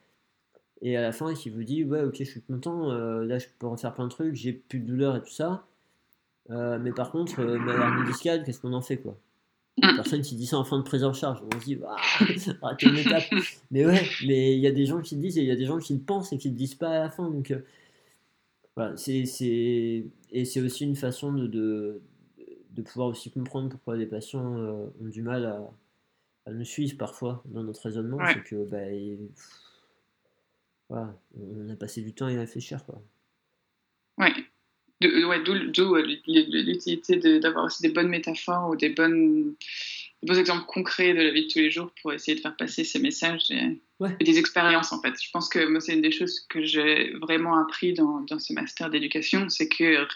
[0.82, 3.48] Et à la fin, il vous dit Ouais, ok, je suis content, euh, là je
[3.60, 5.66] peux refaire plein de trucs, j'ai plus de douleur et tout ça.
[6.52, 9.18] Euh, mais par contre, hernie discale, qu'est-ce qu'on en fait quoi?
[9.78, 9.96] Mm.
[9.96, 11.42] Personne qui dit ça en fin de prise en charge.
[11.54, 11.96] On se dit, ah,
[12.62, 13.24] arrêtez une étape.
[13.72, 15.56] Mais ouais, mais il y a des gens qui le disent et il y a
[15.56, 17.30] des gens qui le pensent et qui le disent pas à la fin.
[17.30, 17.54] Donc,
[18.76, 19.24] voilà, c'est,
[20.32, 22.02] et c'est aussi une façon de, de,
[22.72, 25.62] de, pouvoir aussi comprendre pourquoi les patients euh, ont du mal à,
[26.46, 28.20] à, nous suivre parfois dans notre raisonnement.
[28.28, 28.84] C'est que bah,
[30.90, 32.86] voilà, on a passé du temps à y réfléchir.
[32.86, 33.02] Quoi.
[34.18, 34.34] Ouais.
[35.02, 39.56] Ouais d'où l'utilité d'avoir aussi des bonnes métaphores ou des bonnes
[40.22, 42.56] des bons exemples concrets de la vie de tous les jours pour essayer de faire
[42.56, 43.80] passer ces messages et,
[44.24, 45.14] des expériences en fait.
[45.22, 48.54] Je pense que moi c'est une des choses que j'ai vraiment appris dans, dans ce
[48.54, 50.08] master d'éducation, c'est que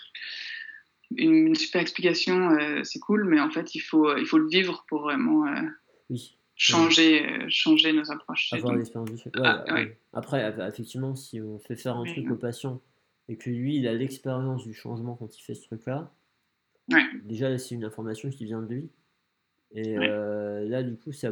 [1.16, 4.86] une, super explication euh, c'est cool, mais en fait il faut il faut le vivre
[4.88, 6.16] pour vraiment euh,
[6.56, 8.54] changer euh, changer nos approches.
[8.54, 9.66] Avoir l'expérience du ah,
[10.14, 12.82] Après effectivement si on fait faire un truc au patient
[13.30, 16.12] et que lui, il a l'expérience du changement quand il fait ce truc-là,
[17.24, 18.90] déjà, c'est une information qui vient de lui.
[19.72, 21.32] Et euh, là, du coup, ça,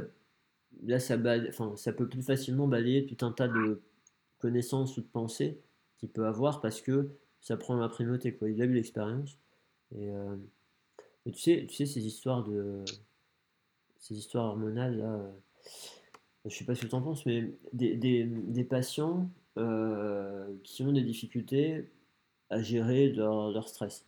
[0.84, 3.82] là, ça, peut plus facilement balayer tout un tas de
[4.38, 5.60] connaissances ou de pensées
[5.98, 7.10] qu'il peut avoir parce que
[7.42, 8.32] ça prend la primauté.
[8.32, 8.52] Quoi.
[8.52, 9.40] Il a eu l'expérience.
[9.96, 10.36] Et, euh,
[11.26, 12.86] tu, sais, tu sais, ces histoires de.
[13.98, 15.14] Ces histoires hormonales, là.
[15.16, 15.32] Euh,
[16.46, 19.30] je sais pas ce que tu en penses, mais des, des, des patients
[20.64, 21.90] qui ont des difficultés
[22.50, 24.06] à gérer leur, leur stress.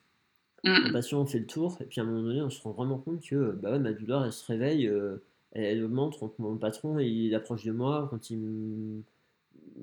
[0.64, 0.92] Mm.
[0.92, 2.98] patient, on fait le tour, et puis à un moment donné, on se rend vraiment
[2.98, 7.00] compte que bah ouais, ma douleur, elle se réveille, euh, elle, augmente quand mon patron
[7.00, 9.02] il approche de moi, quand il me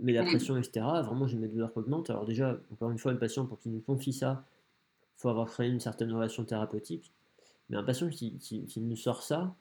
[0.02, 0.26] met la mm.
[0.26, 0.84] pression, etc.
[1.04, 2.10] Vraiment, j'ai mes douleurs qui augmentent.
[2.10, 4.44] Alors, déjà, encore une fois, le patient, pour qu'il nous confie ça,
[5.16, 7.12] il faut avoir créé une certaine relation thérapeutique.
[7.70, 9.56] Mais un patient qui, qui, nous sort ça,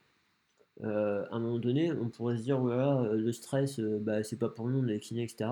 [0.83, 4.37] euh, à un moment donné, on pourrait se dire, voilà, euh, le stress, bah, c'est
[4.37, 5.49] pas pour nous, on est kiné, etc.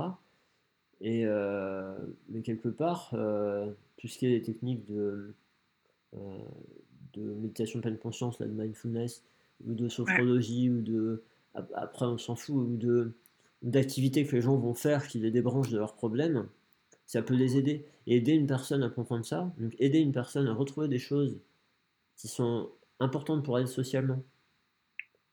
[1.03, 1.25] Et,
[2.29, 3.09] mais quelque part,
[3.97, 5.35] tout ce qui est les techniques de
[6.15, 6.37] euh,
[7.13, 9.23] de méditation pleine conscience, là, de mindfulness,
[9.67, 11.21] ou de sophrologie, ou de.
[11.53, 13.11] Après, on s'en fout, ou de
[13.61, 16.49] d'activités que les gens vont faire qui les débranchent de leurs problèmes,
[17.05, 17.85] ça peut les aider.
[18.07, 21.39] Et aider une personne à comprendre ça, donc aider une personne à retrouver des choses
[22.17, 22.69] qui sont
[22.99, 24.21] importantes pour elle socialement.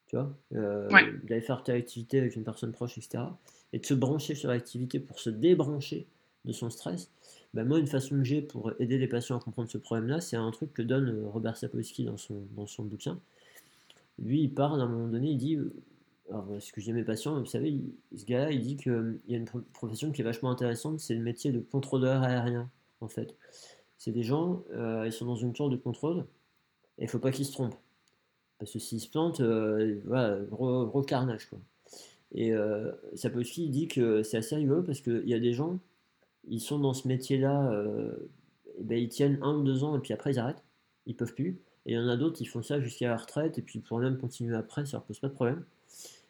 [0.07, 0.89] Tu vois euh,
[1.25, 3.25] D'aller faire telle activité avec une personne proche, etc.
[3.73, 6.07] Et de se brancher sur l'activité pour se débrancher
[6.45, 7.11] de son stress.
[7.55, 10.37] Bah, moi, une façon que j'ai pour aider les patients à comprendre ce problème-là, c'est
[10.37, 13.19] un truc que donne euh, Robert Sapolsky dans son, dans son bouquin.
[14.19, 15.73] Lui, il parle à un moment donné, il dit, euh,
[16.31, 17.81] alors ce que j'ai mes patients, vous savez,
[18.15, 21.23] ce gars-là, il dit qu'il y a une profession qui est vachement intéressante, c'est le
[21.23, 22.71] métier de contrôleur aérien,
[23.01, 23.35] en fait.
[23.99, 26.25] C'est des gens, euh, ils sont dans une tour de contrôle,
[26.99, 27.79] et il faut pas qu'ils se trompent.
[28.59, 31.59] Parce que s'ils se plantent, voilà, gros, carnage, quoi.
[32.33, 32.53] Et
[33.15, 35.81] Sapolsky, il dit que c'est assez rigolo parce qu'il y a des gens
[36.49, 38.31] ils sont dans ce métier-là, euh,
[38.81, 40.65] ben, ils tiennent un ou deux ans et puis après ils arrêtent,
[41.07, 41.61] ils peuvent plus.
[41.87, 43.83] Et il y en a d'autres, qui font ça jusqu'à la retraite et puis ils
[43.83, 45.65] pourraient même continuer après, ça leur pose pas de problème.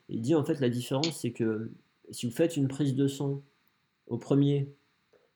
[0.09, 1.71] il dit en fait la différence, c'est que
[2.11, 3.43] si vous faites une prise de sang
[4.09, 4.73] au premier,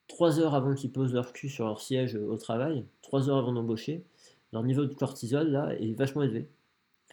[0.08, 3.52] trois heures avant qu'ils posent leur cul sur leur siège au travail, trois heures avant
[3.52, 4.04] d'embaucher,
[4.52, 6.48] leur niveau de cortisol là est vachement élevé.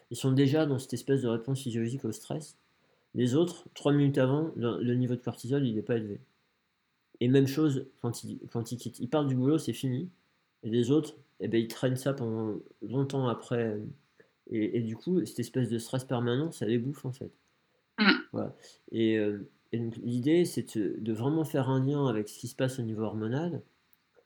[0.10, 2.58] Ils sont déjà dans cette espèce de réponse physiologique au stress.
[3.14, 6.20] Les autres, trois minutes avant, le niveau de cortisol il n'est pas élevé.
[7.22, 10.10] Et même chose, quand ils, quand quittent, ils partent du boulot, c'est fini.
[10.64, 13.80] Et les autres, eh ben, ils traînent ça pendant longtemps après.
[14.50, 17.32] Et, du coup, cette espèce de stress permanent, ça les bouffe en fait.
[18.00, 18.12] Mm.
[18.34, 18.56] Voilà.
[18.92, 22.82] Et, euh, l'idée, c'est de, vraiment faire un lien avec ce qui se passe au
[22.82, 23.62] niveau hormonal,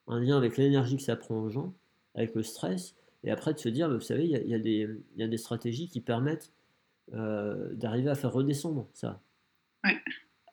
[0.07, 1.74] un lien avec l'énergie que ça prend aux gens,
[2.16, 5.38] avec le stress, et après de se dire, vous savez, il y, y, a, des
[5.38, 6.52] stratégies qui permettent
[7.14, 9.22] euh, d'arriver à faire redescendre ça.
[9.84, 10.02] Ouais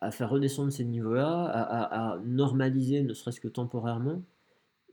[0.03, 4.23] à faire redescendre ces niveaux-là, à, normaliser, ne serait-ce que temporairement.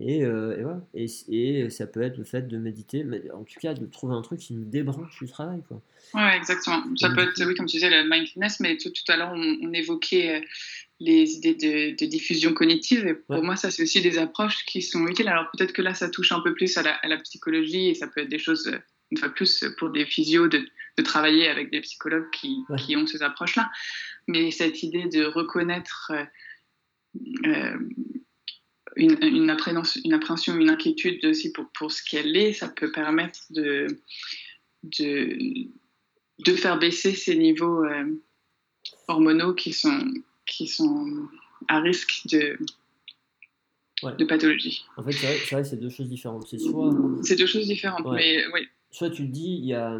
[0.01, 0.81] Et, euh, et, voilà.
[1.27, 4.21] et, ça peut être le fait de méditer, mais en tout cas de trouver un
[4.21, 5.61] truc qui nous débranche du travail.
[5.67, 5.81] Quoi.
[6.13, 6.83] Ouais, exactement.
[6.95, 9.73] Ça peut être, oui, comme tu disais, le mindfulness, mais tout, tout à l'heure, on,
[9.73, 10.45] évoquait euh,
[11.01, 13.07] les idées de, diffusion cognitive.
[13.07, 15.27] Et pour moi, ça, c'est aussi des approches qui sont utiles.
[15.27, 18.21] Alors peut-être que là, ça touche un peu plus à la, psychologie et ça peut
[18.21, 18.71] être des choses,
[19.11, 20.65] une fois plus, pour des physios, de,
[20.97, 23.69] de travailler avec des psychologues qui, qui ont ces approches-là
[24.29, 26.25] mais cette idée de reconnaître euh,
[27.47, 27.79] euh,
[28.95, 32.91] une, une, appréhension, une, appréhension, une inquiétude aussi pour, pour ce qu'elle est, ça peut
[32.91, 33.87] permettre de,
[34.83, 35.37] de,
[36.45, 38.21] de faire baisser ces niveaux euh,
[39.07, 40.13] hormonaux qui sont,
[40.45, 41.27] qui sont
[41.67, 42.57] à risque de,
[44.03, 44.85] de pathologie.
[44.95, 46.47] En fait, c'est vrai, c'est deux choses différentes.
[46.47, 46.93] C'est soit.
[47.23, 48.67] C'est deux choses différentes, mais oui.
[48.91, 49.99] Soit tu te dis, il y a,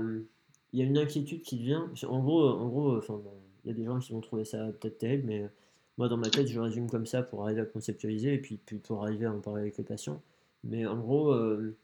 [0.74, 1.92] il y a une inquiétude qui vient.
[2.08, 3.22] En gros, en gros enfin,
[3.64, 5.50] il y a des gens qui vont trouver ça peut-être terrible, mais
[5.98, 8.78] moi dans ma tête je résume comme ça pour arriver à conceptualiser et puis, puis
[8.78, 10.22] pour arriver à en parler avec les patients.
[10.64, 11.76] Mais en gros, euh,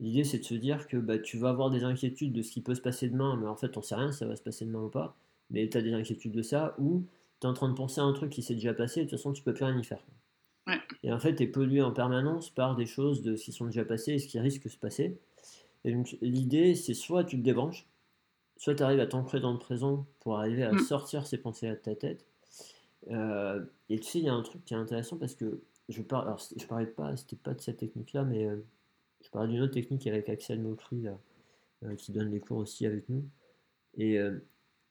[0.00, 2.60] l'idée c'est de se dire que bah, tu vas avoir des inquiétudes de ce qui
[2.60, 4.64] peut se passer demain, mais en fait on sait rien si ça va se passer
[4.64, 5.16] demain ou pas,
[5.50, 7.04] mais tu as des inquiétudes de ça, ou
[7.40, 9.10] tu es en train de penser à un truc qui s'est déjà passé, et de
[9.10, 10.04] toute façon tu peux plus rien y faire.
[11.02, 13.66] Et en fait tu es pollué en permanence par des choses de ce qui sont
[13.66, 15.18] déjà passées et ce qui risque de se passer.
[15.84, 17.88] Et donc l'idée c'est soit tu te débranches,
[18.56, 20.80] soit tu arrives à t'ancrer dans le présent pour arriver à mm.
[20.80, 22.26] sortir ces pensées de ta tête.
[23.10, 26.02] Euh, et tu sais, il y a un truc qui est intéressant parce que je
[26.02, 28.56] parle, alors je parlais pas, c'était pas de cette technique-là, mais euh,
[29.24, 31.06] je parlais d'une autre technique avec Axel Mokri,
[31.84, 33.24] euh, qui donne des cours aussi avec nous.
[33.96, 34.16] Et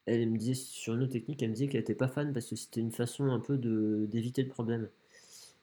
[0.05, 2.47] elle me disait, sur une autre technique, elle me disait qu'elle n'était pas fan parce
[2.47, 4.89] que c'était une façon un peu d'éviter le problème.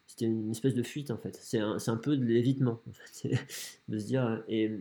[0.07, 1.37] C'était une espèce de fuite en fait.
[1.43, 3.35] C'est un, un, peu de l'évitement, en fait.
[3.89, 4.43] de se dire.
[4.49, 4.79] Et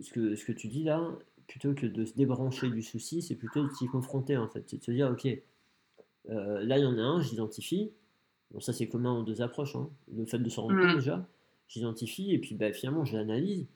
[0.00, 1.06] ce que, ce que tu dis là,
[1.46, 4.64] plutôt que de se débrancher du souci, c'est plutôt de s'y confronter en fait.
[4.68, 5.26] C'est de se dire, ok,
[6.30, 7.92] euh, là il y en a un, j'identifie,
[8.50, 9.90] bon, ça c'est commun aux deux approches, hein.
[10.12, 10.94] le fait de se rendre compte Mm.
[10.96, 11.28] déjà,
[11.68, 13.66] j'identifie et puis bah, finalement je l'analyse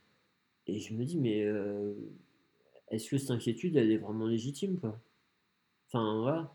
[0.66, 1.94] et je me dis mais euh,
[2.90, 4.98] est-ce que cette inquiétude elle est vraiment légitime quoi?
[5.88, 6.54] Enfin voilà.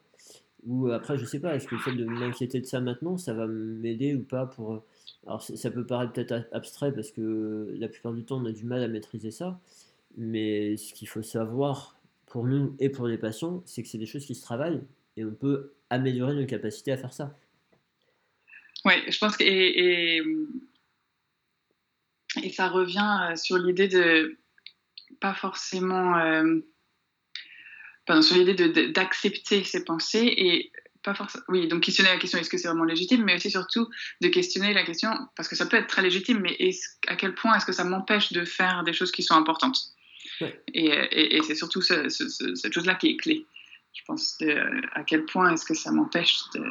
[0.66, 3.34] Ou après je sais pas, est-ce que le fait de m'inquiéter de ça maintenant, ça
[3.34, 4.84] va m'aider ou pas pour...
[5.26, 8.52] Alors c'est- ça peut paraître peut-être abstrait parce que la plupart du temps on a
[8.52, 9.60] du mal à maîtriser ça,
[10.18, 14.06] mais ce qu'il faut savoir pour nous et pour les patients, c'est que c'est des
[14.06, 14.82] choses qui se travaillent
[15.18, 17.38] et on peut améliorer nos capacités à faire ça.
[18.86, 20.22] Oui, je pense que et,
[22.44, 24.38] et, ça revient euh, sur l'idée de
[25.22, 26.60] pas forcément euh,
[28.06, 28.54] pardon, sur l'idée
[28.92, 30.72] d'accepter ses pensées et
[31.04, 33.88] pas forcément oui donc questionner la question est-ce que c'est vraiment légitime mais aussi surtout
[34.22, 36.58] de questionner la question parce que ça peut être très légitime mais
[37.08, 39.78] à quel point est-ce que ça m'empêche de faire des choses qui sont importantes
[40.42, 40.60] Ouais.
[40.74, 43.46] et, et- et c'est surtout ce- ce- ce- cette chose là qui est clé
[43.94, 44.50] je pense de,
[44.94, 46.64] à quel point est-ce que ça m'empêche de-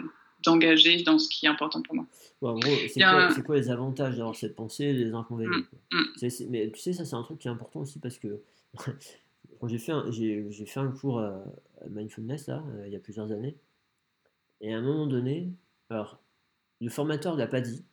[0.44, 2.06] d'engager dans ce qui est important pour moi
[2.40, 5.98] en gros, c'est quoi, un- c'est quoi les avantages d'avoir cette pensée les inconvénients Mm,
[5.98, 6.46] mm.
[6.50, 8.40] Mais tu sais, ça c'est un truc qui est important aussi parce que
[9.62, 9.92] quand j'ai fait
[10.80, 11.44] un, cours à,
[11.80, 13.56] à mindfulness là, euh, il y a plusieurs années,
[14.60, 15.52] et à un moment donné,
[15.88, 16.20] alors
[16.80, 17.84] le formateur ne l'a pas dit,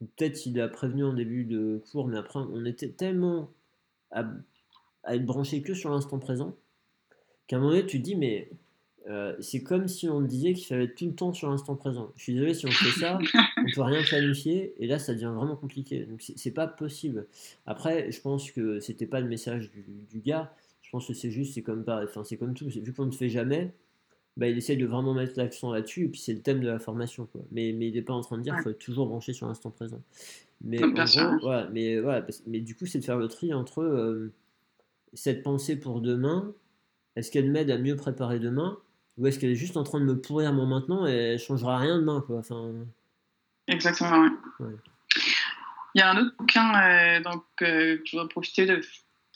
[0.00, 3.52] peut-être il a prévenu en début de cours, mais après on était tellement
[4.10, 4.28] à,
[5.04, 6.56] à être branché que sur l'instant présent
[7.46, 8.50] qu'à un moment donné tu te dis mais
[9.08, 12.12] euh, c'est comme si on disait qu'il fallait être tout le temps sur l'instant présent.
[12.16, 13.18] Je suis désolé si on fait ça,
[13.56, 16.04] on peut rien planifier et là ça devient vraiment compliqué.
[16.04, 17.26] Donc c'est pas possible.
[17.66, 20.52] Après, je pense que c'était pas le message du, du gars.
[20.82, 22.68] Je pense que c'est juste, c'est comme pas, enfin c'est comme tout.
[22.68, 23.72] Vu qu'on ne fait jamais,
[24.36, 26.78] bah, il essaye de vraiment mettre l'accent là-dessus et puis c'est le thème de la
[26.78, 27.42] formation quoi.
[27.50, 29.46] Mais mais il n'est pas en train de dire qu'il faut être toujours branché sur
[29.46, 30.02] l'instant présent.
[30.60, 30.88] Mais en
[31.30, 34.32] gros, voilà, mais voilà, parce- mais du coup c'est de faire le tri entre euh,
[35.14, 36.52] cette pensée pour demain.
[37.16, 38.78] Est-ce qu'elle m'aide à mieux préparer demain
[39.18, 41.78] ou est-ce qu'elle est juste en train de me pourrir mon maintenant et elle changera
[41.78, 42.38] rien demain quoi.
[42.38, 42.72] Enfin,
[43.66, 44.28] Exactement.
[44.60, 44.70] Ouais.
[45.94, 48.80] Il y a un autre bouquin euh, donc, euh, que je voudrais profiter de,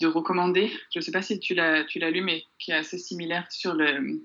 [0.00, 0.70] de recommander.
[0.92, 3.46] Je ne sais pas si tu l'as, tu l'as lu, mais qui est assez similaire
[3.50, 4.22] sur le,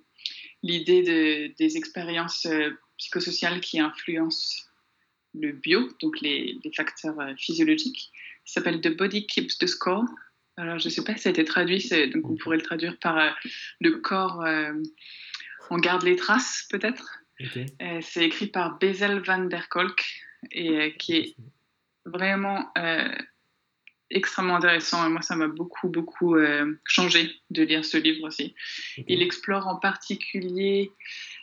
[0.64, 4.64] l'idée de, des expériences euh, psychosociales qui influencent
[5.34, 8.12] le bio, donc les, les facteurs physiologiques.
[8.46, 10.06] Ça s'appelle The Body Keeps the Score.
[10.58, 12.64] Alors, je ne sais pas si ça a été traduit, c'est- donc on pourrait le
[12.64, 13.36] traduire par
[13.80, 14.44] le corps
[15.72, 17.20] en garde les traces, peut-être.
[17.40, 20.04] Euh, c'est écrit par Bezel van der Kolk
[20.52, 21.36] et euh, qui est
[22.06, 23.14] vraiment euh,
[24.10, 25.06] extrêmement intéressant.
[25.06, 28.56] Et moi, ça m'a beaucoup, beaucoup euh, changé de lire ce livre aussi.
[29.08, 30.92] Il explore en particulier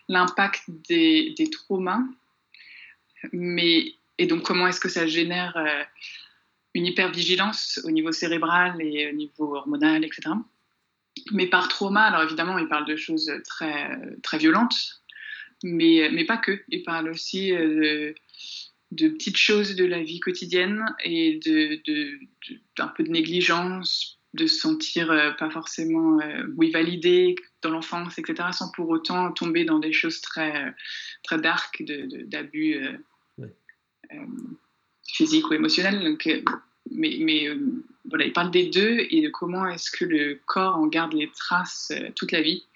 [0.08, 2.02] l'impact des, des traumas,
[3.32, 5.84] mais, et donc comment est-ce que ça génère euh,
[6.74, 10.30] une hypervigilance au niveau cérébral et au niveau hormonal, etc.
[11.32, 15.00] Mais par trauma, alors évidemment, il parle de choses très, très violentes,
[15.62, 16.62] mais, mais pas que.
[16.68, 18.12] Il parle aussi euh,
[18.92, 22.18] de, de petites choses de la vie quotidienne et de, de,
[22.48, 27.70] de- d'un peu de négligence, de se sentir euh, pas forcément euh, oui, validé dans
[27.70, 30.74] l'enfance, etc., sans pour autant tomber dans des choses très,
[31.22, 32.92] très dark de- de- d'abus euh,
[33.38, 33.54] Ouais.
[34.12, 34.26] euh,
[35.08, 36.02] physiques ou émotionnels.
[36.04, 36.28] Donc,
[36.90, 37.48] mais mais
[38.08, 41.30] voilà, il parle des deux et de comment est-ce que le corps en garde les
[41.30, 42.66] traces euh, toute la vie.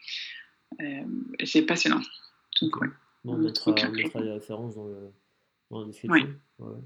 [0.81, 1.05] Euh,
[1.39, 2.01] et c'est passionnant.
[2.61, 2.89] Donc, ouais.
[3.25, 5.11] Bon, on mettra, les références dans, le,
[5.71, 6.13] dans la description.
[6.13, 6.23] Oui.
[6.59, 6.79] Ouais.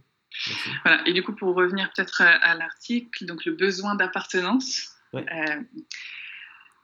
[0.85, 1.07] Voilà.
[1.07, 4.89] Et du coup, pour revenir peut-être à, à l'article, donc le besoin d'appartenance.
[5.13, 5.27] Ouais.
[5.31, 5.63] euh,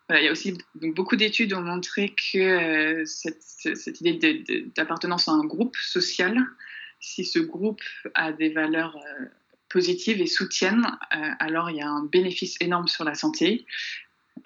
[0.08, 4.44] voilà, il y a aussi donc, beaucoup d'études ont montré que euh, cette, cette idée
[4.76, 6.38] d'appartenance à un groupe social,
[7.00, 7.82] si ce groupe
[8.14, 9.24] a des valeurs euh,
[9.68, 13.66] positives et soutiennent, euh, alors il y a un bénéfice énorme sur la santé.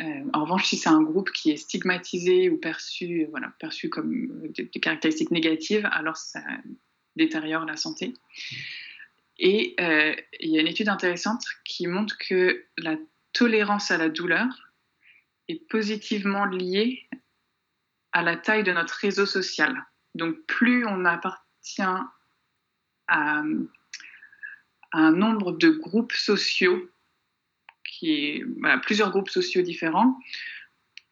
[0.01, 4.43] Euh, en revanche, si c'est un groupe qui est stigmatisé ou perçu, voilà, perçu comme
[4.45, 6.41] euh, des, caractéristiques négatives, alors ça
[7.17, 8.15] détériore la santé.
[9.39, 12.97] Et euh, il y a une étude intéressante qui montre que la
[13.33, 14.73] tolérance à la douleur
[15.49, 17.09] est positivement liée
[18.13, 19.85] à la taille de notre réseau social.
[20.15, 21.83] Donc plus on appartient
[23.09, 23.43] à
[24.93, 26.89] un nombre de groupes sociaux,
[27.85, 28.43] qui
[28.83, 30.19] plusieurs groupes sociaux différents,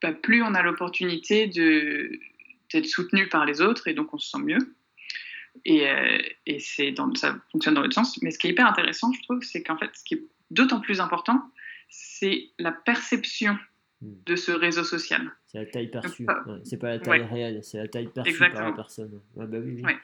[0.03, 4.39] bah, plus on a l'opportunité d'être soutenu par les autres et donc on se sent
[4.43, 4.75] mieux.
[5.65, 8.21] Et, euh, et c'est dans, ça fonctionne dans l'autre sens.
[8.23, 10.81] Mais ce qui est hyper intéressant, je trouve, c'est qu'en fait, ce qui est d'autant
[10.81, 11.43] plus important,
[11.89, 13.59] c'est la perception
[14.03, 14.15] Hmm.
[14.25, 15.31] de ce réseau social.
[15.45, 16.25] C'est la taille perçue.
[16.25, 16.61] pas- ouais.
[16.65, 17.27] C'est pas la taille Ouais.
[17.27, 19.21] réelle, c'est la taille perçue par la personne.
[19.37, 19.83] Ouais, bah oui, oui.
[19.83, 19.99] Ouais.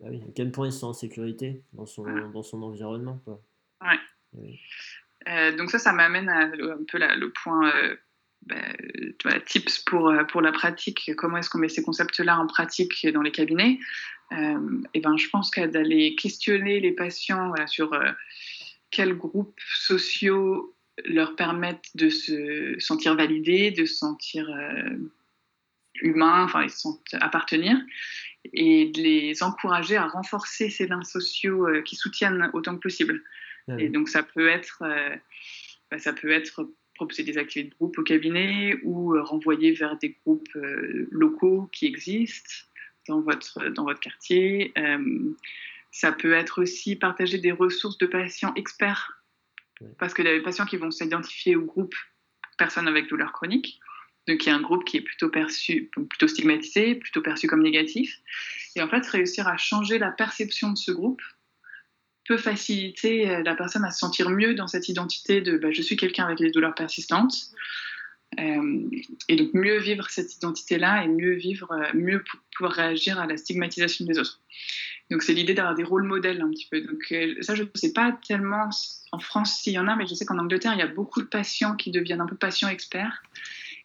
[0.00, 0.20] Bah oui.
[0.26, 2.26] À quel point il se sent en sécurité dans son, Voilà.
[2.28, 3.20] dans son environnement.
[3.24, 3.40] Quoi.
[3.82, 3.98] Ouais.
[4.32, 4.58] Oui.
[5.28, 7.96] Euh, donc ça, ça m'amène à un peu la- le point euh,
[8.46, 11.12] bah, tips pour, euh, pour la pratique.
[11.16, 13.78] Comment est-ce qu'on met ces concepts-là en pratique dans les cabinets?
[14.94, 17.90] Et ben, je pense qu'à d'aller questionner les patients sur
[18.92, 20.72] quels groupes sociaux
[21.04, 24.48] leur permettent de se sentir validés, de se sentir
[26.00, 27.76] humains, enfin, ils sont appartenir,
[28.52, 33.22] et de les encourager à renforcer ces liens sociaux qui soutiennent autant que possible.
[33.68, 34.82] Ah et donc ça peut être,
[35.90, 36.66] bah, ça peut être
[37.00, 41.66] proposer des activités de groupe au cabinet ou euh, renvoyer vers des groupes euh, locaux
[41.72, 42.52] qui existent
[43.08, 44.70] dans votre, dans votre quartier.
[44.76, 45.34] Euh,
[45.90, 49.24] ça peut être aussi partager des ressources de patients experts,
[49.98, 51.94] parce qu'il y a des patients qui vont s'identifier au groupe
[52.58, 53.80] personnes avec douleur chronique.
[54.28, 57.62] Donc, il y a un groupe qui est plutôt perçu, plutôt stigmatisé, plutôt perçu comme
[57.62, 58.20] négatif.
[58.76, 61.22] Et en fait, réussir à changer la perception de ce groupe
[62.30, 65.82] peut faciliter euh, la personne à se sentir mieux dans cette identité de bah, je
[65.82, 67.34] suis quelqu'un avec des douleurs persistantes.
[68.38, 68.88] Euh,
[69.28, 72.22] et donc mieux vivre cette identité-là et mieux vivre, euh, mieux
[72.54, 74.40] pouvoir réagir à la stigmatisation des autres.
[75.10, 76.80] Donc c'est l'idée d'avoir des rôles modèles un petit peu.
[76.82, 78.70] Donc ça je ne sais pas tellement
[79.10, 81.20] en France s'il y en a, mais je sais qu'en Angleterre il y a beaucoup
[81.20, 83.20] de patients qui deviennent un peu patients experts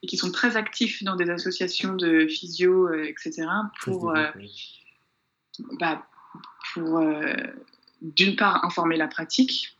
[0.05, 3.47] et qui sont très actifs dans des associations de physio, etc.
[3.81, 4.13] pour,
[5.79, 6.07] bah,
[6.73, 7.01] pour
[8.01, 9.75] d'une part informer la pratique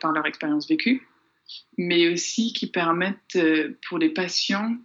[0.00, 1.08] par leur expérience vécue,
[1.76, 4.76] mais aussi qui permettent euh, pour les patients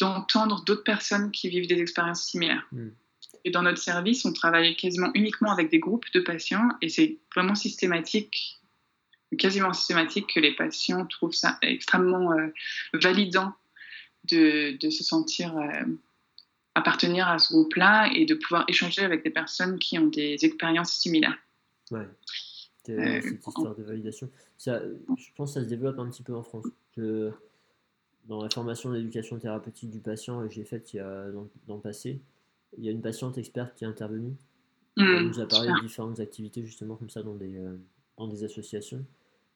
[0.00, 2.66] d'entendre d'autres personnes qui vivent des expériences similaires.
[2.72, 2.90] Hmm.
[3.44, 7.18] Et dans notre service, on travaille quasiment uniquement avec des groupes de patients et c'est
[7.34, 8.58] vraiment systématique,
[9.38, 12.48] quasiment systématique que les patients trouvent ça extrêmement euh,
[12.94, 13.54] validant
[14.30, 15.84] de, se sentir euh,
[16.74, 20.92] appartenir à ce groupe-là et de pouvoir échanger avec des personnes qui ont des expériences
[20.92, 21.38] similaires.
[21.90, 22.06] Ouais.
[22.88, 24.30] Euh, cette histoire de validation.
[24.56, 24.80] Ça,
[25.16, 26.66] je pense que ça se développe un petit peu en France.
[26.94, 27.32] Que
[28.26, 31.80] dans la formation d'éducation thérapeutique du patient que j'ai faite il y a, dans, le
[31.80, 32.20] passé,
[32.78, 34.36] il y a une patiente experte qui est intervenue.
[34.96, 37.76] Mmh, Elle nous a parlé de différentes activités justement comme ça dans des, euh,
[38.16, 39.04] dans des associations.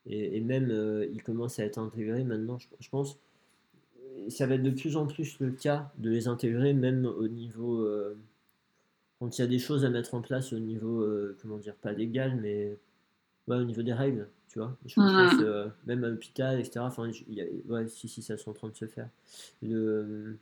[0.06, 3.18] Et, et même, euh, il commence à être intégré maintenant, je, je, pense.
[4.28, 7.86] Ça va être de plus en plus le cas de les intégrer, même au niveau
[9.20, 11.74] quand il y a des choses à mettre en place au niveau, euh, comment dire,
[11.74, 12.76] pas légal, mais
[13.48, 14.76] au niveau des règles, tu vois.
[14.86, 15.42] Je pense, mmh.
[15.42, 16.80] euh, même à l'hôpital, etc.
[16.80, 17.10] Enfin,
[17.68, 19.08] ouais, si, si, ça c'est en train de se faire.
[19.62, 20.38] Le,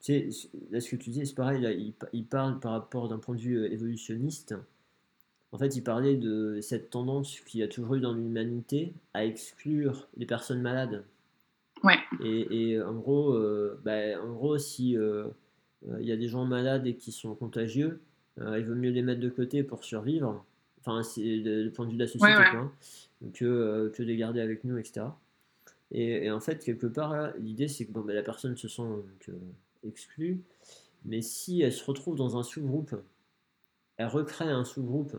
[0.00, 3.08] tu sais, là, ce que tu dis, c'est pareil, là, il, il, parle par rapport
[3.08, 4.54] d'un point de vue euh, évolutionniste.
[5.52, 9.24] En fait, il parlait de cette tendance qu'il y a toujours eu dans l'humanité à
[9.24, 11.04] exclure les personnes malades.
[11.82, 11.98] Ouais.
[12.22, 13.38] Et, et en gros,
[13.84, 14.96] bah, en gros, si
[15.88, 18.00] euh, il y a des gens malades et qui sont contagieux,
[18.40, 20.44] euh, il vaut mieux les mettre de côté pour survivre.
[20.80, 22.72] Enfin, c'est le, point de vue de la société, Quoi,
[23.34, 25.06] que, euh, que de les garder avec nous, etc.
[25.92, 28.82] Et, en fait, quelque part, l'idée, c'est que bon, ben, la personne se sent
[29.84, 30.40] exclue,
[31.04, 32.94] mais si elle se retrouve dans un sous-groupe,
[33.96, 35.16] elle recrée un sous-groupe,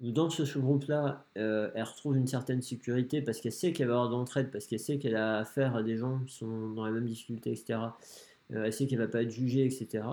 [0.00, 4.50] dans ce sous-groupe-là, elle retrouve une certaine sécurité parce qu'elle sait qu'elle va avoir d'entraide,
[4.50, 7.52] parce qu'elle sait qu'elle a affaire à des gens qui sont dans la même difficulté,
[7.52, 7.78] etc
[8.52, 10.04] euh, elle sait qu'elle va pas être jugée, etc.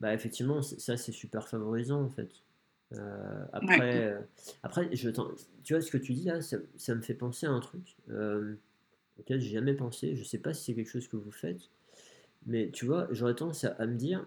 [0.00, 2.30] Bah effectivement, ça c'est super favorisant en fait.
[2.92, 4.20] Euh, après, euh,
[4.62, 5.10] après je
[5.64, 7.96] tu vois ce que tu dis là, ça, me fait penser à un truc
[9.18, 10.14] auquel j'ai jamais pensé.
[10.16, 11.70] Je sais pas si c'est quelque chose que vous faites,
[12.46, 14.26] mais tu vois, j'aurais tendance à, me dire,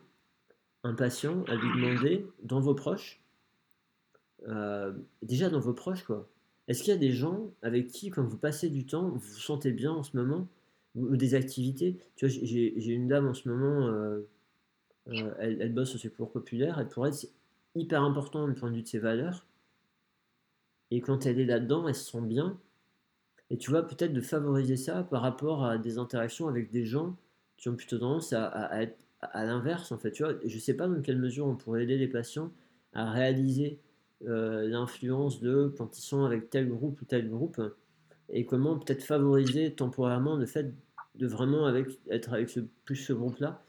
[0.84, 3.22] un patient, à lui demander dans vos proches,
[5.22, 6.30] déjà dans vos proches quoi.
[6.70, 9.40] Est-ce qu'il y a des gens avec qui, quand vous passez du temps, vous vous
[9.40, 10.48] sentez bien en ce moment?
[10.96, 11.98] Ou, des activités?
[12.16, 14.28] Tu vois, j'ai une dame en ce moment, euh,
[15.08, 17.32] euh, elle, elle, bosse au secours populaire, elle, pour elle, c'est
[17.74, 19.48] hyper important du point de vue de ses valeurs.
[20.92, 22.60] Et quand elle est là-dedans, elle se sent bien.
[23.50, 27.18] Et tu vois, peut-être de favoriser ça par rapport à des interactions avec des gens
[27.58, 30.12] qui ont plutôt tendance à, être à l'inverse, en fait.
[30.12, 32.52] Tu vois, je sais pas dans quelle mesure on pourrait aider les patients
[32.94, 33.89] à réaliser euh,
[34.22, 37.62] l'influence de quand ils sont avec tel groupe ou tel groupe
[38.32, 40.74] et comment peut-être favoriser temporairement le fait
[41.16, 41.74] de vraiment
[42.10, 42.50] être avec
[42.86, 43.64] plus ce groupe-là.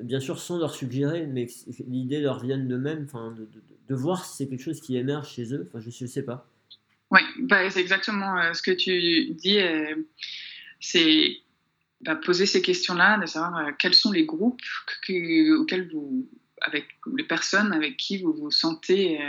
[0.00, 1.46] Bien sûr, sans leur suggérer, mais
[1.86, 3.06] l'idée leur vienne d'eux-mêmes,
[3.36, 3.48] de,
[3.88, 5.70] de, voir si c'est quelque chose qui émerge chez eux.
[5.74, 6.48] Je ne sais pas.
[7.10, 9.58] Oui, bah, c'est exactement euh, ce que tu dis.
[9.58, 9.94] Euh,
[10.80, 11.36] c'est
[12.00, 14.62] bah, poser ces questions-là, de savoir euh, quels sont les groupes
[15.58, 16.28] auxquels vous,
[16.60, 19.20] avec les personnes avec qui vous vous sentez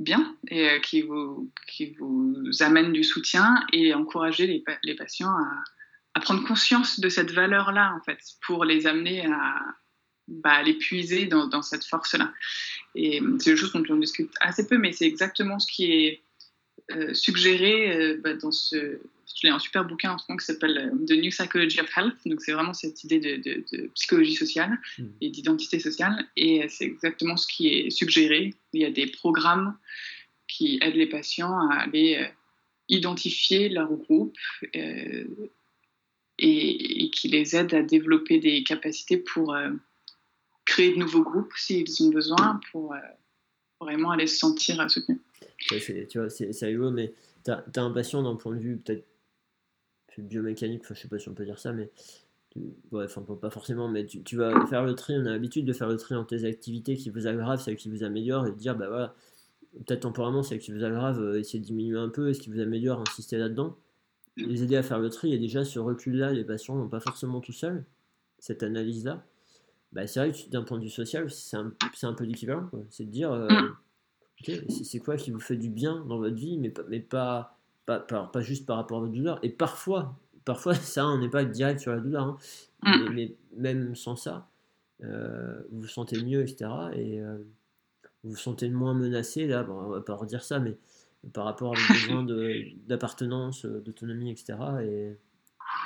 [0.00, 5.30] bien et euh, qui, vous, qui vous amène du soutien et encourager les, les patients
[5.30, 9.62] à, prendre conscience de cette valeur-là, en fait, pour les amener à,
[10.26, 12.32] bah, les puiser dans, dans cette force-là.
[12.96, 16.22] Et c'est une chose dont on discute assez peu, mais c'est exactement ce qui est
[17.12, 18.98] suggéré bah, dans ce
[19.34, 22.16] j'ai un super bouquin en ce moment qui s'appelle The New Psychology of Health.
[22.26, 25.04] Donc, c'est vraiment cette idée de, psychologie sociale hmm.
[25.20, 26.26] et d'identité sociale.
[26.36, 28.54] Et c'est exactement ce qui est suggéré.
[28.72, 29.76] Il y a des programmes
[30.48, 32.28] qui aident les patients à aller
[32.88, 34.36] identifier leur groupe
[34.76, 35.24] euh,
[36.38, 39.70] et, qui les aident à développer des capacités pour euh,
[40.64, 42.98] créer de nouveaux groupes s'ils ont besoin pour euh,
[43.80, 45.20] vraiment aller se sentir soutenus.
[45.60, 47.12] Tu vois, c'est rigolo, mais
[47.44, 49.04] tu as, un patient d'un point de vue peut-être
[50.18, 51.90] biomécanique, je sais pas si on peut dire ça, mais
[52.92, 53.06] ouais,
[53.40, 56.14] pas forcément, mais tu, vas faire le tri, on a l'habitude de faire le tri
[56.14, 59.14] entre tes activités qui vous aggravent, celles qui vous améliorent, et de dire, bah voilà,
[59.86, 62.50] peut-être temporairement, celles qui vous aggravent, euh, essayer de diminuer un peu, et ce qui
[62.50, 63.76] vous améliore, insister là-dedans.
[64.36, 67.40] Les aider à faire le tri, et déjà ce recul-là, les patients n'ont pas forcément
[67.40, 67.84] tout seuls,
[68.38, 69.24] cette analyse-là.
[69.92, 72.70] Bah, c'est vrai que d'un point de vue social, c'est un, un, peu l'équivalent.
[72.90, 73.48] C'est de dire, euh,
[74.44, 78.40] c'est quoi qui vous fait du bien dans votre vie, mais, mais pas, pas, pas,
[78.40, 79.38] juste par rapport à votre douleur?
[79.42, 82.38] Et parfois, parfois ça, on n'est pas direct sur la douleur, hein.
[82.82, 83.12] mm.
[83.12, 84.48] mais, même sans ça,
[85.02, 86.70] euh, vous vous sentez mieux, etc.
[86.94, 87.20] Et
[88.22, 90.76] vous vous sentez moins menacé, là, bon, on va pas redire ça, mais
[91.32, 92.26] par rapport à vos besoins
[92.86, 94.58] d'appartenance, euh, d'autonomie, etc.
[94.82, 95.16] Et,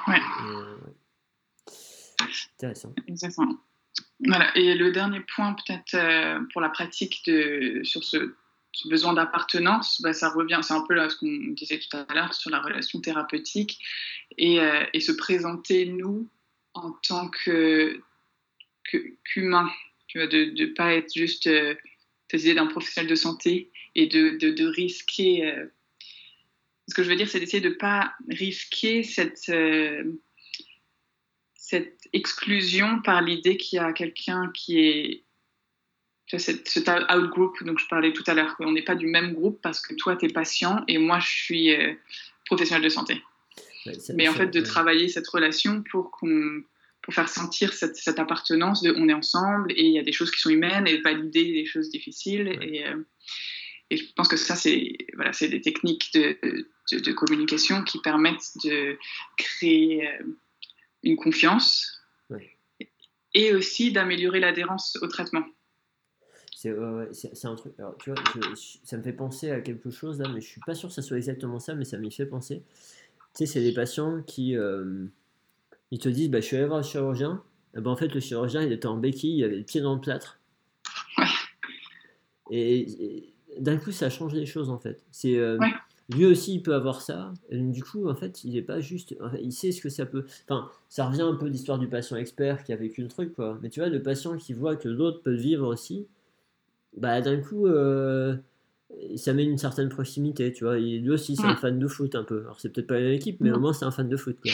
[0.09, 0.21] ouais.
[0.47, 0.77] Euh,
[2.57, 2.95] intéressant.
[3.07, 3.57] Exactement.
[4.27, 4.57] Voilà.
[4.57, 8.35] Et le dernier point, peut-être euh, pour la pratique de, sur ce,
[8.87, 12.51] besoin d'appartenance, bah, ça revient, c'est un peu ce qu'on disait tout à l'heure sur
[12.51, 13.79] la relation thérapeutique
[14.39, 14.59] et,
[14.93, 16.29] et se présenter, nous,
[16.75, 18.11] en tant qu'humain.
[20.09, 21.49] Que, vois, de ne pas être juste
[22.35, 25.47] idée d'un professionnel de santé et de, risquer.
[25.47, 25.67] Euh,
[26.89, 29.03] ce que je veux dire, c'est d'essayer de ne pas risquer
[29.49, 30.05] euh,
[31.55, 35.25] cette exclusion par l'idée qu'il y a quelqu'un qui est.
[36.39, 39.61] Cette, cet out-group dont je parlais tout à l'heure, qu'on n'est pas du même groupe
[39.63, 41.93] parce que toi, tu es patient et moi, je suis euh,
[42.47, 43.23] professionnel de santé.
[44.15, 46.63] Mais en fait, de travailler cette relation pour qu'on
[47.03, 50.13] pour faire sentir cette, cette, appartenance de on est ensemble et il y a des
[50.13, 52.57] choses qui sont humaines et valider des choses difficiles.
[52.63, 52.97] Et, euh,
[53.91, 56.39] et, je pense que ça, c'est voilà, des techniques de,
[56.93, 58.97] de, communication qui permettent de
[59.37, 60.23] créer euh,
[61.03, 61.99] une confiance
[63.35, 65.45] et aussi d'améliorer l'adhérence au traitement.
[66.63, 67.73] C'est un truc.
[67.79, 68.23] Alors, tu vois,
[68.85, 71.03] ça me fait penser à quelque chose là, mais je suis pas sûr que ça
[71.03, 72.63] soit exactement ça, mais ça m'y fait penser.
[73.35, 74.57] Tu sais, c'est des patients qui.
[74.57, 75.07] Euh,
[75.91, 77.43] ils te disent bah, Je suis allé voir le chirurgien.
[77.77, 79.95] Et ben, en fait, le chirurgien, il était en béquille, il avait le pied dans
[79.95, 80.39] le plâtre.
[82.51, 85.05] Et, d'un coup, ça change les choses en fait.
[85.11, 85.37] C'est.
[85.37, 85.59] Euh,
[86.11, 87.33] lui aussi, il peut avoir ça.
[87.51, 89.17] Et du coup, en fait, il n'est pas juste.
[89.41, 90.27] Il sait ce que ça peut.
[90.49, 93.59] Enfin, ça revient un peu l'histoire du patient expert qui a vécu le truc, quoi.
[93.63, 96.07] Mais tu vois, le patient qui voit que l'autre peut vivre aussi,
[96.97, 98.37] bah, d'un coup, euh,
[99.17, 100.77] ça met une certaine proximité, tu vois.
[100.79, 102.41] lui aussi, c'est un fan de foot un peu.
[102.43, 104.37] Alors, c'est peut-être pas une équipe, mais au moins, c'est un fan de foot.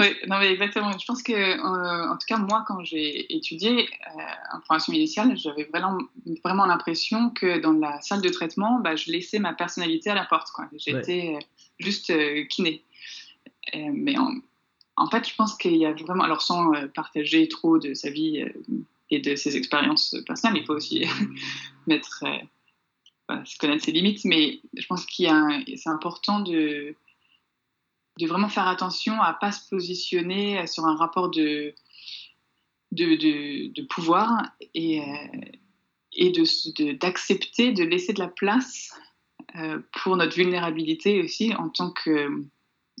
[0.00, 0.92] Oui, non, mais exactement.
[0.98, 5.36] Je pense que, euh, en tout cas, moi, quand j'ai étudié euh, en formation initiale,
[5.36, 5.98] j'avais vraiment,
[6.42, 10.24] vraiment l'impression que dans la salle de traitement, bah, je laissais ma personnalité à la
[10.24, 10.48] porte.
[10.78, 11.40] J'étais euh,
[11.78, 12.12] juste
[12.48, 12.82] kiné.
[13.74, 14.14] mais
[14.96, 18.42] en, fait, je pense qu'il y a vraiment, alors sans partager trop de sa vie
[19.10, 21.04] et de ses expériences personnelles, il faut aussi
[21.86, 22.24] mettre,
[23.58, 25.28] connaître ses limites, mais je pense qu'il
[25.76, 26.94] c'est important de
[28.18, 31.74] de vraiment faire attention à pas se positionner sur un rapport de,
[32.92, 34.42] de, pouvoir
[34.74, 35.04] et, euh,
[36.12, 36.32] et
[36.94, 38.92] d'accepter de, laisser de la place
[39.56, 42.44] euh, pour notre vulnérabilité aussi en tant que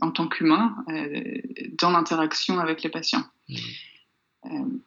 [0.02, 1.42] en tant qu'humain euh,
[1.78, 3.24] dans l'interaction avec les patients.
[4.44, 4.78] Mmh.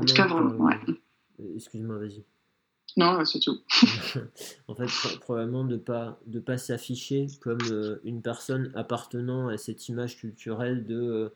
[0.00, 0.70] En tout cas, vraiment,
[1.56, 2.24] Excuse-moi, vas-y.
[2.96, 3.58] Non, c'est tout.
[4.68, 9.88] en fait, probablement de pas de pas s'afficher comme euh, une personne appartenant à cette
[9.88, 11.28] image culturelle de euh,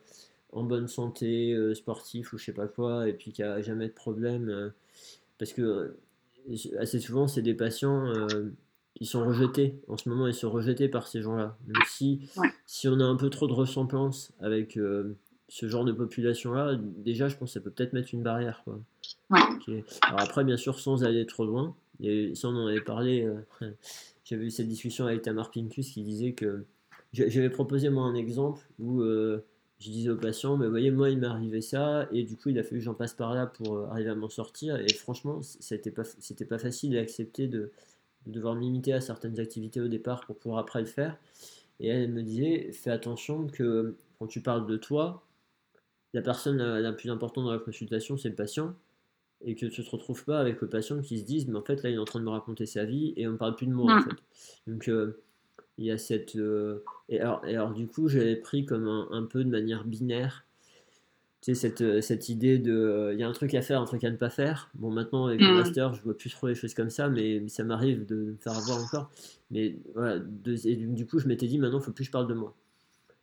[0.52, 3.88] en bonne santé, euh, sportif ou je sais pas quoi, et puis qui a jamais
[3.88, 4.72] de problème,
[5.38, 5.96] parce que
[6.78, 8.12] assez souvent c'est des patients
[8.94, 9.80] qui sont rejetés.
[9.88, 11.56] En ce moment, ils sont rejetés par ces gens-là.
[11.66, 12.28] Donc si
[12.66, 14.78] si on a un peu trop de ressemblance avec
[15.48, 18.62] ce genre de population-là, déjà, je pense que ça peut peut-être mettre une barrière.
[18.64, 18.80] Quoi.
[20.02, 23.70] Alors après, bien sûr, sans aller trop loin, et ça on en avait parlé, euh,
[24.24, 26.64] j'avais eu cette discussion avec Tamar Pincus qui disait que
[27.12, 29.44] j'avais proposé moi un exemple où euh,
[29.78, 32.58] je disais au patient, mais voyez, moi il m'est arrivé ça, et du coup il
[32.58, 35.40] a fallu que j'en passe par là pour euh, arriver à m'en sortir, et franchement,
[35.42, 37.70] c'était pas, c'était pas facile d'accepter de,
[38.26, 41.18] de devoir m'imiter à certaines activités au départ pour pouvoir après le faire.
[41.80, 45.24] Et elle me disait, fais attention que quand tu parles de toi,
[46.14, 48.74] la personne la plus importante dans la consultation, c'est le patient.
[49.42, 51.82] et que tu te retrouves pas avec le patient qui se dise mais en fait
[51.82, 53.66] là il est en train de me raconter sa vie et on ne parle plus
[53.66, 54.02] de moi en mm.
[54.04, 55.20] fait donc euh,
[55.76, 56.38] il y a cette
[57.08, 60.46] et, alors, et, alors, du coup j'avais pris comme un, peu de manière binaire
[61.42, 64.04] tu sais cette, cette idée de il y a un truc à faire un truc
[64.04, 65.56] à ne pas faire bon maintenant avec le mm.
[65.56, 68.56] master je vois plus trop les choses comme ça mais ça m'arrive de me faire
[68.56, 69.10] avoir encore
[69.50, 70.22] mais voilà
[70.64, 72.54] et du coup je m'étais dit maintenant il faut plus que je parle de moi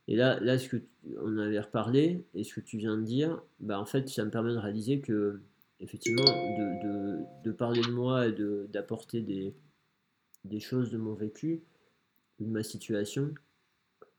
[0.08, 0.82] et là, là ce que
[1.20, 4.30] on avait reparlé et ce que tu viens de dire, bah en fait, ça me
[4.30, 5.40] permet de réaliser que
[5.80, 8.32] effectivement, de, parler de moi et
[8.68, 9.54] d'apporter des,
[10.44, 11.62] des choses de mon vécu,
[12.38, 13.34] de ma situation,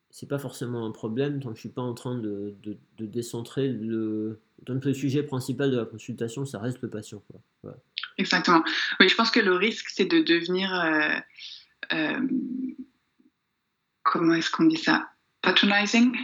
[0.10, 3.70] c'est pas forcément un problème tant que je suis pas en train de, de, décentrer
[3.70, 4.42] le.
[4.62, 7.24] Donc le sujet principal de la consultation, ça reste le patient.
[7.62, 7.76] Quoi.
[8.18, 8.64] Exactement.
[9.00, 10.74] Oui, je pense que le risque, c'est de devenir.
[10.74, 11.18] Euh,
[11.94, 12.28] euh,
[14.04, 15.13] comment est-ce qu'on dit ça?
[15.44, 16.16] Patronizing,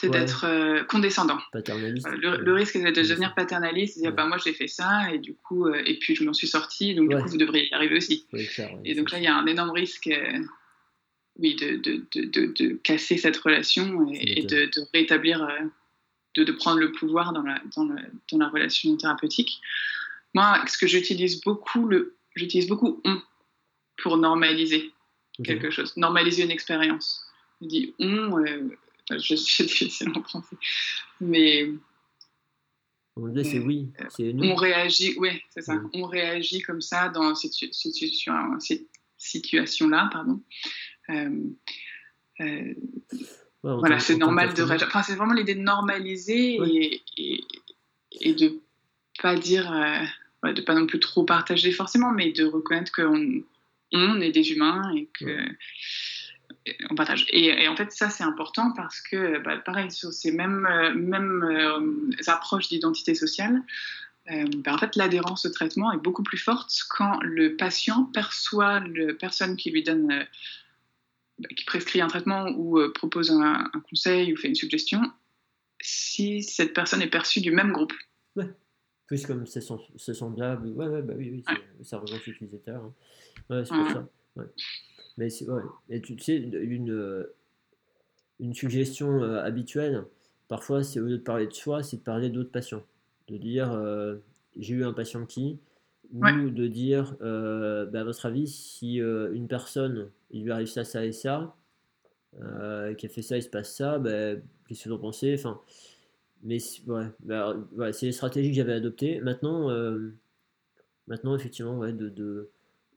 [0.00, 1.38] c'est d'être euh, condescendant.
[1.52, 2.06] Paternaliste.
[2.16, 5.34] le, risque, c'est de devenir paternaliste, de dire bah, moi j'ai fait ça, et du
[5.34, 7.96] coup, euh, et puis je m'en suis sorti, donc du coup vous devriez y arriver
[7.96, 8.26] aussi.
[8.84, 10.06] et donc là, il y a un énorme risque.
[10.08, 10.38] Euh,
[11.36, 15.48] oui, de, de, de, de, casser cette relation et, de, rétablir,
[16.36, 19.60] de, prendre le pouvoir dans la, dans, dans la relation thérapeutique.
[20.34, 23.20] Moi, ce que j'utilise beaucoup, le, j'utilise beaucoup on
[24.00, 24.92] pour normaliser
[25.44, 27.23] quelque chose, normaliser une expérience.
[27.64, 28.68] Je dis on, euh,
[29.10, 30.56] je suis difficile en français,
[31.20, 31.70] mais.
[33.16, 34.48] C'est oui, euh, nous.
[34.50, 35.80] On réagit, oui, c'est ça.
[35.92, 38.88] On réagit comme ça dans cette, situation, cette
[39.18, 40.42] situation-là, pardon.
[42.40, 42.74] Euh,
[43.62, 44.88] voilà, c'est normal de réagir.
[44.88, 47.44] Enfin, c'est vraiment l'idée de normaliser et, et,
[48.20, 48.60] et, de
[49.22, 53.42] pas dire, euh, de pas non plus trop partager forcément, mais de reconnaître qu'on
[53.92, 55.38] on est des humains et que
[56.90, 57.26] on partage.
[57.30, 61.42] Et, en fait, ça, c'est important parce que, bah, pareil, sur ces mêmes, euh, mêmes
[61.42, 63.62] euh, approches d'identité sociale,
[64.30, 68.80] euh, bah, en fait, l'adhérence au traitement est beaucoup plus forte quand le patient perçoit
[68.80, 70.26] la personne qui lui donne,
[71.38, 75.02] bah, qui prescrit un traitement ou propose un, conseil ou fait une suggestion,
[75.80, 77.92] si cette personne est perçue du même groupe.
[78.36, 78.48] Ouais.
[79.06, 79.60] Plus comme c'est
[80.14, 80.68] semblable.
[80.68, 81.44] Ouais, ouais, bah oui, oui,
[81.82, 82.82] ça rejoint l'utilisateur.
[82.82, 82.94] Hein.
[83.50, 84.08] Ouais, c'est pour ça.
[84.36, 84.46] Ouais.
[85.16, 85.62] Mais ouais.
[85.90, 87.26] Et tu sais, une,
[88.40, 90.04] une suggestion euh, habituelle,
[90.48, 92.82] parfois, c'est au lieu de parler de soi, c'est de parler d'autres patients.
[93.28, 94.16] De dire euh,
[94.56, 95.58] j'ai eu un patient qui,
[96.12, 100.84] ou de dire euh, bah, à votre avis, si une personne, il lui arrive ça,
[100.84, 101.56] ça et ça,
[102.98, 104.34] qui a fait ça, il se passe ça, bah,
[104.68, 105.34] qu'est-ce que vous en pensez?
[105.34, 105.60] Enfin,
[106.42, 107.56] Mais ouais, bah,
[107.92, 109.20] c'est les stratégies que j'avais adoptées.
[109.20, 109.70] Maintenant,
[111.06, 112.50] maintenant effectivement, ouais, de, de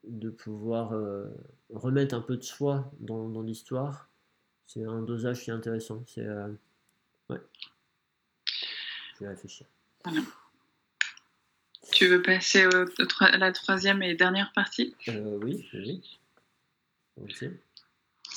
[0.07, 1.25] de pouvoir euh,
[1.73, 4.09] remettre un peu de soi dans, dans l'histoire,
[4.65, 6.03] c'est un dosage qui est intéressant.
[6.07, 6.47] C'est euh,
[7.29, 7.41] ouais.
[9.15, 9.65] Je vais réfléchir.
[11.91, 12.67] Tu veux passer
[13.19, 14.95] à la troisième et dernière partie?
[15.07, 16.19] Euh, Oui, oui.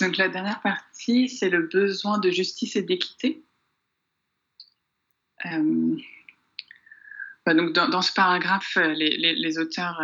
[0.01, 3.45] Donc la dernière partie, c'est le besoin de justice et d'équité.
[5.45, 10.01] Bah, donc dans, ce paragraphe, les, les, les auteurs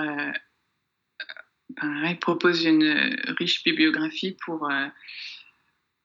[1.74, 4.86] pareil, propose une euh, riche bibliographie pour euh,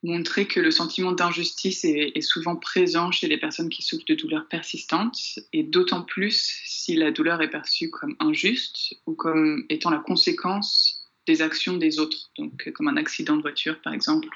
[0.03, 4.47] montrer que le sentiment d'injustice est, souvent présent chez les personnes qui souffrent de douleurs
[4.47, 9.99] persistantes, et d'autant plus si la douleur est perçue comme injuste ou comme étant la
[9.99, 14.27] conséquence des actions des autres, donc euh, comme un accident de voiture par exemple,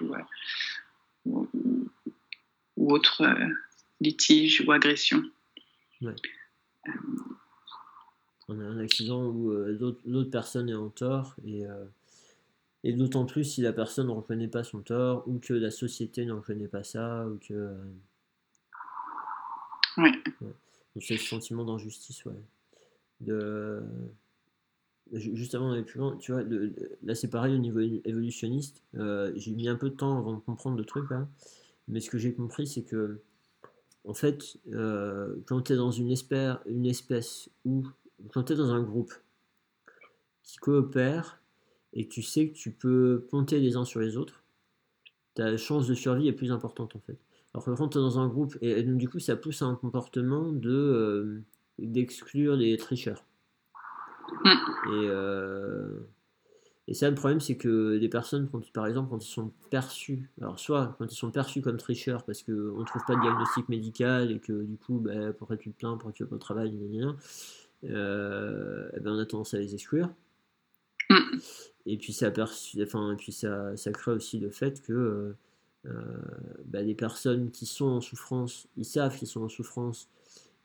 [1.26, 1.48] ou,
[2.78, 3.26] ou, autre
[4.00, 5.24] litige ou agression
[8.48, 11.86] on a un accident où euh, l'autre personne est en tort et, euh,
[12.84, 16.26] et d'autant plus si la personne ne reconnaît pas son tort ou que la société
[16.26, 17.74] ne reconnaît pas ça ou que euh,
[19.98, 20.12] oui.
[21.02, 22.34] c'est le sentiment d'injustice ouais.
[23.22, 23.82] De
[25.14, 26.44] juste avant d'aller plus loin tu vois
[27.04, 30.78] là c'est pareil au niveau évolutionniste j'ai mis un peu de temps avant de comprendre
[30.78, 31.28] le truc là.
[31.88, 33.22] Mais ce que j'ai compris c'est que
[34.04, 34.58] en fait,
[35.46, 36.14] quand tu es dans une,
[36.68, 37.86] une espèce où
[38.32, 39.14] quand tu es dans un groupe
[40.44, 41.42] qui coopère
[41.94, 44.44] et que tu sais que tu peux compter les uns sur les autres,
[45.34, 47.18] ta chance de survie est plus importante en fait.
[47.54, 49.76] Alors que quand tu es dans un groupe, et, du coup ça pousse à un
[49.76, 51.44] comportement de euh,
[51.80, 53.26] d'exclure les tricheurs.
[54.44, 54.50] Mm.
[54.50, 56.00] Et, euh,
[56.88, 60.60] et ça, le problème, c'est que les personnes, par exemple, quand ils sont perçus, alors
[60.60, 64.32] soit quand ils sont perçus comme tricheurs parce qu'on ne trouve pas de diagnostic médical
[64.32, 66.72] et que du coup, bah, pourquoi tu te plains, pourquoi tu pas travail,
[67.84, 70.10] euh, eh ben on a tendance à les exclure.
[71.10, 71.38] Mm.
[71.88, 72.32] Et puis, ça,
[72.82, 75.38] enfin, et puis ça, ça crée aussi le fait que euh,
[75.86, 76.02] euh
[76.66, 80.10] bah, les personnes qui sont en souffrance, ils savent qu'ils sont en souffrance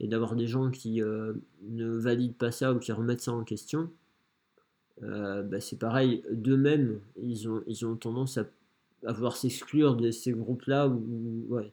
[0.01, 3.91] et d'avoir des gens qui ne valident pas ça ou qui remettent ça en question,
[5.03, 8.47] bah, c'est pareil, d'eux-mêmes, ils ont, ils ont tendance à,
[9.07, 10.89] à vouloir s'exclure de ces groupes-là.
[10.89, 11.71] Où, ouais.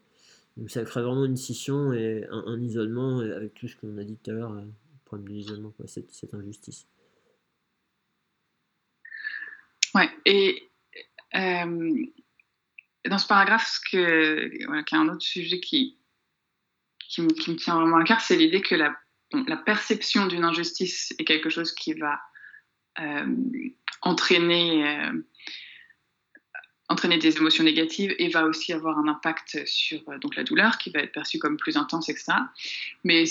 [0.57, 4.18] Donc ça crée vraiment une scission et un, isolement avec tout ce qu'on a dit
[4.23, 4.64] tout à l'heure, le
[5.16, 6.88] de l'isolement, cette, injustice.
[9.96, 10.70] Ouais, et
[11.36, 12.06] euh,
[13.06, 15.98] dans ce paragraphe, ce que, voilà, y a un autre sujet qui,
[17.00, 18.96] qui me tient vraiment à cœur, c'est l'idée que la,
[19.32, 22.20] la perception d'une injustice est quelque chose qui va
[23.00, 23.26] euh,
[24.02, 25.12] entraîner, euh,
[26.90, 30.90] entraîner des émotions négatives et va aussi avoir un impact sur donc, la douleur qui
[30.92, 32.34] va être perçue comme plus intense, etc.
[33.04, 33.26] Mais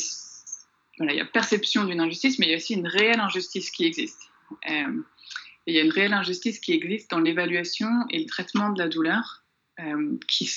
[1.01, 3.85] il y a perception d'une injustice, mais il y a aussi une réelle injustice qui
[3.85, 4.31] existe.
[4.70, 5.02] Euh,
[5.66, 8.89] il y a une réelle injustice qui existe dans l'évaluation et le traitement de la
[8.89, 9.44] douleur
[9.81, 10.48] euh, qui,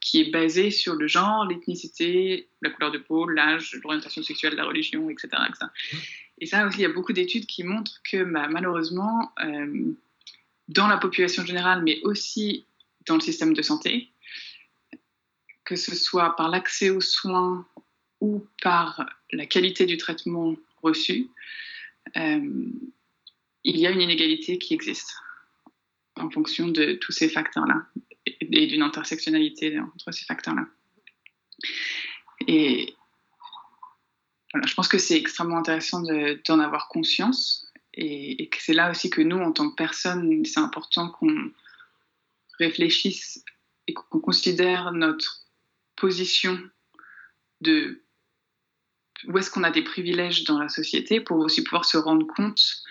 [0.00, 4.64] qui, est basée sur le genre, l'ethnicité, la couleur de peau, l'âge, l'orientation sexuelle, la
[4.64, 5.28] religion, etc.,
[6.38, 9.92] Et ça aussi, il y a beaucoup d'études qui montrent que bah, malheureusement, euh,
[10.68, 12.64] dans la population générale, mais aussi
[13.06, 14.08] dans le système de santé,
[15.64, 17.66] que ce soit par l'accès aux soins
[18.20, 21.28] ou par la qualité du traitement reçu,
[22.16, 22.70] euh,
[23.64, 25.16] il y a une inégalité qui existe
[26.16, 27.86] en fonction de tous ces facteurs-là
[28.26, 30.66] et d'une intersectionnalité entre ces facteurs-là.
[32.46, 32.94] Et
[34.52, 39.10] voilà, je pense que c'est extrêmement intéressant d'en avoir conscience et, que c'est là aussi
[39.10, 41.50] que nous, en tant que personne, c'est important qu'on
[42.58, 43.44] réfléchisse
[43.86, 45.46] et qu'on considère notre
[45.96, 46.58] position
[47.60, 48.03] de
[49.28, 52.82] où est-ce qu'on a des privilèges dans la société pour aussi pouvoir se rendre compte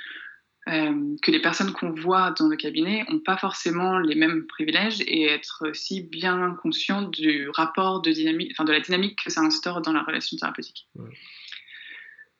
[0.69, 5.01] euh, que les personnes qu'on voit dans le cabinet n'ont pas forcément les mêmes privilèges
[5.01, 9.41] et être aussi bien conscient du rapport de dynamique, enfin de la dynamique que ça
[9.41, 10.87] instaure dans la relation thérapeutique.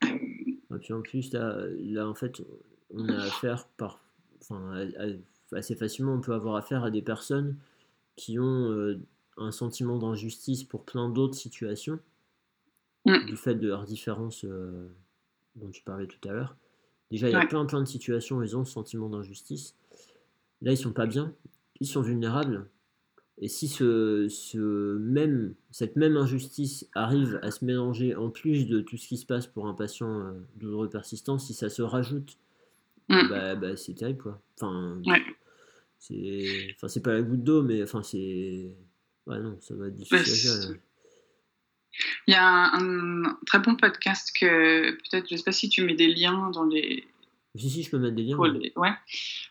[0.03, 2.41] Et puis en plus, là, en fait,
[2.91, 3.99] on a affaire par,
[4.41, 4.88] enfin,
[5.52, 7.57] assez facilement, on peut avoir affaire à des personnes
[8.15, 9.02] qui ont euh,
[9.38, 11.99] un sentiment d'injustice pour plein d'autres situations,
[13.06, 13.26] mm.
[13.26, 14.90] du fait de leurs différences euh,
[15.56, 16.56] dont tu parlais tout à l'heure.
[17.12, 19.76] Déjà, il y a plein, plein de situations où ils ont ce sentiment d'injustice.
[20.62, 21.34] Là, ils sont pas bien,
[21.80, 22.68] ils sont vulnérables.
[23.40, 28.80] Et si ce, ce même, cette même injustice arrive à se mélanger en plus de
[28.82, 32.38] tout ce qui se passe pour un patient euh, douloureux persistant, si ça se rajoute,
[33.10, 33.30] mm.
[33.30, 34.42] bah, bah, c'est terrible quoi.
[34.60, 35.02] Enfin,
[36.00, 38.76] c'est, enfin, pas la goutte d'eau, mais enfin, c'est.
[39.26, 40.80] Ouais, non, ça va être difficile
[42.28, 45.84] il y a un, très bon podcast que peut-être, je ne sais pas si tu
[45.84, 47.07] mets des liens dans les.
[47.56, 48.38] Si, si, je peux mettre des liens.
[48.38, 48.94] Ouais.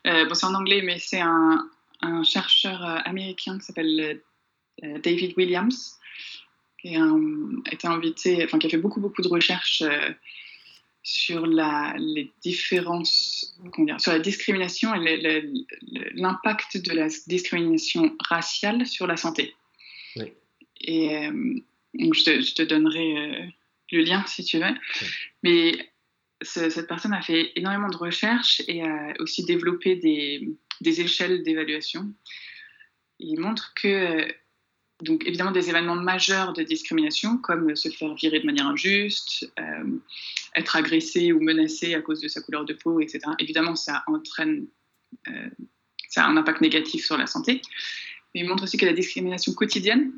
[0.07, 1.69] Euh, bon, c'est en anglais, mais c'est un,
[2.01, 4.21] un, chercheur euh, américain qui s'appelle
[4.83, 5.99] euh, David Williams,
[6.81, 7.07] qui a
[7.71, 9.85] été invité, enfin, qui a fait beaucoup, beaucoup de recherches
[11.05, 15.43] sur la, les différences, dire, sur la discrimination et
[16.15, 19.55] l'impact de la discrimination raciale sur la santé.
[20.17, 20.33] Oui.
[20.81, 21.29] Et
[21.95, 23.47] donc, je te, je te donnerai euh,
[23.93, 24.75] le lien si tu veux.
[25.43, 25.93] Mais
[26.43, 30.49] cette personne a fait énormément de recherches et a aussi développé des,
[30.81, 32.13] des échelles d'évaluation.
[33.19, 34.27] Il montre que,
[35.03, 39.99] donc évidemment, des événements majeurs de discrimination, comme se faire virer de manière injuste, euh,
[40.57, 44.67] être agressé ou menacé à cause de sa couleur de peau, etc., évidemment, ça entraîne,
[45.29, 45.51] euh,
[46.09, 47.63] ça a un impact négatif sur la santé.
[48.35, 50.13] Mais il montre aussi que la discrimination quotidienne,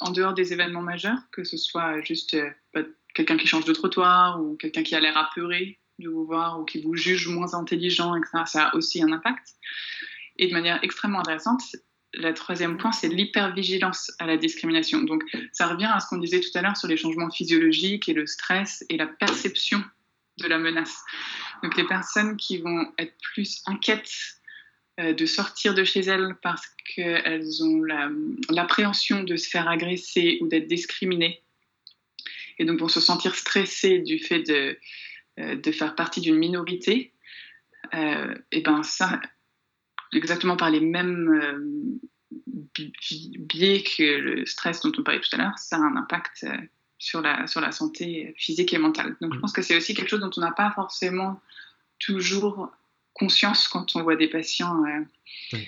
[0.00, 2.84] en dehors des événements majeurs, que ce soit juste euh,
[3.14, 6.64] quelqu'un qui change de trottoir ou quelqu'un qui a l'air apeuré de vous voir ou
[6.64, 8.14] qui vous juge moins intelligent,
[8.46, 9.54] ça a aussi un impact.
[10.36, 11.62] Et de manière extrêmement intéressante,
[12.14, 15.02] le troisième point, c'est l'hypervigilance à la discrimination.
[15.02, 18.14] Donc, ça revient à ce qu'on disait tout à l'heure sur les changements physiologiques et
[18.14, 19.82] le stress et la perception
[20.38, 21.02] de la menace.
[21.62, 24.37] Donc, les personnes qui vont être plus inquiètes
[24.98, 27.82] de sortir de chez elles parce qu'elles ont
[28.50, 31.42] l'appréhension de se faire agresser ou d'être discriminées.
[32.58, 34.76] Et donc vont se sentir stressées du fait de,
[35.38, 37.12] euh, faire partie d'une minorité.
[37.94, 39.20] Euh, et ben ça,
[40.12, 42.00] exactement par les mêmes
[43.38, 46.44] biais que le stress dont on parlait tout à l'heure, ça a un impact
[46.98, 49.16] sur la, sur la santé physique et mentale.
[49.20, 51.40] Donc je pense que c'est aussi quelque chose dont on n'a pas forcément
[52.00, 52.72] toujours
[53.18, 55.58] conscience quand on voit des patients euh,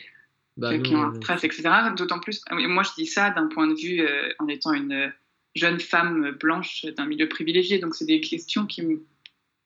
[0.57, 1.71] bah, qui ont un stress, etc.
[1.97, 5.13] D'autant plus, ah moi je dis ça d'un point de vue euh, en étant une
[5.55, 8.83] jeune femme blanche d'un milieu privilégié, donc c'est des questions qui,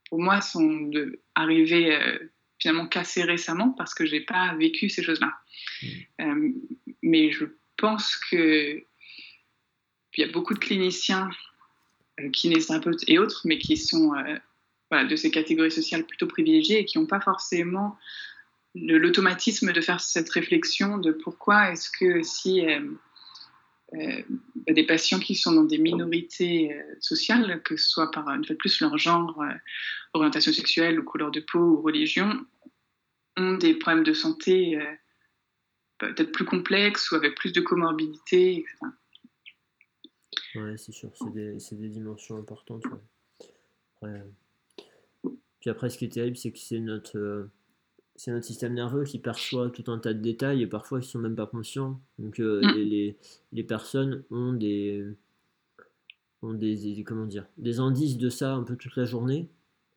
[0.09, 2.19] pour moi, sont de, arrivées euh,
[2.59, 5.33] finalement cassées récemment parce que j'ai pas vécu ces choses-là.
[6.19, 6.53] Mm.
[7.03, 7.45] mais je
[7.77, 8.83] pense que
[10.17, 11.31] il y a beaucoup de cliniciens
[12.33, 14.13] kinésithérapeutes et autres, mais qui sont
[14.95, 17.99] voilà, de ces catégories sociales plutôt privilégiées et qui n'ont pas forcément
[18.77, 22.81] l'automatisme de faire cette réflexion de pourquoi est-ce que si euh,
[23.95, 24.23] euh,
[24.69, 28.55] des patients qui sont dans des minorités euh, sociales, que ce soit par une fois
[28.55, 29.45] de plus leur genre,
[30.13, 32.47] orientation sexuelle ou couleur de peau ou religion,
[33.37, 34.79] ont des problèmes de santé
[35.99, 38.77] peut-être plus complexes ou avec plus de comorbidité, etc.
[40.55, 42.85] Ouais, c'est sûr, c'est des, des, dimensions importantes.
[45.65, 47.49] Puis après, ce qui est terrible, c'est que c'est notre
[48.17, 51.19] c'est notre système nerveux qui perçoit tout un tas de détails et parfois ils sont
[51.19, 51.99] même pas conscients.
[52.19, 52.75] Donc euh, mm.
[52.77, 53.17] les,
[53.51, 55.07] les, personnes ont des
[56.43, 59.49] ont des, comment dire des indices de ça un peu toute la journée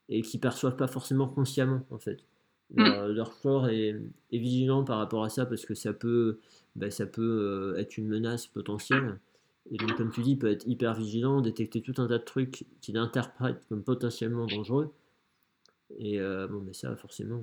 [0.08, 2.24] et qui perçoivent pas forcément consciemment en fait.
[2.74, 3.08] Mm.
[3.12, 4.00] Leur, corps est,
[4.32, 6.40] est, vigilant par rapport à ça parce que ça peut
[6.78, 9.20] bah, ça peut euh, être une menace potentielle.
[9.70, 12.24] Et donc comme tu dis, il peut être hyper vigilant, détecter tout un tas de
[12.24, 14.94] trucs qu'il interprète comme potentiellement dangereux.
[15.98, 17.42] Et euh, bon, mais ça forcément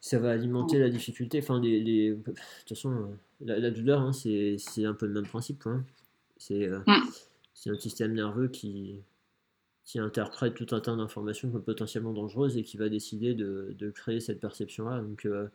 [0.00, 1.38] ça va alimenter la difficulté.
[1.38, 2.10] Enfin, les, les...
[2.10, 5.66] de toute façon, euh, la, douleur, hein, c'est un peu le même principe.
[5.66, 5.84] Hein.
[6.38, 6.70] C'est
[7.66, 9.02] un système nerveux qui,
[9.84, 13.90] qui interprète tout un tas d'informations comme potentiellement dangereuses et qui va décider de, de
[13.90, 15.02] créer cette perception-là.
[15.02, 15.48] Donc, euh,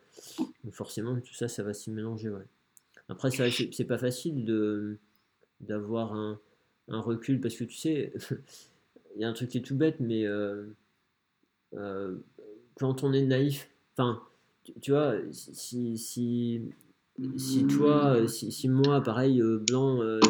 [0.70, 2.30] forcément, tout ça, ça va s'y mélanger.
[2.30, 2.46] Ouais.
[3.08, 4.98] Après, c'est pas facile de
[5.60, 6.38] d'avoir un,
[6.88, 8.12] un, recul parce que tu sais,
[9.16, 10.66] il y a un truc qui est tout bête, mais euh,
[11.72, 14.22] quand on est naïf, enfin,
[14.80, 16.62] tu vois, si, si,
[17.36, 20.20] si toi, si, si moi, pareil, euh, blanc, euh,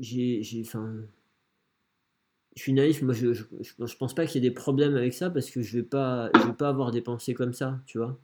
[0.00, 0.94] j'ai, enfin,
[2.56, 5.14] je suis naïf, moi je, je, je pense pas qu'il y ait des problèmes avec
[5.14, 7.98] ça parce que je vais pas, je vais pas avoir des pensées comme ça, tu
[7.98, 8.18] vois.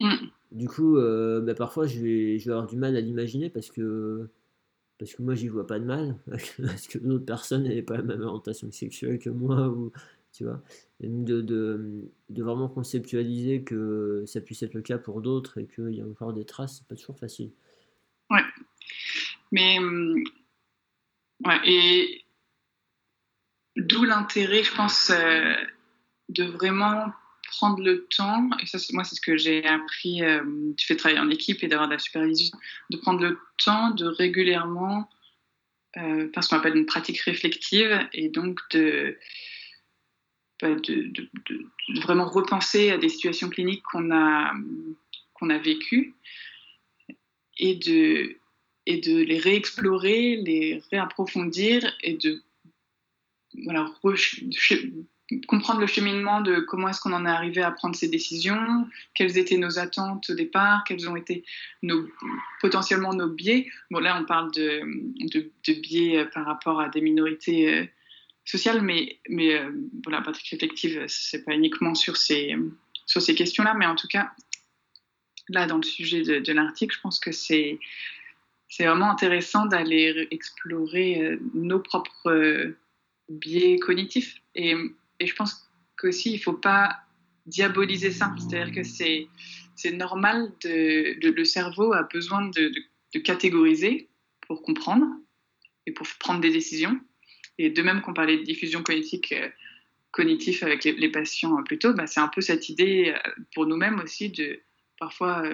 [0.00, 0.14] Mm.
[0.52, 3.70] Du coup, euh, bah, parfois je vais, je vais avoir du mal à l'imaginer parce
[3.70, 4.28] que
[4.98, 6.16] parce que moi j'y vois pas de mal,
[6.62, 9.92] parce que d'autres personnes n'avaient pas la même orientation sexuelle que moi ou
[10.32, 10.62] tu vois
[11.00, 12.10] de, de,
[12.42, 16.32] vraiment conceptualiser que ça puisse être le cas pour d'autres et qu'il y a encore
[16.32, 17.52] des traces, c'est pas toujours facile.
[18.30, 18.42] Ouais.
[19.52, 19.78] Mais.
[19.78, 20.22] Hum,
[21.44, 22.24] ouais, et.
[23.76, 25.54] D'où l'intérêt, je pense, euh,
[26.28, 27.12] de vraiment
[27.46, 30.42] prendre le temps, et ça, moi, c'est ce que j'ai appris euh,
[30.76, 32.58] du fait de travailler en équipe et d'avoir de la supervision,
[32.90, 35.08] de prendre le temps de régulièrement
[35.96, 39.16] euh, faire ce qu'on appelle une pratique réflective et donc de
[40.62, 41.12] de,
[42.02, 44.52] vraiment repenser à des situations cliniques qu'on a,
[45.34, 46.14] qu'on a vécues
[47.58, 48.36] et de,
[48.86, 52.42] et de les réexplorer, les réapprofondir et de
[53.64, 53.92] voilà,
[55.48, 59.38] comprendre le cheminement de comment est-ce qu'on en est arrivé à prendre ces décisions, quelles
[59.38, 61.44] étaient nos attentes au départ, quels ont été
[61.82, 62.08] nos,
[62.60, 63.68] potentiellement nos biais.
[63.90, 64.82] Bon, là, on parle de,
[65.32, 67.90] de, de biais par rapport à des minorités
[68.40, 69.70] euh, social, mais, euh,
[70.04, 72.56] voilà, pratique réflective, c'est pas uniquement sur ces,
[73.36, 74.32] questions-là, mais en tout cas,
[75.48, 77.78] là, dans le sujet de, l'article, je pense que c'est,
[78.78, 82.78] vraiment intéressant d'aller explorer euh, nos propres euh,
[83.28, 84.40] biais cognitifs.
[84.54, 84.74] Et,
[85.22, 85.68] je pense
[85.98, 86.96] qu'aussi, il ne faut pas
[87.46, 88.34] diaboliser ça.
[88.38, 89.28] C'est-à-dire que c'est,
[89.92, 94.08] normal, de, le cerveau a besoin de catégoriser
[94.46, 95.06] pour comprendre
[95.86, 97.00] et pour prendre des décisions.
[97.60, 99.48] Et de même qu'on parlait de diffusion cognitive, euh,
[100.12, 103.66] cognitif avec les, patients euh, plus tôt, bah, c'est un peu cette idée euh, pour
[103.66, 104.60] nous-mêmes aussi de
[104.98, 105.44] parfois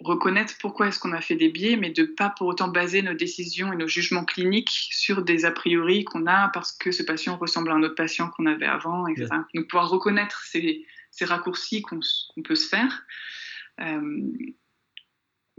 [0.00, 3.14] reconnaître pourquoi est-ce qu'on a fait des biais, mais de pas pour autant baser nos
[3.14, 7.36] décisions et nos jugements cliniques sur des a priori qu'on a parce que ce patient
[7.36, 9.28] ressemble à un autre patient qu'on avait avant, etc.
[9.54, 12.00] Donc pouvoir reconnaître ces, ces raccourcis qu'on
[12.42, 13.04] peut se faire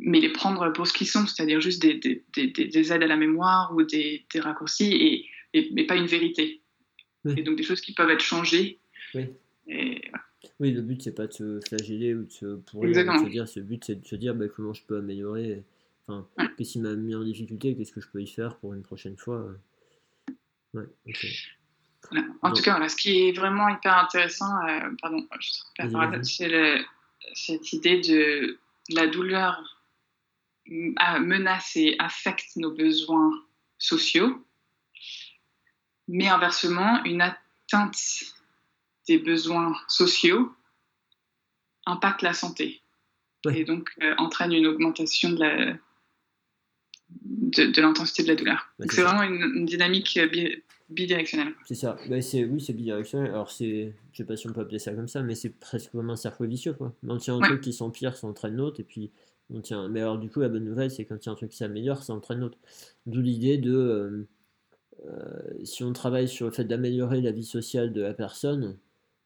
[0.01, 3.15] mais les prendre pour ce qu'ils sont, c'est-à-dire juste des, des, des, aides à la
[3.15, 6.61] mémoire ou des, raccourcis, et, et, mais pas une vérité.
[7.37, 8.79] Et donc des choses qui peuvent être changées.
[9.13, 9.29] Oui.
[10.59, 13.45] Oui, le but c'est pas de se flageller ou de se pourrir, de se dire,
[13.55, 15.63] le but c'est de se dire bah, comment je peux améliorer,
[16.07, 18.81] enfin, qu'est-ce qui m'a mis en difficulté, qu'est-ce que je peux y faire pour une
[18.81, 19.47] prochaine fois.
[20.73, 20.83] Ouais,
[22.41, 25.27] En tout cas, voilà, ce qui est vraiment hyper intéressant, euh, pardon,
[26.23, 26.77] c'est
[27.33, 28.57] cette idée de
[28.89, 29.80] la douleur
[30.67, 33.31] menace et affecte nos besoins
[33.77, 34.45] sociaux,
[36.07, 38.23] mais inversement, une atteinte
[39.07, 40.51] des besoins sociaux
[41.85, 42.81] impacte la santé
[43.49, 45.77] et donc euh, entraîne une augmentation de la
[47.09, 48.73] de, l'intensité de la douleur.
[48.79, 50.17] c'est vraiment une, dynamique
[50.89, 51.53] bidirectionnelle.
[51.65, 51.97] C'est ça.
[52.09, 53.31] Bah, oui, c'est bidirectionnel.
[53.31, 55.91] Alors c'est, je sais pas si on peut appeler ça comme ça, mais c'est presque
[55.91, 56.93] comme un cercle vicieux quoi.
[57.03, 59.11] L'ancien un truc qui s'empire, ça entraîne l'autre, et puis
[59.59, 59.87] tient.
[59.89, 61.57] Mais alors, du coup, la bonne nouvelle, c'est quand il y a un truc qui
[61.57, 62.57] s'améliore, ça entraîne l'autre.
[63.05, 64.27] D'où l'idée de.
[65.63, 68.77] si on travaille sur le fait d'améliorer la vie sociale de la personne,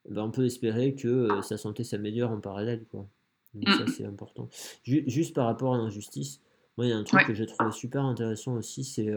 [0.10, 2.86] ben, on peut espérer que sa santé s'améliore en parallèle.
[2.92, 3.08] Quoi.
[3.54, 3.88] Donc, ça, mm.
[3.88, 4.50] c'est important.
[4.84, 6.42] juste par rapport à l'injustice,
[6.78, 9.10] moi, il y a un truc que j'ai trouvé super intéressant aussi, c'est.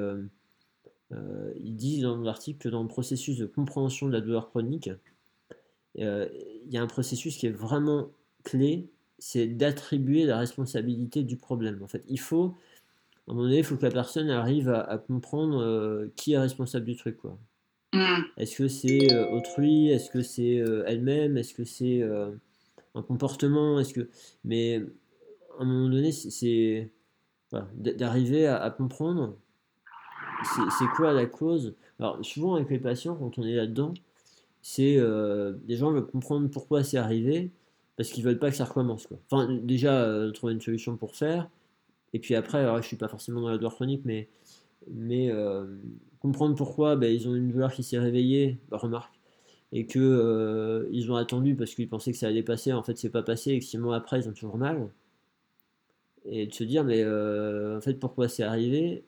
[1.12, 4.90] Euh, il dit dans l'article que dans le processus de compréhension de la douleur chronique,
[5.98, 6.28] euh,
[6.66, 8.10] il y a un processus qui est vraiment
[8.44, 11.82] clé, c'est d'attribuer la responsabilité du problème.
[11.82, 12.54] En fait, il faut,
[13.26, 16.38] à un moment donné, il faut que la personne arrive à, comprendre euh, qui est
[16.38, 17.16] responsable du truc.
[17.18, 17.38] Quoi.
[17.92, 18.22] Mm.
[18.36, 19.88] Est-ce que c'est autrui?
[19.88, 21.36] Est-ce que c'est elle-même?
[21.36, 22.02] Est-ce que c'est
[22.94, 23.80] un comportement?
[23.80, 24.08] Est-ce que...
[24.44, 24.82] Mais
[25.58, 26.90] à un moment donné, c'est
[27.52, 29.36] d'arriver à, comprendre
[30.44, 31.74] c'est quoi la cause?
[31.98, 33.94] Alors, souvent avec les patients, quand on est là-dedans,
[34.62, 37.50] c'est euh, les gens veulent comprendre pourquoi c'est arrivé,
[37.98, 39.06] parce qu'ils veulent pas que ça recommence.
[39.06, 39.18] Quoi.
[39.30, 41.50] Enfin, déjà, euh, trouver une solution pour faire,
[42.14, 44.28] et puis après, alors, je suis pas forcément dans la douleur chronique, mais,
[44.90, 45.66] mais euh,
[46.20, 49.14] comprendre pourquoi ben, ils ont une douleur qui s'est réveillée, bah, remarque,
[49.72, 53.10] et que ils ont attendu parce qu'ils pensaient que ça allait passer, en fait, c'est
[53.10, 54.88] pas passé, et que six mois après, ils ont toujours mal.
[56.24, 59.04] Et de se dire, mais en fait, pourquoi c'est arrivé?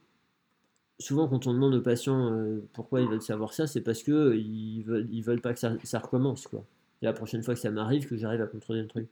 [1.00, 4.36] Souvent, quand on demande aux patients euh, pourquoi ils veulent savoir ça, c'est parce que
[4.36, 6.46] ils veulent, ils veulent pas que ça, recommence.
[6.46, 6.62] Quoi.
[7.02, 9.08] La prochaine fois que ça m'arrive, que j'arrive à contrôler le truc.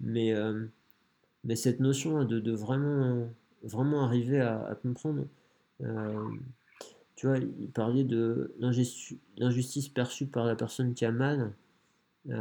[0.00, 0.66] Mais, euh,
[1.44, 3.28] mais cette notion de, vraiment,
[3.62, 5.26] vraiment arriver à, comprendre,
[5.82, 6.28] euh,
[7.16, 11.52] tu vois, il parlait de l'injustice perçue par la personne qui a mal.
[12.28, 12.32] et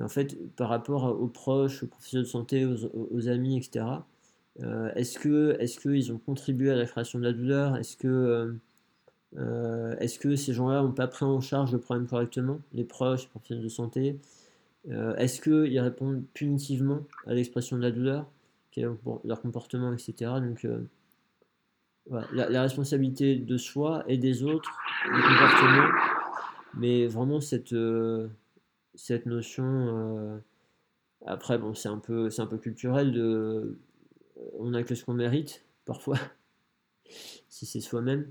[0.00, 4.02] en fait, par rapport aux proches, aux professionnels de santé, aux, aux amis, etc.,
[4.62, 7.76] euh, est-ce que est-ce qu'ils ont contribué à la création de la douleur?
[7.76, 8.56] Est-ce que
[9.36, 12.84] euh, euh, est-ce que ces gens-là n'ont pas pris en charge le problème correctement, les
[12.84, 14.18] proches, les professionnels de santé?
[15.18, 18.26] Est-ce qu'ils répondent punitivement à l'expression de la douleur,
[19.24, 20.32] leur comportement, etc.
[20.40, 20.66] Donc,
[22.32, 24.70] la, responsabilité de soi et des autres,
[25.04, 25.88] comportement,
[26.78, 27.74] mais vraiment cette,
[28.94, 30.40] cette notion.
[31.26, 33.12] après, bon, c'est un, peu, un peu culturel
[34.58, 36.18] on n'a que ce qu'on mérite, parfois,
[37.48, 38.30] si c'est soi-même.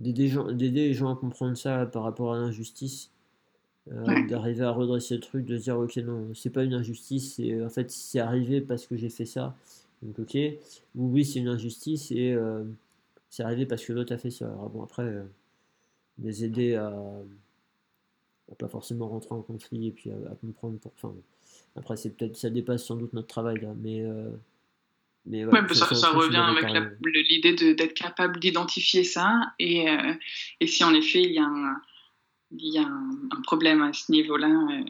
[0.00, 3.10] D'aider les gens à comprendre ça par rapport à l'injustice,
[3.92, 7.62] euh, d'arriver à redresser le truc, de dire ok non, c'est pas une injustice, c'est
[7.62, 9.56] en fait c'est arrivé parce que j'ai fait ça,
[10.02, 10.36] donc ok,
[10.96, 12.64] ou oui c'est une injustice et euh,
[13.30, 14.46] c'est arrivé parce que l'autre a fait ça.
[14.46, 15.24] Alors bon après, euh,
[16.18, 16.92] les aider à,
[18.58, 21.14] pas forcément rentrer en conflit et puis à, comprendre pour, enfin,
[21.76, 24.04] après, c'est peut-être ça dépasse sans doute notre travail là, mais.
[25.32, 26.66] Euh, mais ça, revient avec
[27.30, 30.12] l'idée d'être capable d'identifier ça et, euh,
[30.60, 31.80] et, si en effet il y a un,
[32.50, 34.84] il y a un, problème à ce niveau-là, euh,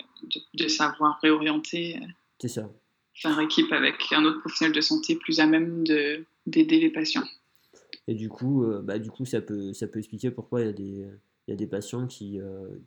[0.54, 2.00] de, savoir réorienter.
[2.40, 2.68] C'est ça.
[3.14, 5.84] Faire équipe avec un autre professionnel de santé plus à même
[6.46, 7.24] d'aider les patients.
[8.08, 10.72] Et du coup, bah, du coup ça, peut, ça peut expliquer pourquoi il y a
[10.72, 11.06] des,
[11.46, 12.40] il y a des patients qui,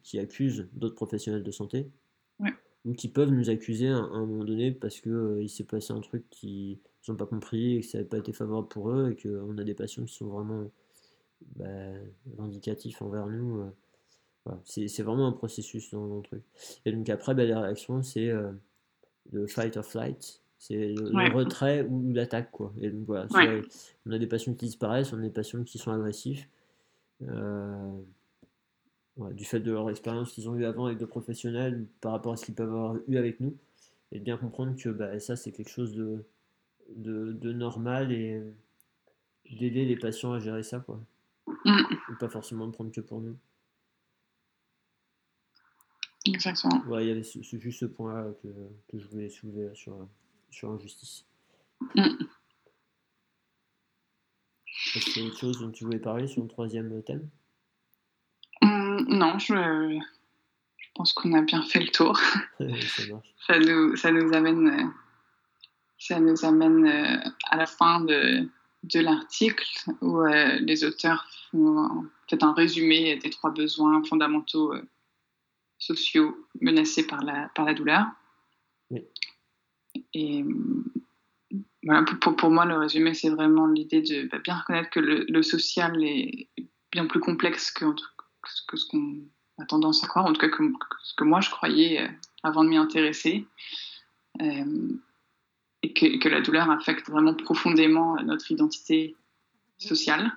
[0.03, 1.87] qui accusent d'autres professionnels de santé.
[2.39, 2.53] Ouais
[2.85, 5.93] ou qui peuvent nous accuser à, un moment donné parce qu'il euh, il s'est passé
[5.93, 9.11] un truc qu'ils n'ont pas compris et que ça n'avait pas été favorable pour eux
[9.11, 10.69] et qu'on a des patients qui sont vraiment
[11.55, 11.65] bah,
[12.37, 13.61] vindicatifs envers nous.
[13.61, 14.53] Euh.
[14.63, 16.41] C'est vraiment un processus dans, le truc.
[16.85, 18.51] Et donc après, bah, les réactions, c'est euh,
[19.33, 20.41] le fight or flight.
[20.57, 22.49] C'est le, retrait ou l'attaque.
[22.51, 22.73] quoi.
[22.79, 23.27] Et donc voilà,
[24.05, 26.47] on a des patients qui disparaissent, on a des patients qui sont agressifs
[29.33, 32.37] du fait de leur expérience qu'ils ont eu avant avec de professionnels par rapport à
[32.37, 33.57] ce qu'ils peuvent avoir eu avec nous,
[34.11, 36.25] et bien comprendre que bah, ça c'est quelque chose de,
[36.95, 38.41] de, normal et
[39.51, 40.99] d'aider les patients à gérer ça, quoi.
[41.65, 41.81] Mm.
[42.11, 43.37] Et pas forcément de prendre que pour nous.
[46.25, 46.83] Exactement.
[46.87, 48.47] Ouais, il y avait juste ce point-là que,
[48.89, 50.07] que, je voulais soulever sur,
[50.49, 51.25] sur l'injustice.
[51.95, 52.23] Mm.
[54.95, 57.29] Est-ce qu'il y a autre chose dont tu voulais parler sur le troisième thème?
[59.07, 59.99] Non, je,
[60.95, 62.19] pense qu'on a bien fait le tour.
[63.47, 64.91] ça, nous, ça nous amène,
[65.97, 68.47] ça nous amène euh, à la fin de,
[68.83, 69.67] de l'article
[70.01, 74.81] où euh, les auteurs font peut-être un résumé des trois besoins fondamentaux euh,
[75.77, 78.05] sociaux menacés par la, par la douleur.
[80.13, 80.43] Et
[81.83, 85.25] voilà, pour, pour, moi, le résumé, c'est vraiment l'idée de bah, bien reconnaître que le,
[85.27, 86.49] le, social est
[86.91, 87.85] bien plus complexe que,
[88.67, 89.19] que ce qu'on
[89.57, 90.63] a tendance à croire, en tout cas que,
[91.03, 92.07] ce que moi je croyais euh,
[92.43, 93.45] avant de m'y intéresser,
[94.41, 94.93] euh,
[95.83, 99.15] et que, la douleur affecte vraiment profondément notre identité
[99.77, 100.31] sociale.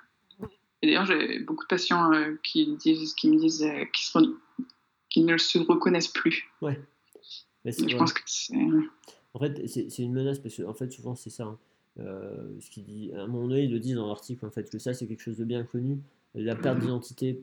[0.83, 3.67] Et d'ailleurs, j'ai beaucoup de patients euh, qui, disent, qui me disent
[5.11, 6.45] qu'ils ne se reconnaissent plus.
[6.63, 6.81] Ouais.
[7.65, 8.55] je pense que c'est.
[9.33, 11.45] En fait, c'est une menace parce que en fait, souvent, c'est ça.
[11.45, 11.59] Hein.
[11.99, 14.79] Euh, ce qui dit, à mon œil, ils le disent dans l'article, en fait, que
[14.79, 15.99] ça, c'est quelque chose de bien connu.
[16.35, 16.83] La perte mhm.
[16.83, 17.43] d'identité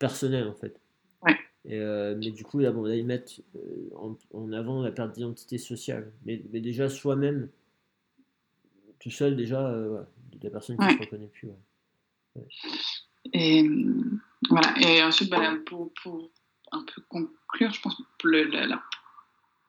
[0.00, 0.80] personnelle, en fait.
[1.22, 1.38] Ouais.
[1.70, 5.58] Euh, mais du coup, là, bon, là ils mettent euh, en, avant la perte d'identité
[5.58, 6.12] sociale.
[6.24, 7.48] Mais, mais déjà, soi-même,
[8.98, 10.02] tout seul, déjà, euh,
[10.42, 11.48] la personne qui ne se reconnaît plus.
[13.32, 13.68] Et
[14.48, 14.74] voilà.
[14.80, 16.30] Et ensuite, bah, pour, pour,
[16.72, 18.80] un peu conclure, je pense que la,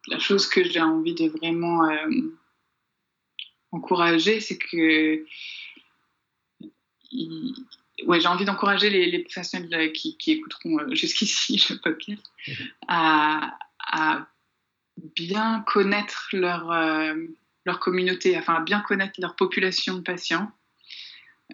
[0.07, 1.81] la, chose que j'ai envie de vraiment
[3.71, 5.25] encourager, c'est que
[8.05, 12.67] ouais, j'ai envie d'encourager les, professionnels qui, qui écouteront euh, jusqu'ici le podcast mhm.
[12.87, 14.27] à, à,
[15.15, 17.15] bien connaître leur, euh,
[17.65, 20.51] leur communauté, enfin à bien connaître leur population de patients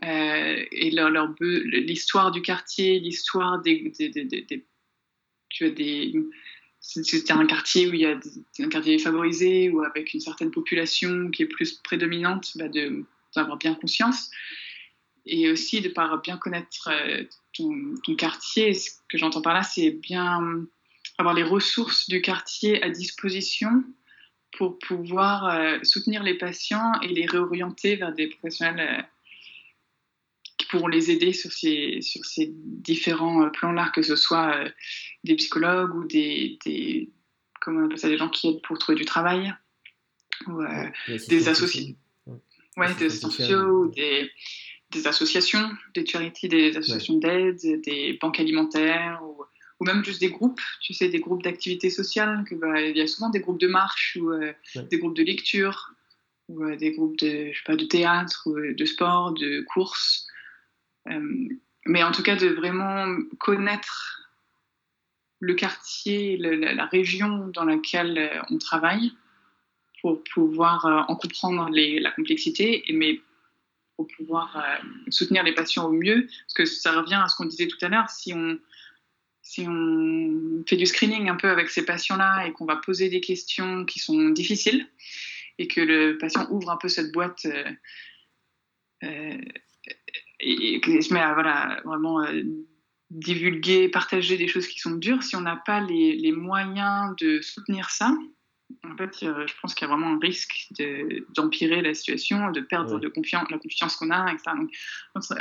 [0.04, 4.66] euh, et leur, l'histoire du quartier, l'histoire des, des,
[5.50, 6.14] tu vois, des
[6.80, 8.18] c'était un quartier où il y a
[8.60, 12.70] un quartier favorisé ou avec une certaine population qui est plus prédominante, bah
[13.36, 14.32] d'avoir bien conscience
[15.28, 17.24] et aussi de par bien connaître euh,
[17.54, 18.74] ton, ton quartier.
[18.74, 20.66] Ce que j'entends par là, c'est bien
[21.18, 23.84] avoir les ressources du quartier à disposition
[24.58, 29.02] pour pouvoir euh, soutenir les patients et les réorienter vers des professionnels euh,
[30.58, 34.56] qui pourront les aider sur ces, sur ces différents plans-là, que ce soit
[35.24, 37.10] des psychologues ou des, des,
[37.62, 39.54] comment on appelle ça, des gens qui aident pour trouver du travail,
[40.48, 40.64] ou
[41.30, 41.96] des associés,
[42.76, 44.32] ouais, des sociaux, des,
[44.92, 49.44] des associations, des charities, des associations d'aide, des banques alimentaires ou,
[49.80, 52.46] ou, même juste des groupes, tu sais, des groupes d'activité sociale.
[52.50, 54.54] Que, bah, il y a souvent des groupes de marche ou euh,
[54.90, 55.94] des groupes de lecture
[56.48, 59.62] ou euh, des groupes de, je sais pas, de théâtre ou euh, de sport, de
[59.62, 60.28] course.
[61.86, 64.24] mais en tout cas, de vraiment connaître
[65.40, 69.12] le quartier, la, région dans laquelle on travaille
[70.02, 73.22] pour pouvoir en comprendre les, la complexité, mais
[73.98, 76.28] pour pouvoir euh, soutenir les patients au mieux.
[76.28, 78.58] Parce que ça revient à ce qu'on disait tout à l'heure, si on,
[79.42, 83.20] si on fait du screening un peu avec ces patients-là et qu'on va poser des
[83.20, 84.88] questions qui sont difficiles
[85.58, 87.72] et que le patient ouvre un peu cette boîte euh,
[89.04, 89.42] euh,
[90.40, 92.24] et, se met à voilà, vraiment
[93.10, 97.42] divulguer, partager des choses qui sont dures, si on n'a pas les, les, moyens de
[97.42, 98.14] soutenir ça,
[98.84, 100.72] en fait, je pense qu'il y a vraiment un risque
[101.36, 104.52] d'empirer la situation, de perdre de confiance, la confiance qu'on a, etc.
[104.58, 104.72] Donc,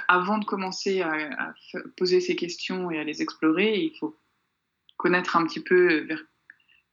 [0.09, 1.55] avant de commencer à,
[1.97, 4.17] poser ces questions et à les explorer, il faut
[4.97, 6.23] connaître un petit peu vers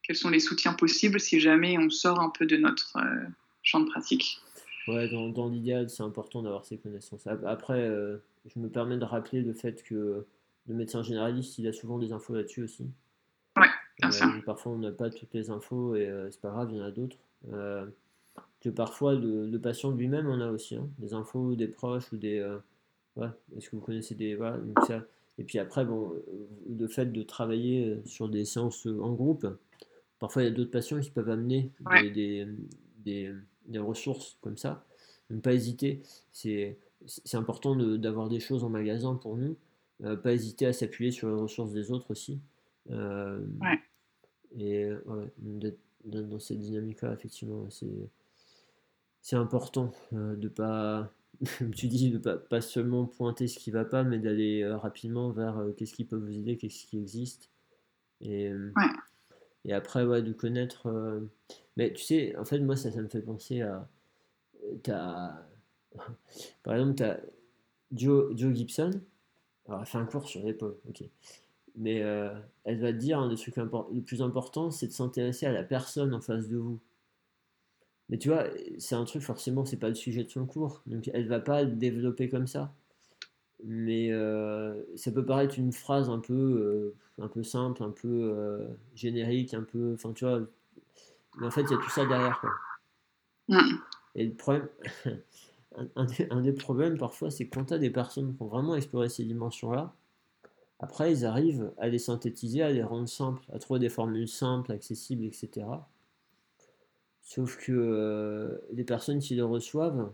[0.02, 3.28] quels sont les soutiens possibles si jamais on sort un peu de notre euh,
[3.62, 4.40] champ de pratique.
[4.88, 7.26] Ouais, dans, dans l'idéal, c'est important d'avoir ces connaissances.
[7.26, 8.18] Après, euh,
[8.54, 10.26] je me permets de rappeler le fait que
[10.68, 12.86] le médecin généraliste, il a souvent des infos là-dessus aussi.
[14.06, 16.82] Euh, parfois, on n'a pas toutes les infos et euh, c'est pas grave, il y
[16.82, 17.18] en a d'autres.
[17.52, 17.86] Euh,
[18.62, 22.42] que parfois, le, patient lui-même en a aussi, hein, des infos des proches ou des.
[23.16, 24.36] Ouais, Est-ce que vous connaissez des.
[24.36, 25.04] Voilà, ça.
[25.38, 26.14] Et puis après, bon,
[26.70, 29.48] le fait de travailler sur des séances en groupe,
[30.20, 31.72] parfois il y a d'autres patients qui peuvent amener
[32.14, 32.46] des,
[33.04, 33.34] des,
[33.66, 34.86] des, ressources comme ça.
[35.30, 36.02] Ne pas hésiter,
[36.32, 36.78] c'est
[37.34, 39.58] important d'avoir des choses en magasin pour nous.
[40.00, 42.40] pas hésiter à s'appuyer sur les ressources des autres aussi.
[42.92, 43.40] Euh,
[44.58, 47.68] et ouais, d'être dans cette dynamique-là, effectivement,
[49.22, 51.12] c'est important euh, de pas,
[51.58, 54.78] comme tu dis, de pas, pas seulement pointer ce qui va pas, mais d'aller euh,
[54.78, 57.50] rapidement vers qu'est-ce qui peut vous aider, qu'est-ce qui existe.
[58.22, 58.52] Et,
[59.66, 60.88] et après, ouais, de connaître.
[61.76, 63.90] Mais tu sais, en fait, moi, ça, ça me fait penser à.
[64.88, 65.46] As...
[66.64, 67.20] Par exemple, tu as
[67.92, 68.92] Joe, Joe Gibson.
[69.68, 71.04] Alors, elle fait un cours sur l'épaule, ok
[71.76, 72.34] mais euh,
[72.64, 75.64] elle va te dire un des trucs le plus important, c'est de s'intéresser à la
[75.64, 76.80] personne en face de vous.
[78.10, 78.46] Mais tu vois,
[78.78, 81.64] c'est un truc, forcément, c'est pas le sujet de son cours, donc elle va pas
[81.64, 82.74] le développer comme ça.
[83.66, 88.68] Mais euh, ça peut paraître une phrase un peu, euh, un peu simple, un peu
[88.94, 89.94] générique, un peu.
[89.94, 90.42] Enfin, tu vois.
[91.40, 92.52] Mais en fait, il y a tout ça derrière, quoi.
[93.48, 93.78] Mm.
[94.16, 94.68] Et le problème.
[95.96, 98.48] un, des, un, des, problèmes parfois, c'est que quand tu as des personnes qui ont
[98.48, 99.96] vraiment exploré ces dimensions-là,
[100.84, 104.74] après, ils arrivent à les synthétiser, à les rendre simples, à trouver des formules simples,
[104.74, 105.66] accessibles, etc.
[107.22, 110.12] Sauf que euh, les personnes qui les reçoivent,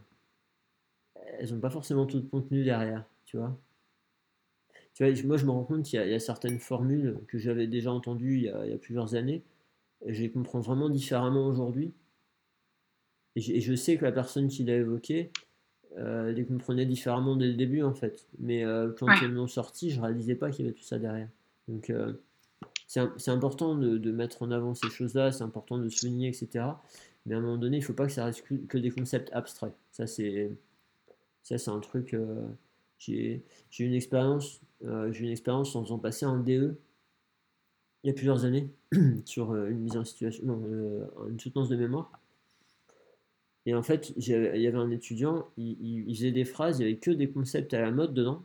[1.39, 3.57] elles n'ont pas forcément tout le contenu derrière, tu vois.
[4.93, 7.91] Tu vois, moi je me rends compte qu'il y, a certaines formules que j'avais déjà
[7.91, 9.41] entendues il y, a, plusieurs années,
[10.05, 11.93] et je les comprends vraiment différemment aujourd'hui.
[13.35, 15.31] Et, et, je sais que la personne qui l'a évoqué,
[15.97, 18.27] euh, les comprenais différemment dès le début en fait.
[18.39, 21.29] Mais euh, quand ils l'ont sorti, je réalisais pas qu'il y avait tout ça derrière.
[21.67, 22.13] Donc euh,
[22.87, 26.65] c'est important de, mettre en avant ces choses-là, c'est important de souligner, etc.
[27.25, 29.73] Mais à un moment donné, il faut pas que ça reste que, des concepts abstraits.
[29.91, 30.51] Ça, c'est
[31.43, 32.15] ça, c'est un truc.
[32.15, 32.47] Euh,
[32.97, 33.43] j'ai
[33.79, 36.77] eu une expérience, euh, j'ai une expérience en faisant passer un DE
[38.03, 38.69] il y a plusieurs années
[39.25, 40.61] sur une mise en situation, non,
[41.27, 42.11] une soutenance de mémoire.
[43.69, 44.33] Et en fait, il y
[44.67, 45.77] avait un étudiant, il,
[46.07, 48.41] il, faisait des phrases, il n'y avait que des concepts à la mode dedans.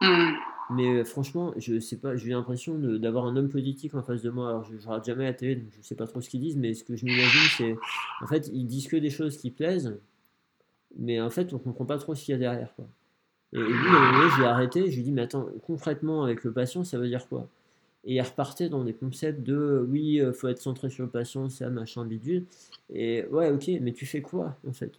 [0.00, 0.30] Mmh.
[0.70, 4.30] Mais euh, franchement, je sais pas, j'ai l'impression d'avoir un homme politique en face de
[4.30, 4.50] moi.
[4.50, 6.56] Alors, je, ne regarde jamais la télé, donc je sais pas trop ce qu'ils disent,
[6.56, 7.76] mais ce que je m'imagine, c'est.
[8.22, 9.98] En fait, ils disent que des choses qui plaisent,
[10.96, 12.72] mais en fait, on comprend pas trop ce qu'il y a derrière.
[12.76, 12.86] Quoi.
[13.52, 16.22] Et, lui, à un moment je l'ai arrêté, je lui ai dit, mais attends, concrètement,
[16.22, 17.48] avec le patient, ça veut dire quoi?
[18.04, 21.10] Et il repartait dans des concepts de oui, il euh, faut être centré sur le
[21.10, 22.46] patient, un machin bidule.
[22.88, 24.92] Et ouais, ok, mais tu fais quoi, en fait?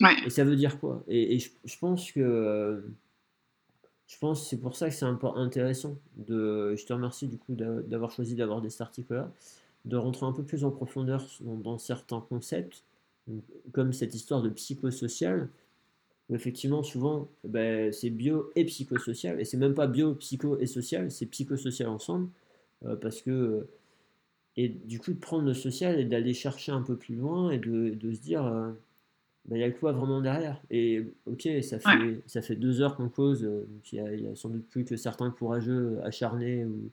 [0.00, 0.14] Ouais.
[0.24, 1.02] Et ça veut dire quoi?
[1.08, 2.20] Et, je, pense que.
[2.20, 2.80] Euh,
[4.06, 5.98] je pense que c'est pour ça que c'est intéressant.
[6.16, 9.32] De, je te remercie du coup d'avoir choisi d'avoir des articles-là,
[9.84, 12.84] de rentrer un peu plus en profondeur dans, certains concepts,
[13.72, 15.48] comme cette histoire de psychosocial,
[16.28, 20.66] où effectivement souvent ben, c'est bio et psychosocial, et c'est même pas bio, psycho et
[20.66, 22.28] social, c'est psychosocial ensemble,
[22.84, 23.66] euh, parce que
[24.56, 27.58] et du coup de prendre le social et d'aller chercher un peu plus loin et
[27.58, 28.70] de, de se dire euh,
[29.46, 30.60] bah, il y a quoi vraiment derrière?
[30.70, 34.48] Et ok, ça fait, ça fait deux heures qu'on cause, euh, il n'y a, sans
[34.48, 36.90] doute plus que certains courageux acharnés ou,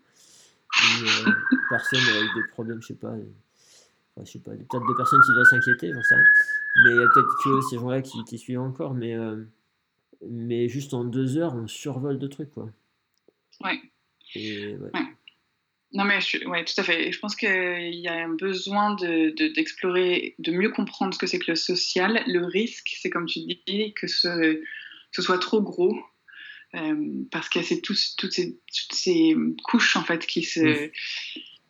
[1.03, 1.31] euh,
[1.69, 3.13] personnes avec des problèmes, je sais pas.
[3.13, 6.23] Enfin, je sais pas, peut-être des personnes qui doivent s'inquiéter, j'en sais rien.
[6.77, 9.43] Mais il y a peut-être que ces gens-là qui, qui, suivent encore, mais, euh,
[10.29, 12.69] mais juste en deux heures, on survole de trucs, quoi.
[13.63, 13.79] Ouais.
[14.35, 14.91] Et, ouais.
[15.93, 17.11] Non, mais je, ouais, tout à fait.
[17.11, 21.39] je pense qu'il y a un besoin d'explorer, de, de, mieux comprendre ce que c'est
[21.39, 22.23] que le social.
[22.27, 24.63] Le risque, c'est comme tu dis, que ce,
[25.11, 25.97] ce soit trop gros,
[26.75, 30.89] euh, parce qu'il y a toutes, ces, toutes ces couches en fait qui se,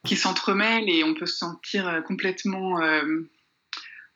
[0.05, 3.23] qui s'entremêlent et on peut se sentir euh, complètement euh,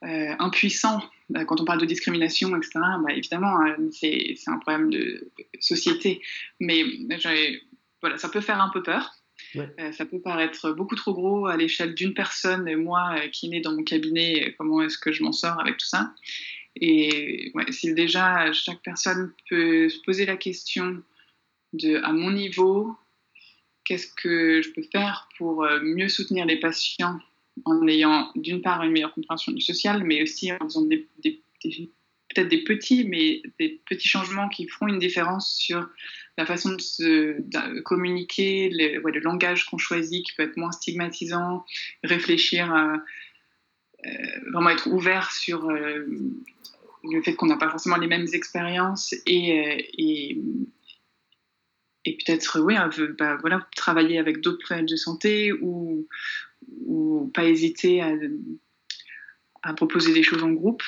[0.01, 1.01] impuissant
[1.47, 2.71] quand on parle de discrimination, etc.
[2.75, 3.57] Bah, évidemment,
[3.91, 6.21] c'est un problème de société,
[6.59, 6.83] mais
[8.01, 9.15] voilà, ça peut faire un peu peur.
[9.55, 13.53] Euh, ça peut paraître beaucoup trop gros à l'échelle d'une personne et moi euh, qui
[13.53, 16.13] est dans mon cabinet, comment est-ce que je m'en sors avec tout ça?
[16.75, 21.01] Et si déjà chaque personne peut se poser la question
[21.73, 22.95] de à mon niveau,
[23.85, 27.19] qu'est-ce que je peux faire pour euh, mieux soutenir les patients
[27.63, 32.63] en ayant d'une part une meilleure compréhension du social, mais aussi en faisant peut-être des
[32.63, 35.87] petits, mais des petits changements qui feront une différence sur
[36.37, 41.65] la façon de, communiquer, le, langage qu'on choisit qui peut être moins stigmatisant,
[42.03, 42.73] réfléchir,
[44.05, 44.11] euh,
[44.51, 46.05] vraiment être ouvert sur euh,
[47.03, 50.41] le fait qu'on n'a pas forcément les mêmes expériences et, euh,
[52.05, 52.61] peut-être
[53.17, 56.07] bah, voilà, travailler avec d'autres problèmes de santé ou,
[56.85, 58.13] ou pas hésiter à,
[59.63, 60.83] à proposer des choses en groupe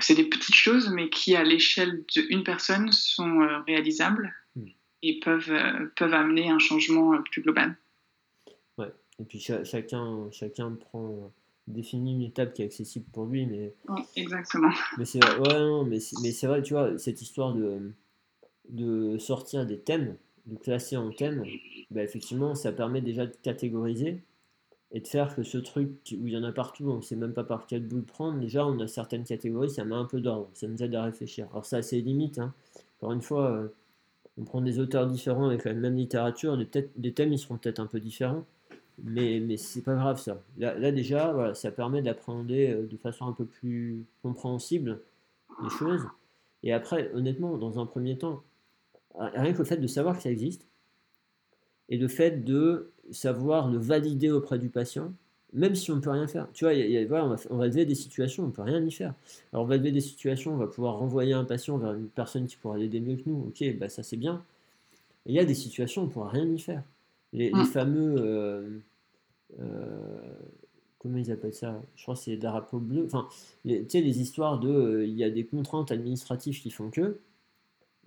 [0.00, 4.66] c'est des petites choses, mais qui, à l'échelle d'une personne, sont euh, réalisables hmm.
[5.02, 7.76] et peuvent, euh, peuvent amener un changement euh, plus global.
[8.78, 11.32] Ouais, et puis chacun, chacun prend,
[11.66, 13.74] définit une étape qui est accessible pour lui, mais.
[14.16, 14.72] exactement.
[14.98, 17.92] Mais c'est ouais, mais c'est vrai, tu vois, cette histoire de,
[18.68, 21.44] de sortir des thèmes, de classer en thèmes,
[21.90, 24.22] bah, effectivement, ça permet déjà de catégoriser
[24.92, 27.16] et de faire que ce truc où il y en a partout, on ne sait
[27.16, 30.04] même pas par quel bout le prendre, déjà on a certaines catégories, ça met un
[30.04, 31.46] peu d'ordre, ça nous aide à réfléchir.
[31.52, 32.52] Alors ça a ses limites, hein.
[32.98, 33.68] encore une fois, euh,
[34.38, 37.86] on prend des auteurs différents avec la même littérature, des, thèmes ils seront peut-être un
[37.86, 38.44] peu différents,
[39.02, 40.42] mais, mais c'est pas grave ça.
[40.58, 45.00] Là, déjà, ça permet d'appréhender euh, de façon un peu plus compréhensible
[45.62, 46.02] les choses.
[46.62, 48.42] Et après, honnêtement, dans un premier temps,
[49.14, 50.66] rien que le fait de savoir que ça existe,
[51.90, 55.12] et le fait de savoir le valider auprès du patient,
[55.52, 56.48] même si on ne peut rien faire.
[56.52, 59.14] Tu vois, on, va, on, va, lever des situations, on ne peut rien y faire.
[59.52, 62.46] Alors, on va lever des situations, on va pouvoir renvoyer un patient vers une personne
[62.46, 63.48] qui pourra l'aider mieux que nous.
[63.48, 64.44] Ok, bah, ça c'est bien.
[65.26, 66.82] il y a des situations, on ne pourra rien y faire.
[67.32, 67.64] Les, mm.
[67.66, 68.14] fameux.
[68.18, 68.78] Euh,
[69.60, 70.32] euh,
[70.98, 71.82] comment ils appellent ça?
[71.96, 73.04] Je crois que c'est drapeau bleu.
[73.06, 73.28] Enfin,
[73.66, 74.70] tu sais, les histoires de.
[74.70, 77.18] Euh, il y a des contraintes administratives qui font que.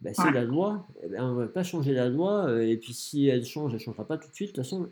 [0.03, 2.75] Bah, c'est la loi, eh ben, on ne va pas changer la loi, euh, et
[2.75, 4.89] puis si elle change, elle ne changera pas tout de suite, de toute façon.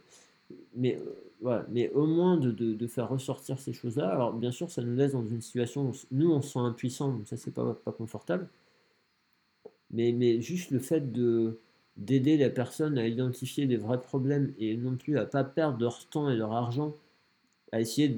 [0.73, 1.65] Mais, euh, voilà.
[1.69, 5.11] mais au moins de, de, faire ressortir ces choses-là, alors bien sûr, ça nous laisse
[5.11, 8.47] dans une situation où nous, on se sent impuissant, donc ça, c'est pas, pas confortable.
[9.91, 11.59] Mais, mais juste le fait de
[11.97, 16.07] d'aider la personne à identifier les vrais problèmes et non plus à pas perdre leur
[16.07, 16.95] temps et leur argent
[17.73, 18.17] à essayer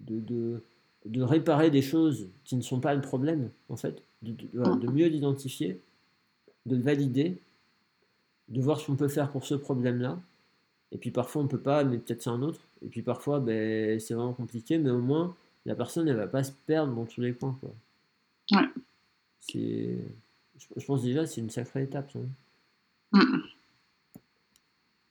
[0.00, 0.62] de, de,
[1.04, 5.06] de réparer des choses qui ne sont pas le problème, en fait, de, de mieux
[5.06, 5.80] l'identifier
[6.66, 7.38] de le valider
[8.48, 10.20] de voir ce qu'on peut faire pour ce problème-là.
[10.92, 12.60] Et puis parfois on peut pas, mais peut-être c'est un autre.
[12.84, 15.34] Et puis parfois ben, c'est vraiment compliqué, mais au moins
[15.64, 17.58] la personne elle va pas se perdre dans tous les coins.
[17.60, 17.70] Quoi.
[18.52, 18.68] Ouais.
[19.40, 19.98] C'est,
[20.76, 22.10] je, pense déjà c'est une sacrée étape.
[22.12, 22.20] Ça.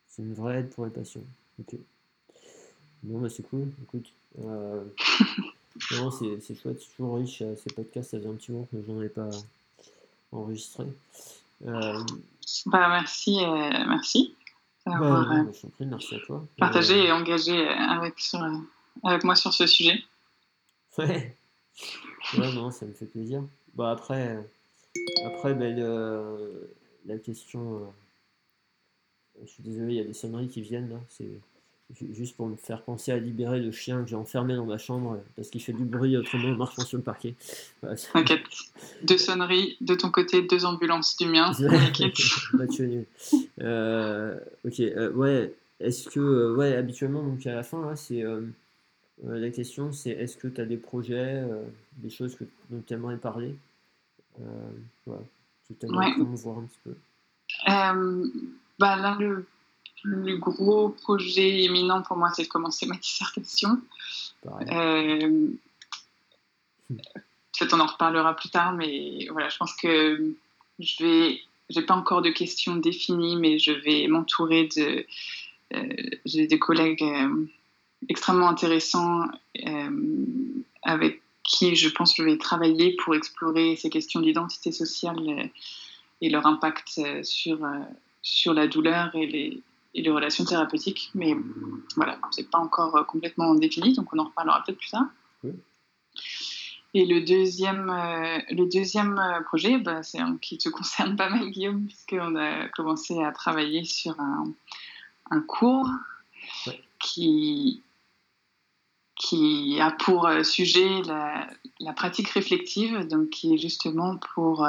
[0.07, 1.23] C'est une vraie aide pour les patients.
[1.59, 1.75] Ok.
[3.03, 3.67] Bon, bah c'est cool.
[3.83, 4.11] Écoute.
[4.39, 4.83] Euh...
[5.91, 8.11] non, c'est, c'est chouette, c'est toujours riche euh, ces podcasts.
[8.11, 9.29] Ça faisait un petit moment que je n'en ai pas
[10.31, 10.85] enregistré.
[11.65, 12.03] Euh...
[12.67, 13.43] Bah, merci.
[13.43, 14.35] Euh, merci.
[14.85, 16.45] Bah, euh, je prie, merci à toi.
[16.57, 18.39] Partager et engager avec, sur,
[19.03, 20.03] avec moi sur ce sujet.
[20.97, 21.35] Ouais.
[22.37, 23.43] ouais, non, ça me fait plaisir.
[23.73, 24.47] Bah, après,
[25.25, 25.77] après ben,
[27.05, 27.91] la question
[29.41, 30.99] je suis désolé, il y a des sonneries qui viennent là.
[31.09, 31.39] C'est
[32.13, 35.19] juste pour me faire penser à libérer le chien que j'ai enfermé dans ma chambre
[35.35, 37.35] parce qu'il fait du bruit autrement en marchant sur le parquet.
[38.13, 38.41] T'inquiète.
[39.03, 41.51] deux sonneries de ton côté, deux ambulances du mien.
[41.93, 43.05] tu
[43.61, 45.53] euh, ok, euh, ouais.
[45.79, 48.23] Est-ce que, euh, ouais, habituellement, donc à la fin, là, c'est
[49.23, 51.43] la question, c'est est-ce que tu as des projets,
[51.97, 53.55] des choses que, dont tu aimerais parler.
[54.37, 54.41] Tu
[55.85, 56.35] aimerais ouais.
[56.35, 56.95] voir un petit peu
[58.79, 59.45] bah, Là, le
[60.05, 63.81] plus gros projet éminent pour moi, c'est de commencer ma dissertation.
[64.45, 65.47] Euh,
[66.89, 70.35] peut-être on en reparlera plus tard, mais voilà, je pense que
[70.79, 71.41] je vais.
[71.69, 75.05] J'ai pas encore de questions définies, mais je vais m'entourer de.
[75.73, 75.95] Euh,
[76.25, 77.47] j'ai des collègues euh,
[78.07, 79.23] extrêmement intéressants
[80.83, 85.49] avec qui je pense que je vais travailler pour explorer ces questions d'identité sociale
[86.21, 87.59] et leur impact sur,
[88.21, 89.63] sur la douleur et les,
[89.95, 91.09] et les relations thérapeutiques.
[91.15, 91.35] Mais
[91.95, 95.07] voilà, c'est pas encore euh, complètement défini, donc on en reparlera peut-être plus tard.
[96.93, 101.29] Et le deuxième, euh, le deuxième euh, projet, bah, c'est un qui te concerne pas
[101.29, 104.51] mal, Guillaume, puisqu'on a commencé à travailler sur un,
[105.31, 105.89] un cours
[106.99, 107.81] qui,
[109.15, 111.47] qui a pour sujet la,
[111.79, 114.67] la, pratique réflexive, donc qui est justement pour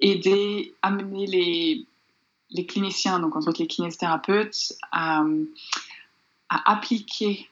[0.00, 1.86] aider, amener les,
[2.50, 5.24] les cliniciens, donc entre autres les kinésithérapeutes, à,
[6.48, 7.48] appliquer,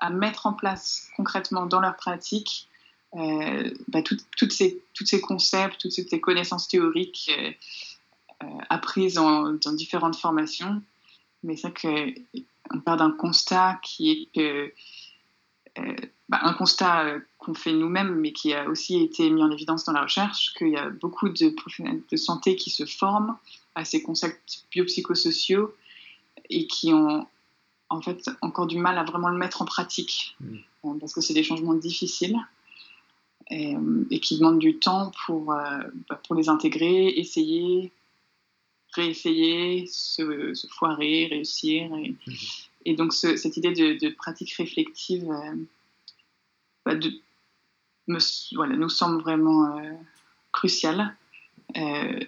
[0.00, 2.68] à mettre en place concrètement dans leur pratique
[3.16, 7.52] euh, bah, toutes ces, toutes ces concepts, toutes ces connaissances théoriques euh,
[8.42, 10.82] euh, apprises dans différentes formations.
[11.42, 14.74] Mais c'est qu'on part d'un constat qui est
[16.28, 19.92] bah, un constat qu'on fait nous-mêmes, mais qui a aussi été mis en évidence dans
[19.92, 23.36] la recherche, qu'il y a beaucoup de professionnels de santé qui se forment
[23.74, 25.74] à ces concepts biopsychosociaux
[26.50, 27.26] et qui ont
[27.88, 30.56] en fait encore du mal à vraiment le mettre en pratique, mmh.
[30.84, 32.36] euh, parce que c'est des changements difficiles
[33.50, 37.92] et, euh, qui demandent du temps pour, bah, pour les intégrer, essayer,
[38.94, 41.90] réessayer, se, foirer, réussir.
[42.84, 42.96] Et, mmh.
[42.96, 45.28] donc cette idée de, pratique réflexive
[46.84, 47.12] bah, de,
[48.08, 48.18] me,
[48.54, 49.92] voilà, nous semble vraiment euh,
[50.52, 51.16] crucial
[51.76, 52.20] euh,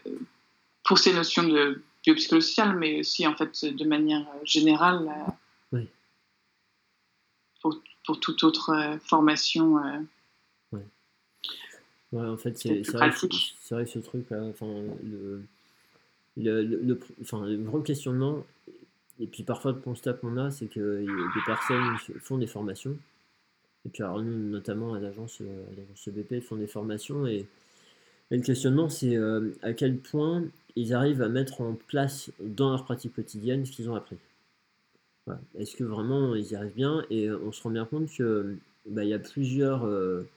[0.87, 5.31] pour ces notions de biopsychosocial, mais aussi en fait de manière générale euh,
[5.73, 5.89] oui.
[7.61, 9.75] pour, pour, toute autre formation.
[10.73, 10.81] Ouais.
[12.13, 12.27] ouais.
[12.27, 13.11] en fait, c'est vrai,
[13.71, 14.67] vrai, ce truc, enfin,
[15.03, 15.43] le,
[16.37, 18.45] le, le, enfin, le grand questionnement,
[19.19, 22.97] et puis parfois le constat qu'on a, c'est que des personnes font des formations
[23.87, 27.47] et puis alors nous, notamment à l'agence euh, BP, font des formations et,
[28.29, 30.43] le questionnement c'est euh, à quel point
[30.77, 34.17] ils arrivent à mettre en place dans leur pratique quotidienne ce qu'ils ont appris.
[35.59, 37.05] Est-ce que vraiment ils y arrivent bien?
[37.11, 38.57] Et on se rend bien compte que
[38.89, 40.29] bah, il y a plusieurs, euh,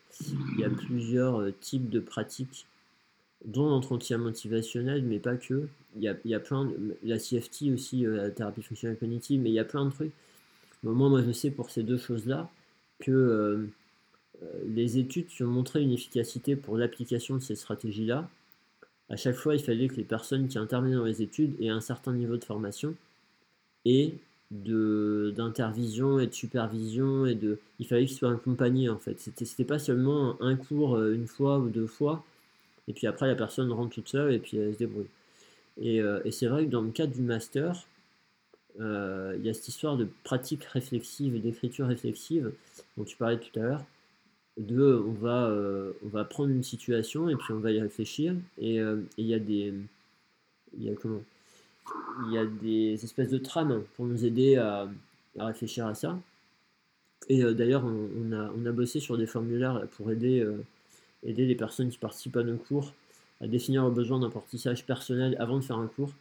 [0.78, 2.66] plusieurs types de pratiques,
[3.46, 5.68] dont l'entretien motivationnel, mais pas que.
[5.96, 9.60] Il y a, plein de, la CFT aussi, la thérapie fonctionnelle cognitive, mais il y
[9.60, 10.12] a plein de trucs.
[10.84, 12.50] Moins, moi, je sais pour ces deux choses-là,
[13.00, 13.68] que euh,
[14.44, 18.30] euh, les études ont montré une efficacité pour l'application de ces stratégies-là,
[19.10, 21.82] à chaque fois, il fallait que les personnes qui intervenaient dans les études aient un
[21.82, 22.96] certain niveau de formation
[23.86, 24.16] et
[24.52, 29.78] d'intervision et de supervision et de il fallait qu'ils soient accompagnés en fait c'était pas
[29.78, 32.24] seulement un cours euh, une fois ou deux fois
[32.88, 35.06] et puis après la personne rentre toute seule et puis elle se débrouille
[35.80, 37.86] et, et c'est vrai que dans le cadre du master
[38.80, 42.52] euh, il y a cette histoire de pratique réflexive et d'écriture réflexive
[42.98, 43.84] dont tu parlais tout à l'heure.
[44.60, 48.36] De, on va, euh, on va prendre une situation et puis on va y réfléchir.
[48.60, 49.74] Et euh, il y a des,
[53.04, 54.88] espèces de trames pour nous aider à,
[55.38, 56.20] réfléchir à ça.
[57.30, 58.32] Et d'ailleurs, on,
[58.66, 60.46] a, bossé sur des formulaires pour aider,
[61.24, 62.94] les personnes qui participent à nos cours
[63.42, 66.12] à définir leurs besoins d'apprentissage personnel avant de faire un cours.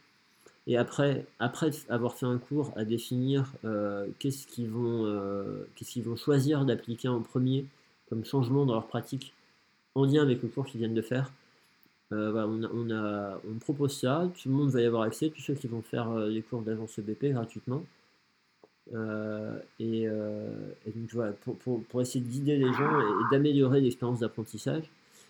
[0.67, 5.91] Et après, après avoir fait un cours, à définir euh, qu'est-ce qu'ils vont, euh, qu'est-ce
[5.91, 7.65] qu'ils vont choisir d'appliquer en premier
[8.09, 9.33] comme changement dans leur pratique
[9.95, 11.31] en lien avec le cours qu'ils viennent de faire.
[12.11, 15.67] Euh, voilà, on, propose ça, tout le monde va y avoir accès, tous ceux qui
[15.67, 17.83] vont faire les cours d'agence EBP gratuitement.
[19.79, 24.89] Et, et, donc voilà, pour, essayer de guider les gens et, d'améliorer l'expérience d'apprentissage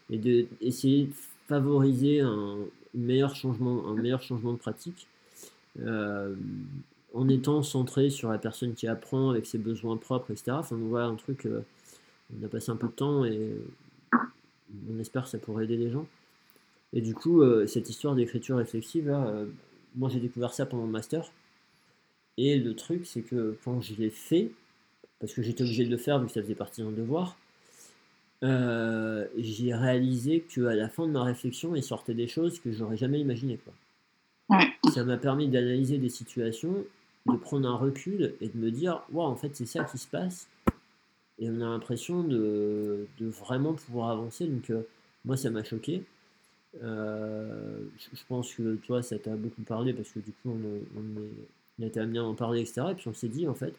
[0.10, 1.14] et d'essayer de,
[1.50, 2.60] favoriser un,
[2.94, 5.08] meilleur changement, un meilleur changement de pratique
[5.80, 6.36] euh,
[7.14, 10.52] en étant centré sur la personne qui apprend avec ses besoins propres, etc.
[10.52, 11.62] Enfin, voit un truc, euh,
[12.38, 13.56] on a passé un peu de temps et
[14.90, 16.08] on espère que ça pourrait aider les gens.
[16.94, 19.16] Et du coup, euh, cette histoire d'écriture réflexive,
[19.96, 21.32] moi j'ai découvert ça pendant le master.
[22.38, 24.52] Et le truc, c'est que quand je l'ai fait,
[25.20, 27.38] parce que j'étais obligé de le faire vu que ça faisait partie d'un devoir,
[28.42, 33.20] j'ai réalisé qu'à la fin de ma réflexion, il sortait des choses que j'aurais jamais
[33.20, 33.58] imaginées.
[33.58, 33.74] Quoi.
[34.94, 36.84] Ça m'a permis d'analyser des situations,
[37.28, 40.08] de prendre un recul et de me dire, waouh, en fait, c'est ça qui se
[40.08, 40.48] passe.
[41.40, 44.46] Et on a l'impression de, de, vraiment pouvoir avancer.
[44.46, 44.82] Donc, euh,
[45.24, 46.04] moi, ça m'a choqué.
[46.84, 51.86] Euh, je pense que toi, ça t'a beaucoup parlé parce que du coup, on, on,
[51.86, 52.88] été amené à en parler, etc.
[52.92, 53.74] Et puis, on s'est dit, en fait,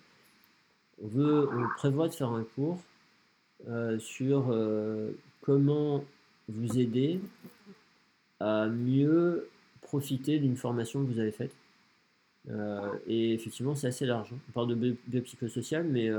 [1.03, 2.81] on, veut, on prévoit de faire un cours
[3.69, 4.55] euh, sur
[5.43, 6.03] comment
[6.49, 7.21] vous aider
[8.41, 9.49] à mieux
[9.83, 11.55] profiter d'une formation que vous avez faite.
[13.07, 14.31] Et effectivement, c'est assez large.
[14.33, 16.11] On parle de biopsychosocial, mais,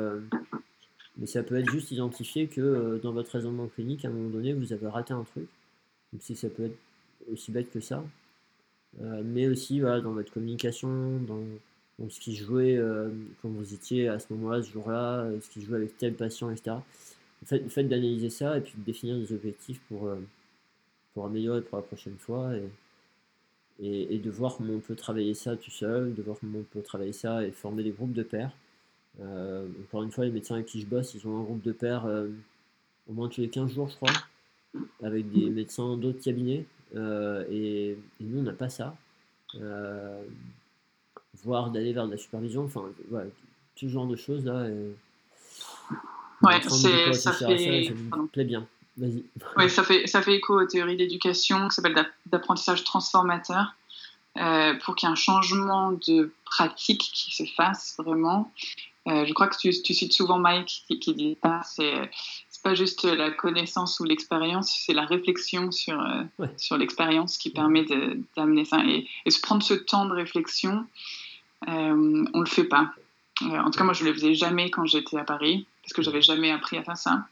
[1.22, 4.30] mais ça peut être juste identifié que euh, dans votre raisonnement clinique, à un moment
[4.30, 5.48] donné, vous avez raté un truc.
[6.12, 6.78] Donc, si ça peut être
[7.32, 8.04] aussi bête que ça.
[9.00, 12.80] mais aussi voilà, dans votre communication, dans, ce qui jouait
[13.42, 16.78] quand vous étiez à ce moment-là, ce jour-là, ce qui jouait avec tel patient, etc.
[17.42, 20.10] Le fait, fait d'analyser ça et puis de définir des objectifs pour,
[21.14, 22.56] pour améliorer pour la prochaine fois.
[22.56, 22.64] Et,
[23.82, 26.82] et, de voir comment on peut travailler ça tout seul, de voir comment on peut
[26.82, 28.52] travailler ça et former des groupes de pairs.
[29.20, 31.72] Euh, encore une fois, les médecins avec qui je bosse, ils ont un groupe de
[31.72, 32.28] pairs euh,
[33.10, 34.14] au moins tous les 15 jours, je crois,
[35.04, 36.66] avec des médecins d'autres cabinets.
[36.96, 38.96] Euh, et, nous, on n'a pas ça.
[41.44, 43.30] voire d'aller vers de la supervision, enfin, voilà,
[43.76, 44.68] tout ce genre de choses là.
[46.42, 47.86] ouais, c'est, ça, fait...
[47.86, 48.68] ça, me plaît bien.
[48.98, 49.24] Vas-y.
[49.58, 53.76] Oui, ça fait, ça fait écho aux théories d'éducation qui s'appelle d'apprentissage transformateur.
[54.38, 58.50] Euh, pour qu'il y ait un changement de pratique qui se fasse vraiment.
[59.08, 62.10] Euh, je crois que tu, tu, cites souvent Mike qui, qui dit ça, c'est
[62.64, 67.86] pas juste la connaissance ou l'expérience, c'est la réflexion sur, euh, sur l'expérience qui permet
[68.38, 68.84] d'amener ça.
[68.86, 70.86] Et, et, se prendre ce temps de réflexion,
[71.68, 72.92] euh, on le fait pas.
[73.42, 76.22] en tout cas, moi, je le faisais jamais quand j'étais à Paris, parce que j'avais
[76.22, 77.26] jamais appris à faire ça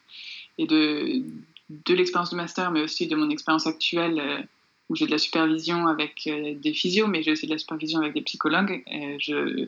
[0.60, 1.24] et de,
[1.70, 4.42] de l'expérience de master, mais aussi de mon expérience actuelle euh,
[4.90, 8.00] où j'ai de la supervision avec euh, des physios, mais j'ai aussi de la supervision
[8.02, 8.84] avec des psychologues.
[9.20, 9.68] je,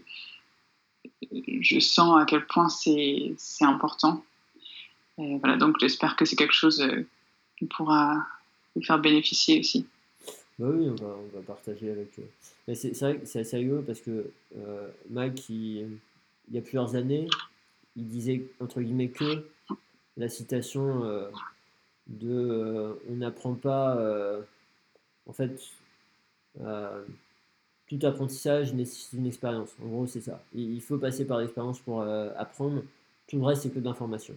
[1.31, 4.23] je sens à quel point c'est important.
[5.17, 7.05] voilà, donc j'espère que c'est quelque chose euh,
[7.57, 8.25] qui pourra
[8.75, 9.85] vous faire bénéficier aussi.
[10.59, 12.73] Bah oui, on va, partager avec eux.
[12.75, 14.31] C'est vrai que c'est assez rigolo parce que
[15.09, 15.97] Mike, il,
[16.51, 17.27] y a plusieurs années,
[17.95, 19.45] il disait entre guillemets que
[20.17, 21.29] la citation euh,
[22.07, 24.41] de euh, on n'apprend pas euh,
[25.27, 25.51] en fait
[27.91, 29.75] tout apprentissage nécessite une expérience.
[29.83, 30.41] En gros, c'est ça.
[30.53, 32.83] Il faut passer par l'expérience pour apprendre.
[33.27, 34.35] Tout le reste, c'est que d'information.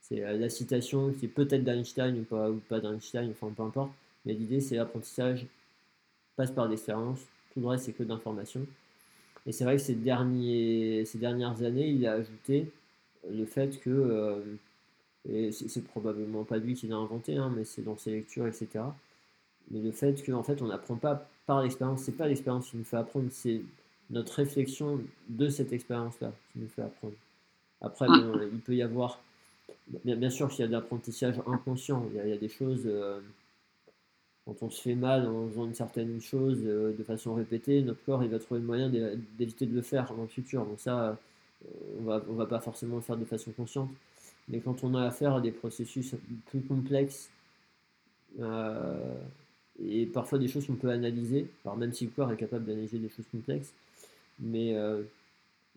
[0.00, 3.90] C'est la citation qui est peut-être d'Einstein ou pas, ou pas d'Einstein, enfin peu importe.
[4.24, 5.46] Mais l'idée, c'est l'apprentissage
[6.36, 7.20] passe par l'expérience.
[7.52, 8.64] Tout le reste, c'est que d'information.
[9.44, 12.70] Et c'est vrai que ces, derniers, ces dernières années, il a ajouté
[13.28, 14.42] le fait que
[15.28, 18.84] et c'est probablement pas lui qui l'a inventé, hein, mais c'est dans ses lectures, etc.
[19.70, 22.84] Mais le fait qu'en fait, on n'apprend pas par l'expérience, c'est pas l'expérience qui nous
[22.84, 23.62] fait apprendre, c'est
[24.10, 25.00] notre réflexion
[25.30, 27.14] de cette expérience-là qui nous fait apprendre.
[27.80, 28.06] Après,
[28.52, 29.18] il peut y avoir,
[30.04, 33.20] bien, bien sûr qu'il y a de l'apprentissage inconscient, il y, a, des choses, euh,
[34.44, 38.04] quand on se fait mal en faisant une certaine chose euh, de façon répétée, notre
[38.04, 40.66] corps il va trouver le moyen d'éviter de le faire dans le futur.
[40.66, 41.14] Donc ça, euh,
[42.00, 43.88] on va, on va pas forcément le faire de façon consciente.
[44.48, 46.14] Mais quand on a affaire à des processus
[46.50, 47.30] plus complexes
[48.40, 49.14] euh,
[49.84, 52.98] et parfois des choses qu'on peut analyser, alors même si le corps est capable d'analyser
[52.98, 53.72] des choses complexes,
[54.40, 55.02] mais, euh,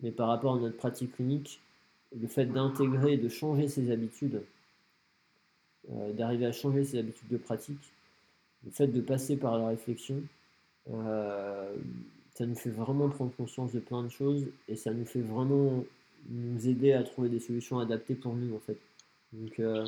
[0.01, 1.59] mais par rapport à notre pratique clinique,
[2.19, 4.41] le fait d'intégrer, de changer ses habitudes,
[5.91, 7.91] euh, d'arriver à changer ses habitudes de pratique,
[8.65, 10.21] le fait de passer par la réflexion,
[10.87, 15.83] ça nous fait vraiment prendre conscience de plein de choses et ça nous fait vraiment
[16.29, 18.77] nous aider à trouver des solutions adaptées pour nous en fait.
[19.33, 19.85] Donc, euh,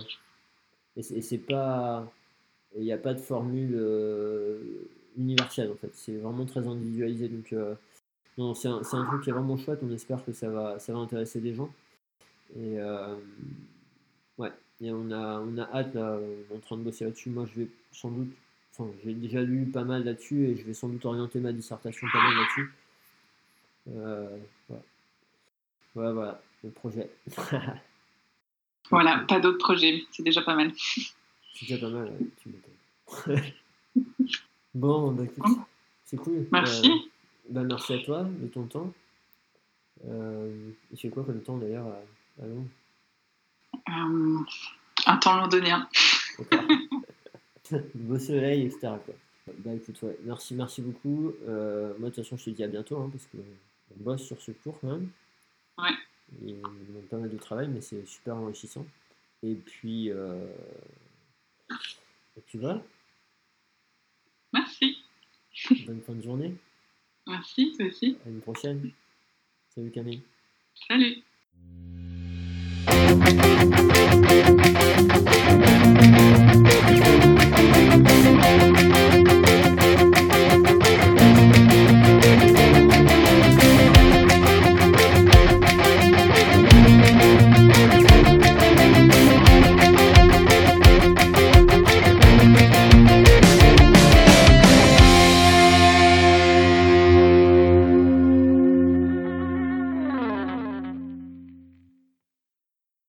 [0.95, 2.11] et c'est pas
[2.77, 3.79] Il n'y a pas de formule
[5.17, 5.91] universelle en fait.
[5.93, 7.27] C'est vraiment très individualisé.
[7.27, 7.53] Donc,
[8.37, 9.79] non, c'est un, un, truc qui est vraiment chouette.
[9.83, 11.69] On espère que ça va, ça va intéresser des gens.
[12.55, 12.77] Et
[14.37, 14.51] ouais,
[14.81, 17.29] et on a, on a hâte là, on est en train de bosser là-dessus.
[17.29, 18.33] Moi, je vais sans doute,
[18.71, 22.07] enfin, j'ai déjà lu pas mal là-dessus et je vais sans doute orienter ma dissertation
[22.11, 22.73] pas mal là-dessus.
[23.89, 24.37] Euh,
[25.93, 27.09] voilà, voilà, le projet.
[28.89, 30.71] voilà, pas d'autres projets, c'est déjà pas mal.
[31.53, 32.11] C'est déjà pas mal,
[32.41, 33.51] tu m'étonnes.
[34.73, 35.23] bon, bah,
[36.05, 36.47] c'est cool.
[36.51, 36.89] Merci.
[36.89, 37.09] Euh,
[37.49, 38.93] bah, merci à toi de ton temps.
[40.07, 42.67] Euh, il fait quoi comme temps d'ailleurs à, Londres?
[43.89, 44.39] Euh,
[45.05, 45.87] Un temps londonien.
[47.95, 48.93] Beau soleil, etc.
[49.05, 49.13] Quoi.
[49.59, 51.33] Bah écoute, ouais, merci, merci beaucoup.
[51.47, 54.41] Euh, moi, de toute façon, je te dis à bientôt, hein, parce qu'on bosse sur
[54.41, 55.09] ce cours quand même.
[55.77, 55.91] Ouais.
[56.41, 58.85] Il manque pas mal de travail, mais c'est super enrichissant.
[59.43, 60.45] Et puis, euh...
[62.47, 62.81] Tu vas
[64.53, 64.97] Merci.
[65.87, 66.55] Bonne fin de journée.
[67.27, 68.17] Merci, toi aussi.
[68.25, 68.91] À une prochaine.
[69.69, 70.21] Salut Camille.
[70.87, 71.23] Salut.